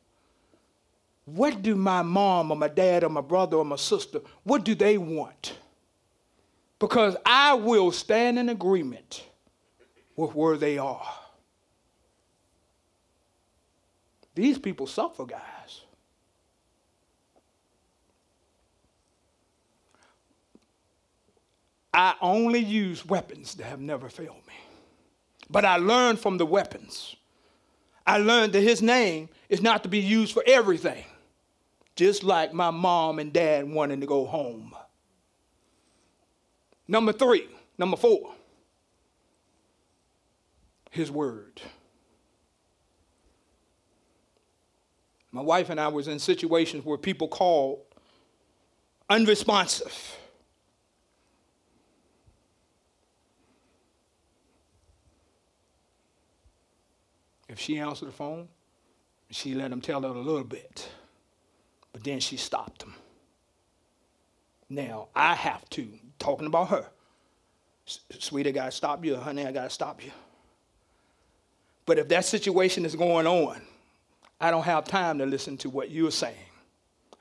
what 1.24 1.62
do 1.62 1.76
my 1.76 2.02
mom 2.02 2.50
or 2.50 2.56
my 2.56 2.68
dad 2.68 3.04
or 3.04 3.08
my 3.08 3.20
brother 3.20 3.56
or 3.56 3.64
my 3.64 3.76
sister, 3.76 4.20
what 4.42 4.64
do 4.64 4.74
they 4.74 4.98
want? 4.98 5.56
Because 6.78 7.16
I 7.24 7.54
will 7.54 7.92
stand 7.92 8.38
in 8.38 8.48
agreement 8.48 9.24
with 10.16 10.34
where 10.34 10.56
they 10.56 10.78
are. 10.78 11.08
These 14.34 14.58
people 14.58 14.86
suffer, 14.86 15.24
guys. 15.24 15.82
I 22.02 22.16
only 22.20 22.58
use 22.58 23.06
weapons 23.06 23.54
that 23.54 23.64
have 23.66 23.78
never 23.78 24.08
failed 24.08 24.44
me. 24.48 24.54
But 25.48 25.64
I 25.64 25.76
learned 25.76 26.18
from 26.18 26.36
the 26.36 26.44
weapons. 26.44 27.14
I 28.04 28.18
learned 28.18 28.54
that 28.54 28.62
his 28.62 28.82
name 28.82 29.28
is 29.48 29.62
not 29.62 29.84
to 29.84 29.88
be 29.88 30.00
used 30.00 30.32
for 30.32 30.42
everything 30.44 31.04
just 31.94 32.24
like 32.24 32.52
my 32.52 32.72
mom 32.72 33.20
and 33.20 33.32
dad 33.32 33.70
wanting 33.70 34.00
to 34.00 34.06
go 34.06 34.26
home. 34.26 34.74
Number 36.88 37.12
three, 37.12 37.46
number 37.78 37.96
four, 37.96 38.34
his 40.90 41.08
word. 41.08 41.62
My 45.30 45.42
wife 45.42 45.70
and 45.70 45.78
I 45.78 45.86
was 45.86 46.08
in 46.08 46.18
situations 46.18 46.84
where 46.84 46.98
people 46.98 47.28
called 47.28 47.78
unresponsive. 49.08 50.18
If 57.52 57.60
she 57.60 57.78
answered 57.78 58.08
the 58.08 58.12
phone, 58.12 58.48
she 59.30 59.54
let 59.54 59.70
him 59.70 59.82
tell 59.82 60.00
her 60.00 60.08
a 60.08 60.12
little 60.12 60.42
bit. 60.42 60.88
But 61.92 62.02
then 62.02 62.18
she 62.18 62.38
stopped 62.38 62.82
him. 62.82 62.94
Now, 64.70 65.08
I 65.14 65.34
have 65.34 65.68
to, 65.70 65.86
talking 66.18 66.46
about 66.46 66.70
her. 66.70 66.86
Sweetie, 67.84 68.48
I 68.48 68.52
got 68.52 68.64
to 68.66 68.70
stop 68.70 69.04
you. 69.04 69.16
Honey, 69.16 69.46
I 69.46 69.52
got 69.52 69.64
to 69.64 69.70
stop 69.70 70.02
you. 70.02 70.10
But 71.84 71.98
if 71.98 72.08
that 72.08 72.24
situation 72.24 72.86
is 72.86 72.96
going 72.96 73.26
on, 73.26 73.60
I 74.40 74.50
don't 74.50 74.62
have 74.62 74.84
time 74.84 75.18
to 75.18 75.26
listen 75.26 75.58
to 75.58 75.68
what 75.68 75.90
you're 75.90 76.10
saying. 76.10 76.36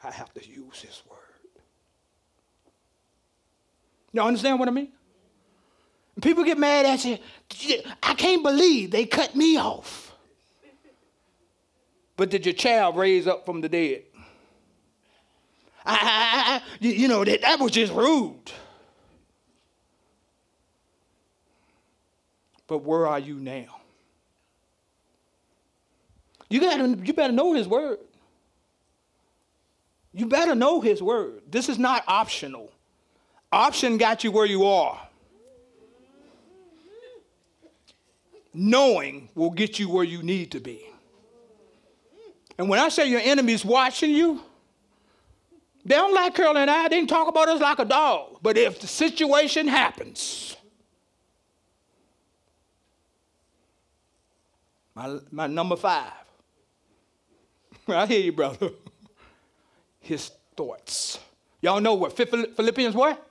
I 0.01 0.11
have 0.11 0.34
to 0.36 0.47
use 0.47 0.82
his 0.82 1.03
word. 1.09 1.19
Y'all 4.13 4.27
understand 4.27 4.59
what 4.59 4.69
I 4.69 4.71
mean? 4.71 4.93
People 6.21 6.45
get 6.45 6.57
mad 6.57 6.86
at 6.86 7.03
you. 7.03 7.17
I 8.01 8.13
can't 8.13 8.43
believe 8.43 8.91
they 8.91 9.05
cut 9.05 9.36
me 9.36 9.57
off. 9.57 10.11
But 12.22 12.30
did 12.30 12.45
your 12.45 12.53
child 12.53 12.97
raise 12.97 13.26
up 13.26 13.47
from 13.47 13.61
the 13.61 13.67
dead? 13.67 14.03
I, 15.84 15.93
I, 15.95 16.55
I, 16.55 16.61
you 16.80 17.07
know, 17.07 17.26
that, 17.26 17.41
that 17.41 17.59
was 17.59 17.72
just 17.72 17.91
rude. 17.91 18.51
But 22.67 22.84
where 22.84 23.07
are 23.07 23.17
you 23.17 23.34
now? 23.38 23.82
You 26.47 26.59
gotta 26.59 26.95
you 27.03 27.11
better 27.11 27.34
know 27.34 27.53
his 27.53 27.67
word. 27.67 27.97
You 30.13 30.28
better 30.28 30.53
know 30.53 30.80
his 30.80 31.01
word. 31.01 31.41
This 31.49 31.69
is 31.69 31.80
not 31.80 32.03
optional. 32.05 32.72
Option 33.51 33.97
got 33.97 34.24
you 34.24 34.32
where 34.32 34.45
you 34.45 34.65
are. 34.65 35.01
Knowing 38.53 39.28
will 39.34 39.49
get 39.49 39.80
you 39.80 39.89
where 39.89 40.05
you 40.05 40.22
need 40.22 40.51
to 40.51 40.59
be. 40.59 40.90
And 42.62 42.70
when 42.70 42.78
I 42.78 42.89
say 42.89 43.09
your 43.09 43.22
enemy's 43.22 43.66
watching 43.66 44.12
you, 44.12 44.39
they 45.84 45.95
don't 45.95 46.14
like 46.14 46.36
Curly 46.36 46.62
and 46.62 46.70
I. 46.70 46.88
They 46.89 46.99
can 46.99 47.07
talk 47.07 47.28
about 47.28 47.49
us 47.49 47.59
like 47.59 47.80
a 47.80 47.86
dog. 47.86 48.38
But 48.43 48.55
if 48.55 48.80
the 48.80 48.86
situation 48.86 49.68
happens, 49.68 50.55
my, 54.93 55.18
my 55.32 55.47
number 55.47 55.76
five, 55.76 56.12
I 57.88 58.05
hear 58.05 58.20
you, 58.20 58.32
brother. 58.32 58.70
His 59.99 60.30
thoughts. 60.55 61.18
Y'all 61.64 61.82
know 61.82 61.95
what 61.95 62.16
Philippians 62.16 62.93
what? 62.93 63.28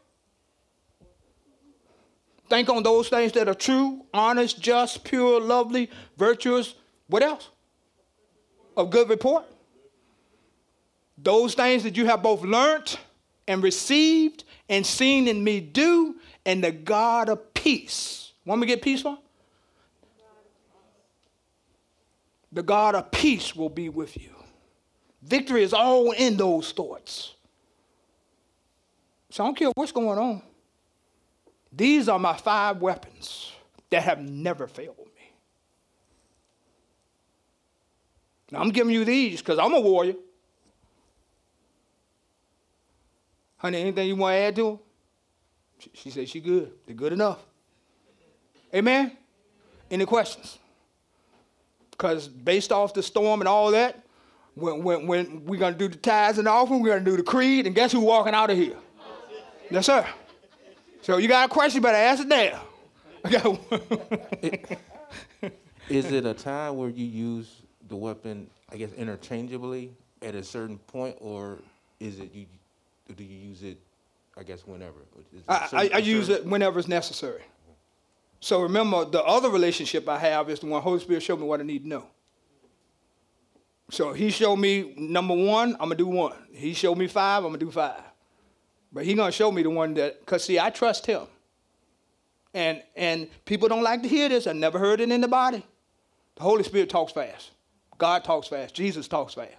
Think 2.48 2.68
on 2.68 2.82
those 2.82 3.08
things 3.08 3.30
that 3.30 3.46
are 3.46 3.54
true, 3.54 4.06
honest, 4.12 4.60
just, 4.60 5.04
pure, 5.04 5.40
lovely, 5.40 5.88
virtuous. 6.16 6.74
What 7.06 7.22
else? 7.22 7.48
Of 8.80 8.88
good 8.88 9.10
report. 9.10 9.44
Those 11.18 11.52
things 11.52 11.82
that 11.82 11.98
you 11.98 12.06
have 12.06 12.22
both 12.22 12.42
learnt 12.42 12.98
and 13.46 13.62
received 13.62 14.44
and 14.70 14.86
seen 14.86 15.28
in 15.28 15.44
me 15.44 15.60
do, 15.60 16.16
and 16.46 16.64
the 16.64 16.72
God 16.72 17.28
of 17.28 17.52
peace. 17.52 18.32
Want 18.46 18.62
me 18.62 18.66
to 18.66 18.74
get 18.74 18.82
peaceful? 18.82 19.18
The 22.52 22.62
God 22.62 22.94
of 22.94 23.10
peace 23.10 23.54
will 23.54 23.68
be 23.68 23.90
with 23.90 24.16
you. 24.16 24.30
Victory 25.20 25.62
is 25.62 25.74
all 25.74 26.12
in 26.12 26.38
those 26.38 26.72
thoughts. 26.72 27.34
So 29.28 29.44
I 29.44 29.46
don't 29.46 29.56
care 29.56 29.70
what's 29.74 29.92
going 29.92 30.18
on. 30.18 30.40
These 31.70 32.08
are 32.08 32.18
my 32.18 32.34
five 32.34 32.78
weapons 32.80 33.52
that 33.90 34.04
have 34.04 34.20
never 34.22 34.66
failed 34.66 34.96
me. 34.96 35.09
Now 38.50 38.60
I'm 38.60 38.70
giving 38.70 38.92
you 38.92 39.04
these 39.04 39.40
because 39.40 39.58
I'm 39.58 39.72
a 39.72 39.80
warrior. 39.80 40.14
Honey, 43.58 43.80
anything 43.80 44.08
you 44.08 44.16
want 44.16 44.34
to 44.34 44.38
add 44.38 44.56
to 44.56 44.64
them? 44.64 44.78
She, 45.78 45.90
she 45.94 46.10
said, 46.10 46.28
she 46.28 46.40
good. 46.40 46.72
They're 46.86 46.96
good 46.96 47.12
enough. 47.12 47.38
Amen? 48.74 49.12
Any 49.90 50.06
questions? 50.06 50.58
Because 51.90 52.28
based 52.28 52.72
off 52.72 52.94
the 52.94 53.02
storm 53.02 53.40
and 53.40 53.48
all 53.48 53.70
that, 53.72 54.02
when, 54.54 54.82
when, 54.82 55.06
when 55.06 55.44
we're 55.44 55.58
going 55.58 55.74
to 55.74 55.78
do 55.78 55.88
the 55.88 55.96
tithes 55.96 56.38
and 56.38 56.48
offering, 56.48 56.80
we're 56.80 56.90
going 56.90 57.04
to 57.04 57.10
do 57.10 57.16
the 57.16 57.22
creed, 57.22 57.66
and 57.66 57.74
guess 57.74 57.92
who's 57.92 58.02
walking 58.02 58.34
out 58.34 58.50
of 58.50 58.56
here? 58.56 58.76
Yes, 59.70 59.86
sir. 59.86 60.06
So 61.02 61.18
you 61.18 61.28
got 61.28 61.50
a 61.50 61.52
question, 61.52 61.82
better 61.82 61.96
ask 61.96 62.22
it 62.22 62.28
now. 62.28 62.62
Is 65.88 66.12
it 66.12 66.24
a 66.24 66.34
time 66.34 66.76
where 66.76 66.88
you 66.88 67.04
use 67.04 67.59
the 67.90 67.96
weapon, 67.96 68.48
I 68.72 68.76
guess, 68.76 68.92
interchangeably 68.94 69.92
at 70.22 70.34
a 70.34 70.42
certain 70.42 70.78
point, 70.78 71.16
or 71.20 71.58
is 71.98 72.18
it 72.20 72.32
you? 72.32 72.46
Do 73.14 73.24
you 73.24 73.48
use 73.48 73.62
it, 73.62 73.76
I 74.38 74.44
guess, 74.44 74.66
whenever? 74.66 74.94
I, 75.48 75.68
I, 75.72 75.90
I 75.94 75.98
use 75.98 76.28
it 76.28 76.46
whenever 76.46 76.78
it's 76.78 76.88
necessary. 76.88 77.42
So 78.38 78.62
remember, 78.62 79.04
the 79.04 79.22
other 79.22 79.50
relationship 79.50 80.08
I 80.08 80.18
have 80.18 80.48
is 80.48 80.60
the 80.60 80.66
one 80.66 80.80
Holy 80.80 81.00
Spirit 81.00 81.22
showed 81.22 81.40
me 81.40 81.46
what 81.46 81.60
I 81.60 81.64
need 81.64 81.82
to 81.82 81.88
know. 81.88 82.06
So 83.90 84.12
he 84.12 84.30
showed 84.30 84.56
me 84.56 84.94
number 84.96 85.34
one, 85.34 85.72
I'm 85.72 85.88
gonna 85.88 85.96
do 85.96 86.06
one. 86.06 86.36
He 86.52 86.72
showed 86.72 86.96
me 86.96 87.08
five, 87.08 87.44
I'm 87.44 87.50
gonna 87.50 87.58
do 87.58 87.72
five. 87.72 88.00
But 88.92 89.04
he 89.04 89.14
gonna 89.14 89.32
show 89.32 89.50
me 89.50 89.64
the 89.64 89.70
one 89.70 89.94
that, 89.94 90.24
cause 90.24 90.44
see, 90.44 90.60
I 90.60 90.70
trust 90.70 91.06
him. 91.06 91.22
And 92.54 92.82
and 92.94 93.28
people 93.44 93.68
don't 93.68 93.82
like 93.82 94.02
to 94.02 94.08
hear 94.08 94.28
this. 94.28 94.46
I 94.46 94.52
never 94.52 94.78
heard 94.78 95.00
it 95.00 95.10
in 95.10 95.20
the 95.20 95.28
body. 95.28 95.66
The 96.36 96.42
Holy 96.42 96.62
Spirit 96.62 96.88
talks 96.88 97.12
fast. 97.12 97.50
God 98.00 98.24
talks 98.24 98.48
fast. 98.48 98.74
Jesus 98.74 99.06
talks 99.06 99.34
fast. 99.34 99.52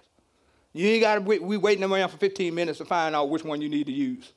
You 0.74 0.88
ain't 0.88 1.02
gotta 1.02 1.20
wait, 1.20 1.42
we 1.42 1.56
waiting 1.56 1.84
around 1.84 2.08
for 2.10 2.16
15 2.16 2.54
minutes 2.54 2.78
to 2.78 2.84
find 2.84 3.14
out 3.14 3.30
which 3.30 3.44
one 3.44 3.62
you 3.62 3.68
need 3.68 3.86
to 3.86 3.92
use. 3.92 4.32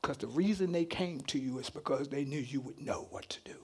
Because 0.00 0.18
the 0.18 0.26
reason 0.28 0.70
they 0.70 0.84
came 0.84 1.20
to 1.22 1.38
you 1.38 1.58
is 1.58 1.70
because 1.70 2.08
they 2.08 2.24
knew 2.24 2.38
you 2.38 2.60
would 2.60 2.80
know 2.80 3.08
what 3.10 3.28
to 3.30 3.40
do. 3.44 3.56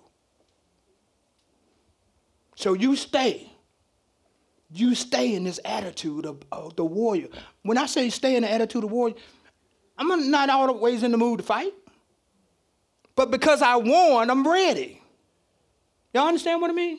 So 2.56 2.72
you 2.72 2.96
stay. 2.96 3.52
You 4.74 4.94
stay 4.94 5.34
in 5.34 5.44
this 5.44 5.60
attitude 5.64 6.24
of, 6.24 6.42
of 6.50 6.76
the 6.76 6.84
warrior. 6.84 7.28
When 7.62 7.76
I 7.76 7.86
say 7.86 8.08
stay 8.08 8.36
in 8.36 8.42
the 8.42 8.50
attitude 8.50 8.84
of 8.84 8.90
warrior, 8.90 9.16
I'm 9.98 10.30
not 10.30 10.48
always 10.48 11.02
in 11.02 11.10
the 11.10 11.18
mood 11.18 11.40
to 11.40 11.44
fight. 11.44 11.74
But 13.14 13.30
because 13.30 13.60
I 13.60 13.76
won, 13.76 14.30
I'm 14.30 14.48
ready. 14.48 15.01
Y'all 16.12 16.26
understand 16.28 16.60
what 16.60 16.70
I 16.70 16.74
mean? 16.74 16.98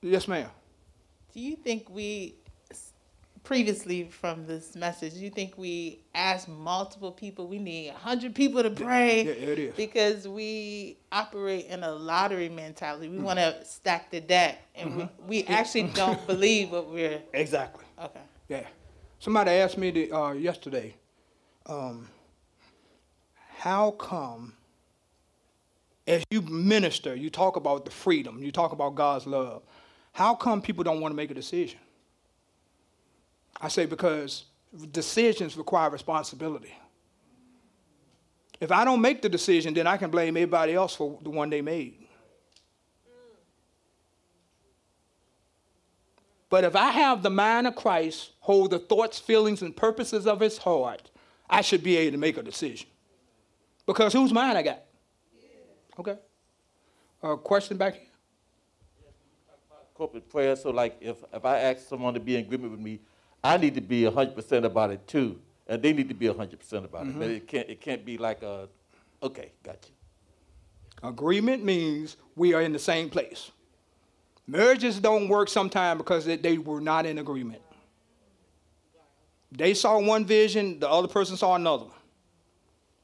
Yes, 0.00 0.26
ma'am. 0.26 0.48
Do 1.34 1.40
you 1.40 1.56
think 1.56 1.90
we, 1.90 2.36
previously 3.44 4.04
from 4.04 4.46
this 4.46 4.74
message, 4.74 5.14
do 5.14 5.20
you 5.20 5.30
think 5.30 5.58
we 5.58 6.00
asked 6.14 6.48
multiple 6.48 7.12
people, 7.12 7.46
we 7.46 7.58
need 7.58 7.90
100 7.92 8.34
people 8.34 8.62
to 8.62 8.70
pray? 8.70 9.24
Yeah, 9.24 9.32
it 9.32 9.58
is. 9.58 9.74
Because 9.74 10.26
we 10.26 10.96
operate 11.12 11.66
in 11.66 11.82
a 11.82 11.92
lottery 11.92 12.48
mentality. 12.48 13.08
We 13.08 13.18
want 13.18 13.38
to 13.38 13.62
stack 13.64 14.10
the 14.10 14.20
deck, 14.20 14.62
and 14.74 14.96
we, 14.96 15.08
we 15.26 15.44
actually 15.44 15.88
don't 15.94 16.24
believe 16.26 16.70
what 16.70 16.88
we're. 16.88 17.20
Exactly. 17.34 17.84
Okay. 18.02 18.20
Yeah. 18.48 18.66
Somebody 19.18 19.50
asked 19.50 19.76
me 19.76 19.90
the, 19.90 20.12
uh, 20.12 20.32
yesterday, 20.32 20.94
um, 21.66 22.08
how 23.58 23.90
come, 23.92 24.54
as 26.06 26.24
you 26.30 26.40
minister, 26.42 27.14
you 27.14 27.30
talk 27.30 27.56
about 27.56 27.84
the 27.84 27.90
freedom, 27.90 28.42
you 28.42 28.52
talk 28.52 28.72
about 28.72 28.94
God's 28.94 29.26
love, 29.26 29.62
how 30.12 30.34
come 30.34 30.62
people 30.62 30.84
don't 30.84 31.00
want 31.00 31.12
to 31.12 31.16
make 31.16 31.30
a 31.30 31.34
decision? 31.34 31.80
I 33.60 33.68
say 33.68 33.86
because 33.86 34.44
decisions 34.92 35.56
require 35.56 35.90
responsibility. 35.90 36.74
If 38.60 38.72
I 38.72 38.84
don't 38.84 39.00
make 39.00 39.20
the 39.20 39.28
decision, 39.28 39.74
then 39.74 39.86
I 39.86 39.96
can 39.96 40.10
blame 40.10 40.36
everybody 40.36 40.74
else 40.74 40.94
for 40.94 41.18
the 41.22 41.30
one 41.30 41.50
they 41.50 41.60
made. 41.60 42.06
But 46.48 46.64
if 46.64 46.76
I 46.76 46.90
have 46.90 47.22
the 47.22 47.30
mind 47.30 47.66
of 47.66 47.74
Christ, 47.74 48.30
hold 48.40 48.70
the 48.70 48.78
thoughts, 48.78 49.18
feelings, 49.18 49.62
and 49.62 49.76
purposes 49.76 50.26
of 50.26 50.40
his 50.40 50.58
heart, 50.58 51.10
I 51.50 51.60
should 51.60 51.82
be 51.82 51.96
able 51.96 52.12
to 52.12 52.18
make 52.18 52.38
a 52.38 52.42
decision. 52.42 52.88
Because 53.84 54.12
whose 54.12 54.32
mind 54.32 54.56
I 54.56 54.62
got? 54.62 54.85
Okay. 55.98 56.16
Uh, 57.22 57.36
question 57.36 57.76
back 57.76 57.94
here? 57.94 58.02
corporate 59.96 60.28
prayer. 60.28 60.54
So 60.56 60.70
like 60.70 60.96
if, 61.00 61.16
if 61.32 61.44
I 61.44 61.58
ask 61.58 61.88
someone 61.88 62.14
to 62.14 62.20
be 62.20 62.36
in 62.36 62.42
agreement 62.44 62.72
with 62.72 62.80
me, 62.80 63.00
I 63.42 63.56
need 63.56 63.74
to 63.74 63.80
be 63.80 64.04
hundred 64.04 64.34
percent 64.34 64.64
about 64.64 64.90
it 64.90 65.06
too. 65.06 65.40
And 65.66 65.82
they 65.82 65.92
need 65.92 66.08
to 66.08 66.14
be 66.14 66.26
hundred 66.26 66.58
percent 66.58 66.84
about 66.84 67.06
it. 67.06 67.18
But 67.18 67.30
it 67.30 67.48
can't 67.48 67.68
it 67.68 67.80
can't 67.80 68.04
be 68.04 68.18
like 68.18 68.42
a 68.42 68.68
okay, 69.22 69.52
got 69.62 69.78
you. 69.88 71.08
Agreement 71.08 71.64
means 71.64 72.16
we 72.36 72.54
are 72.54 72.62
in 72.62 72.72
the 72.72 72.78
same 72.78 73.10
place. 73.10 73.50
Marriages 74.46 75.00
don't 75.00 75.28
work 75.28 75.48
sometimes 75.48 75.98
because 75.98 76.24
they, 76.24 76.36
they 76.36 76.56
were 76.56 76.80
not 76.80 77.04
in 77.04 77.18
agreement. 77.18 77.60
They 79.50 79.74
saw 79.74 79.98
one 79.98 80.24
vision, 80.24 80.78
the 80.78 80.88
other 80.88 81.08
person 81.08 81.36
saw 81.36 81.54
another. 81.54 81.86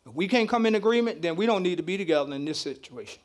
If 0.06 0.14
we 0.14 0.26
can't 0.28 0.48
come 0.48 0.66
in 0.66 0.74
agreement, 0.74 1.22
then 1.22 1.36
we 1.36 1.46
don't 1.46 1.62
need 1.62 1.76
to 1.76 1.82
be 1.82 1.96
together 1.96 2.32
in 2.34 2.44
this 2.44 2.58
situation. 2.58 3.20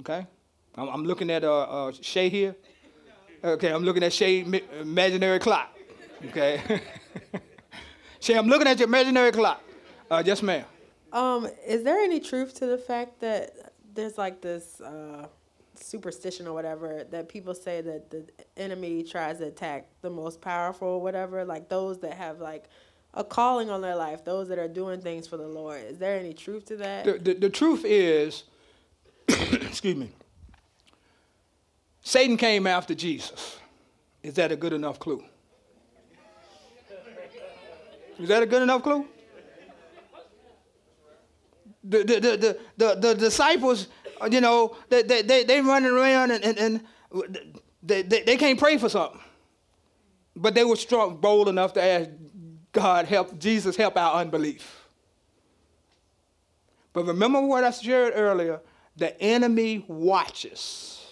Okay? 0.00 0.26
I'm, 0.74 0.88
I'm 0.88 1.04
looking 1.04 1.30
at 1.30 1.44
uh, 1.44 1.62
uh, 1.62 1.92
Shay 2.00 2.28
here. 2.28 2.56
Okay, 3.42 3.72
I'm 3.72 3.84
looking 3.84 4.02
at 4.02 4.12
Shay 4.12 4.44
imaginary 4.80 5.38
clock. 5.38 5.76
Okay? 6.26 6.60
Shay, 8.20 8.36
I'm 8.36 8.46
looking 8.48 8.66
at 8.66 8.78
your 8.78 8.88
imaginary 8.88 9.30
clock. 9.30 9.62
Uh, 10.10 10.22
yes, 10.24 10.42
ma'am. 10.42 10.64
Um, 11.12 11.48
is 11.66 11.82
there 11.84 11.98
any 11.98 12.20
truth 12.20 12.54
to 12.54 12.66
the 12.66 12.78
fact 12.78 13.20
that 13.20 13.72
there's 13.94 14.18
like 14.18 14.40
this 14.40 14.80
uh, 14.80 15.28
superstition 15.74 16.46
or 16.46 16.52
whatever 16.52 17.04
that 17.10 17.28
people 17.28 17.54
say 17.54 17.80
that 17.80 18.10
the 18.10 18.26
enemy 18.56 19.02
tries 19.02 19.38
to 19.38 19.46
attack 19.46 19.86
the 20.02 20.10
most 20.10 20.40
powerful 20.40 20.88
or 20.88 21.00
whatever, 21.00 21.44
like 21.44 21.68
those 21.68 21.98
that 22.00 22.14
have 22.14 22.40
like 22.40 22.68
a 23.16 23.24
calling 23.24 23.70
on 23.70 23.80
their 23.80 23.96
life, 23.96 24.24
those 24.24 24.48
that 24.48 24.58
are 24.58 24.68
doing 24.68 25.00
things 25.00 25.26
for 25.26 25.38
the 25.38 25.48
Lord. 25.48 25.82
Is 25.88 25.98
there 25.98 26.18
any 26.18 26.34
truth 26.34 26.66
to 26.66 26.76
that? 26.76 27.04
The, 27.04 27.12
the, 27.18 27.34
the 27.34 27.50
truth 27.50 27.82
is, 27.84 28.44
excuse 29.28 29.96
me, 29.96 30.10
Satan 32.02 32.36
came 32.36 32.66
after 32.66 32.94
Jesus. 32.94 33.58
Is 34.22 34.34
that 34.34 34.52
a 34.52 34.56
good 34.56 34.74
enough 34.74 34.98
clue? 34.98 35.24
Is 38.18 38.28
that 38.28 38.42
a 38.42 38.46
good 38.46 38.62
enough 38.62 38.82
clue? 38.82 39.06
The, 41.84 41.98
the, 41.98 42.20
the, 42.20 42.58
the, 42.76 42.94
the, 42.96 43.14
disciples, 43.14 43.88
you 44.30 44.40
know, 44.40 44.76
they, 44.88 45.02
they, 45.02 45.22
they, 45.22 45.44
they 45.44 45.60
running 45.60 45.92
around 45.92 46.32
and, 46.32 46.44
and, 46.44 46.58
and 46.58 46.84
they, 47.82 48.02
they, 48.02 48.22
they 48.22 48.36
can't 48.36 48.58
pray 48.58 48.76
for 48.76 48.88
something. 48.88 49.20
But 50.34 50.54
they 50.54 50.64
were 50.64 50.76
strong, 50.76 51.18
bold 51.18 51.48
enough 51.48 51.72
to 51.74 51.82
ask 51.82 52.10
God, 52.76 53.06
help, 53.06 53.38
Jesus, 53.38 53.74
help 53.74 53.96
our 53.96 54.20
unbelief. 54.20 54.86
But 56.92 57.06
remember 57.06 57.40
what 57.40 57.64
I 57.64 57.70
shared 57.70 58.12
earlier 58.14 58.60
the 58.98 59.18
enemy 59.18 59.82
watches 59.88 61.02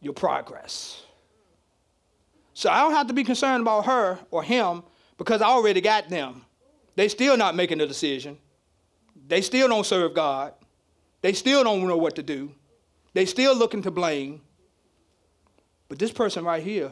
your 0.00 0.14
progress. 0.14 1.04
So 2.54 2.70
I 2.70 2.80
don't 2.80 2.92
have 2.92 3.06
to 3.06 3.12
be 3.12 3.22
concerned 3.22 3.60
about 3.62 3.86
her 3.86 4.18
or 4.32 4.42
him 4.42 4.82
because 5.16 5.40
I 5.42 5.46
already 5.46 5.80
got 5.80 6.08
them. 6.08 6.44
They 6.96 7.06
still 7.06 7.36
not 7.36 7.54
making 7.54 7.80
a 7.80 7.86
decision. 7.86 8.36
They 9.28 9.42
still 9.42 9.68
don't 9.68 9.86
serve 9.86 10.12
God. 10.12 10.54
They 11.20 11.34
still 11.34 11.62
don't 11.62 11.86
know 11.86 11.96
what 11.96 12.16
to 12.16 12.22
do. 12.24 12.52
They 13.12 13.26
still 13.26 13.56
looking 13.56 13.82
to 13.82 13.92
blame. 13.92 14.40
But 15.88 16.00
this 16.00 16.10
person 16.10 16.44
right 16.44 16.62
here, 16.62 16.90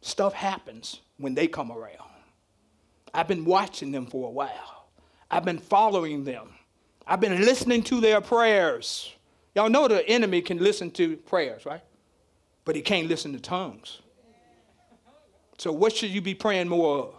stuff 0.00 0.32
happens 0.32 1.00
when 1.18 1.34
they 1.34 1.46
come 1.46 1.70
around. 1.70 2.09
I've 3.12 3.28
been 3.28 3.44
watching 3.44 3.92
them 3.92 4.06
for 4.06 4.28
a 4.28 4.30
while. 4.30 4.86
I've 5.30 5.44
been 5.44 5.58
following 5.58 6.24
them. 6.24 6.48
I've 7.06 7.20
been 7.20 7.40
listening 7.40 7.82
to 7.84 8.00
their 8.00 8.20
prayers. 8.20 9.12
Y'all 9.54 9.68
know 9.68 9.88
the 9.88 10.06
enemy 10.08 10.42
can 10.42 10.58
listen 10.58 10.90
to 10.92 11.16
prayers, 11.16 11.66
right? 11.66 11.82
But 12.64 12.76
he 12.76 12.82
can't 12.82 13.08
listen 13.08 13.32
to 13.32 13.40
tongues. 13.40 14.00
So 15.58 15.72
what 15.72 15.94
should 15.94 16.10
you 16.10 16.20
be 16.20 16.34
praying 16.34 16.68
more 16.68 16.98
of? 16.98 17.14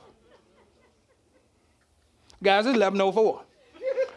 Guys, 2.42 2.66
it's 2.66 2.78
1104. 2.78 3.42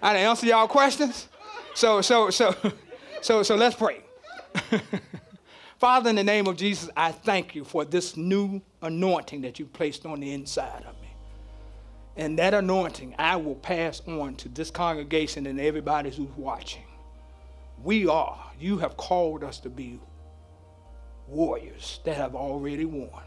I 0.02 0.12
didn't 0.12 0.28
answer 0.28 0.46
y'all 0.46 0.68
questions. 0.68 1.28
So, 1.74 2.00
so, 2.00 2.30
so, 2.30 2.54
so, 3.20 3.42
so 3.42 3.54
let's 3.54 3.76
pray. 3.76 4.00
Father, 5.78 6.10
in 6.10 6.16
the 6.16 6.24
name 6.24 6.46
of 6.46 6.56
Jesus, 6.56 6.88
I 6.96 7.12
thank 7.12 7.54
you 7.54 7.64
for 7.64 7.84
this 7.84 8.16
new 8.16 8.62
anointing 8.80 9.42
that 9.42 9.58
you 9.58 9.66
placed 9.66 10.06
on 10.06 10.20
the 10.20 10.32
inside 10.32 10.84
of 10.88 10.98
me. 11.02 11.03
And 12.16 12.38
that 12.38 12.54
anointing 12.54 13.14
I 13.18 13.36
will 13.36 13.56
pass 13.56 14.00
on 14.06 14.36
to 14.36 14.48
this 14.48 14.70
congregation 14.70 15.46
and 15.46 15.60
everybody 15.60 16.10
who's 16.10 16.30
watching. 16.36 16.84
We 17.82 18.06
are, 18.06 18.38
you 18.58 18.78
have 18.78 18.96
called 18.96 19.42
us 19.42 19.58
to 19.60 19.70
be 19.70 20.00
warriors 21.26 22.00
that 22.04 22.16
have 22.16 22.34
already 22.34 22.84
won. 22.84 23.22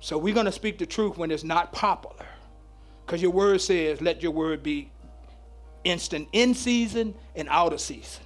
So 0.00 0.16
we're 0.16 0.34
going 0.34 0.46
to 0.46 0.52
speak 0.52 0.78
the 0.78 0.86
truth 0.86 1.18
when 1.18 1.30
it's 1.30 1.44
not 1.44 1.72
popular. 1.72 2.26
Because 3.04 3.20
your 3.20 3.32
word 3.32 3.60
says, 3.60 4.00
let 4.00 4.22
your 4.22 4.32
word 4.32 4.62
be 4.62 4.90
instant 5.84 6.28
in 6.32 6.54
season 6.54 7.14
and 7.34 7.48
out 7.50 7.72
of 7.72 7.80
season. 7.80 8.22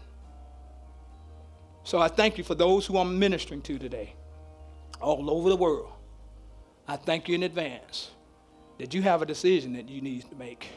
So 1.83 1.99
I 1.99 2.09
thank 2.09 2.39
you 2.39 2.45
for 2.45 2.55
those 2.55 2.87
who 2.87 2.97
I'm 2.99 3.19
ministering 3.19 3.63
to 3.63 3.79
today, 3.79 4.15
all 5.01 5.31
over 5.31 5.49
the 5.49 5.57
world. 5.57 5.91
I 6.87 6.97
thank 6.97 7.29
you 7.29 7.35
in 7.35 7.43
advance 7.43 8.11
that 8.79 8.95
you 8.95 9.03
have 9.03 9.23
a 9.23 9.27
decision 9.27 9.73
that 9.75 9.89
you 9.89 10.01
need 10.01 10.29
to 10.29 10.37
make. 10.37 10.69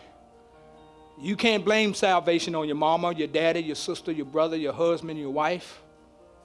You 1.20 1.36
can't 1.36 1.66
blame 1.66 1.94
salvation 1.94 2.54
on 2.54 2.68
your 2.68 2.76
mama, 2.76 3.14
your 3.14 3.28
daddy, 3.28 3.62
your 3.62 3.76
sister, 3.76 4.12
your 4.12 4.26
brother, 4.26 4.56
your 4.56 4.74
husband, 4.74 5.20
your 5.20 5.32
wife, 5.32 5.82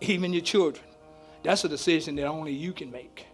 even 0.01 0.33
your 0.33 0.43
children. 0.43 0.85
That's 1.43 1.65
a 1.65 1.69
decision 1.69 2.17
that 2.17 2.27
only 2.27 2.53
you 2.53 2.73
can 2.73 2.91
make. 2.91 3.27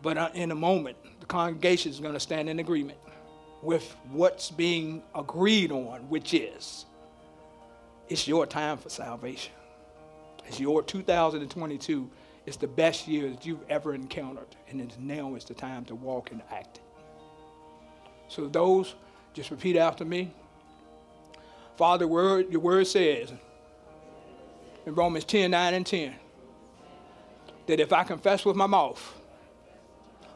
But 0.00 0.16
uh, 0.16 0.30
in 0.34 0.50
a 0.50 0.54
moment, 0.54 0.96
the 1.20 1.26
congregation 1.26 1.90
is 1.90 2.00
going 2.00 2.14
to 2.14 2.20
stand 2.20 2.48
in 2.48 2.58
agreement 2.58 2.98
with 3.62 3.96
what's 4.10 4.50
being 4.50 5.02
agreed 5.14 5.72
on, 5.72 6.08
which 6.08 6.32
is 6.32 6.86
it's 8.08 8.28
your 8.28 8.46
time 8.46 8.78
for 8.78 8.88
salvation. 8.88 9.52
It's 10.46 10.60
your 10.60 10.82
2022 10.82 12.08
it's 12.46 12.56
the 12.56 12.68
best 12.68 13.08
year 13.08 13.28
that 13.28 13.44
you've 13.44 13.68
ever 13.68 13.92
encountered, 13.92 14.54
and 14.68 14.96
now 15.00 15.34
is 15.34 15.44
the 15.44 15.54
time 15.54 15.84
to 15.86 15.96
walk 15.96 16.30
and 16.30 16.42
act. 16.50 16.80
So 18.28 18.46
those, 18.46 18.94
just 19.34 19.50
repeat 19.50 19.76
after 19.76 20.04
me. 20.04 20.32
Father, 21.76 22.06
word, 22.06 22.50
your 22.50 22.60
word 22.60 22.86
says 22.86 23.32
in 24.86 24.94
Romans 24.94 25.24
10, 25.24 25.50
9 25.50 25.74
and 25.74 25.84
10, 25.84 26.14
that 27.66 27.80
if 27.80 27.92
I 27.92 28.04
confess 28.04 28.44
with 28.44 28.56
my 28.56 28.66
mouth 28.66 29.14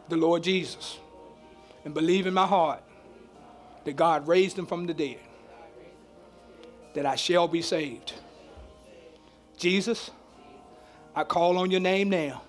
the 0.08 0.16
Lord 0.16 0.42
Jesus 0.42 0.98
and 1.84 1.94
believe 1.94 2.26
in 2.26 2.34
my 2.34 2.46
heart 2.46 2.82
that 3.84 3.94
God 3.94 4.26
raised 4.26 4.58
him 4.58 4.66
from 4.66 4.86
the 4.86 4.94
dead, 4.94 5.20
that 6.94 7.06
I 7.06 7.14
shall 7.14 7.46
be 7.46 7.62
saved. 7.62 8.12
Jesus, 9.56 10.10
I 11.14 11.24
call 11.24 11.58
on 11.58 11.70
your 11.70 11.80
name 11.80 12.10
now. 12.10 12.42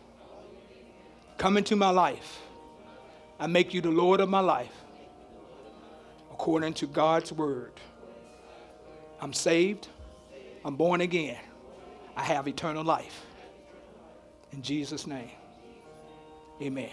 Come 1.38 1.58
into 1.58 1.76
my 1.76 1.90
life. 1.90 2.42
I 3.40 3.48
make 3.48 3.74
you 3.74 3.82
the 3.82 3.90
Lord 3.90 4.20
of 4.20 4.30
my 4.30 4.40
life 4.40 4.74
according 6.32 6.74
to 6.76 6.88
God's 6.88 7.32
word. 7.32 7.74
I'm 9.20 9.34
saved. 9.34 9.88
I'm 10.64 10.76
born 10.76 11.02
again. 11.02 11.38
I 12.16 12.24
have 12.24 12.48
eternal 12.48 12.84
life. 12.84 13.26
In 14.52 14.62
Jesus' 14.62 15.08
name, 15.08 15.32
amen. 16.62 16.90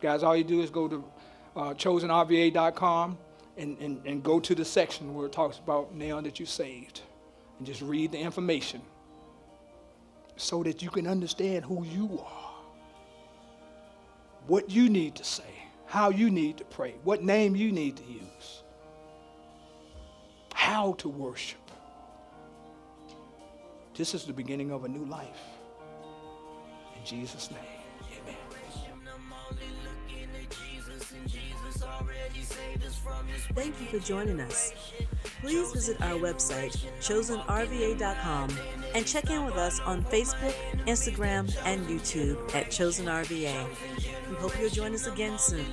Guys, 0.00 0.22
all 0.22 0.36
you 0.36 0.44
do 0.44 0.62
is 0.62 0.70
go 0.70 0.88
to 0.88 1.04
uh, 1.54 1.60
chosenrva.com 1.74 3.18
and, 3.56 3.78
and, 3.78 4.06
and 4.06 4.22
go 4.22 4.40
to 4.40 4.54
the 4.54 4.64
section 4.64 5.14
where 5.14 5.26
it 5.26 5.32
talks 5.32 5.58
about 5.58 5.94
now 5.94 6.20
that 6.20 6.40
you're 6.40 6.46
saved 6.46 7.02
and 7.58 7.66
just 7.66 7.82
read 7.82 8.12
the 8.12 8.18
information 8.18 8.80
so 10.36 10.62
that 10.62 10.82
you 10.82 10.90
can 10.90 11.06
understand 11.06 11.64
who 11.64 11.84
you 11.84 12.20
are, 12.24 12.54
what 14.46 14.70
you 14.70 14.88
need 14.88 15.14
to 15.16 15.24
say, 15.24 15.42
how 15.86 16.10
you 16.10 16.30
need 16.30 16.58
to 16.58 16.64
pray, 16.64 16.94
what 17.04 17.22
name 17.22 17.54
you 17.54 17.70
need 17.70 17.96
to 17.96 18.04
use, 18.04 18.62
how 20.52 20.92
to 20.94 21.08
worship. 21.08 21.58
This 23.96 24.12
is 24.14 24.24
the 24.24 24.32
beginning 24.32 24.72
of 24.72 24.84
a 24.84 24.88
new 24.88 25.04
life. 25.04 25.40
In 26.96 27.04
Jesus' 27.04 27.50
name. 27.50 27.60
Amen. 28.22 28.36
Thank 33.54 33.80
you 33.80 33.86
for 33.86 34.04
joining 34.04 34.40
us. 34.40 34.72
Please 35.40 35.72
visit 35.72 36.00
our 36.00 36.18
website, 36.18 36.76
chosenrva.com, 37.00 38.48
and 38.94 39.06
check 39.06 39.28
in 39.30 39.44
with 39.44 39.56
us 39.56 39.80
on 39.80 40.04
Facebook, 40.04 40.54
Instagram, 40.86 41.54
and 41.64 41.86
YouTube 41.86 42.54
at 42.54 42.70
Chosen 42.70 43.06
RVA. 43.06 43.66
We 44.30 44.36
hope 44.36 44.58
you'll 44.58 44.70
join 44.70 44.94
us 44.94 45.06
again 45.06 45.36
soon. 45.38 45.66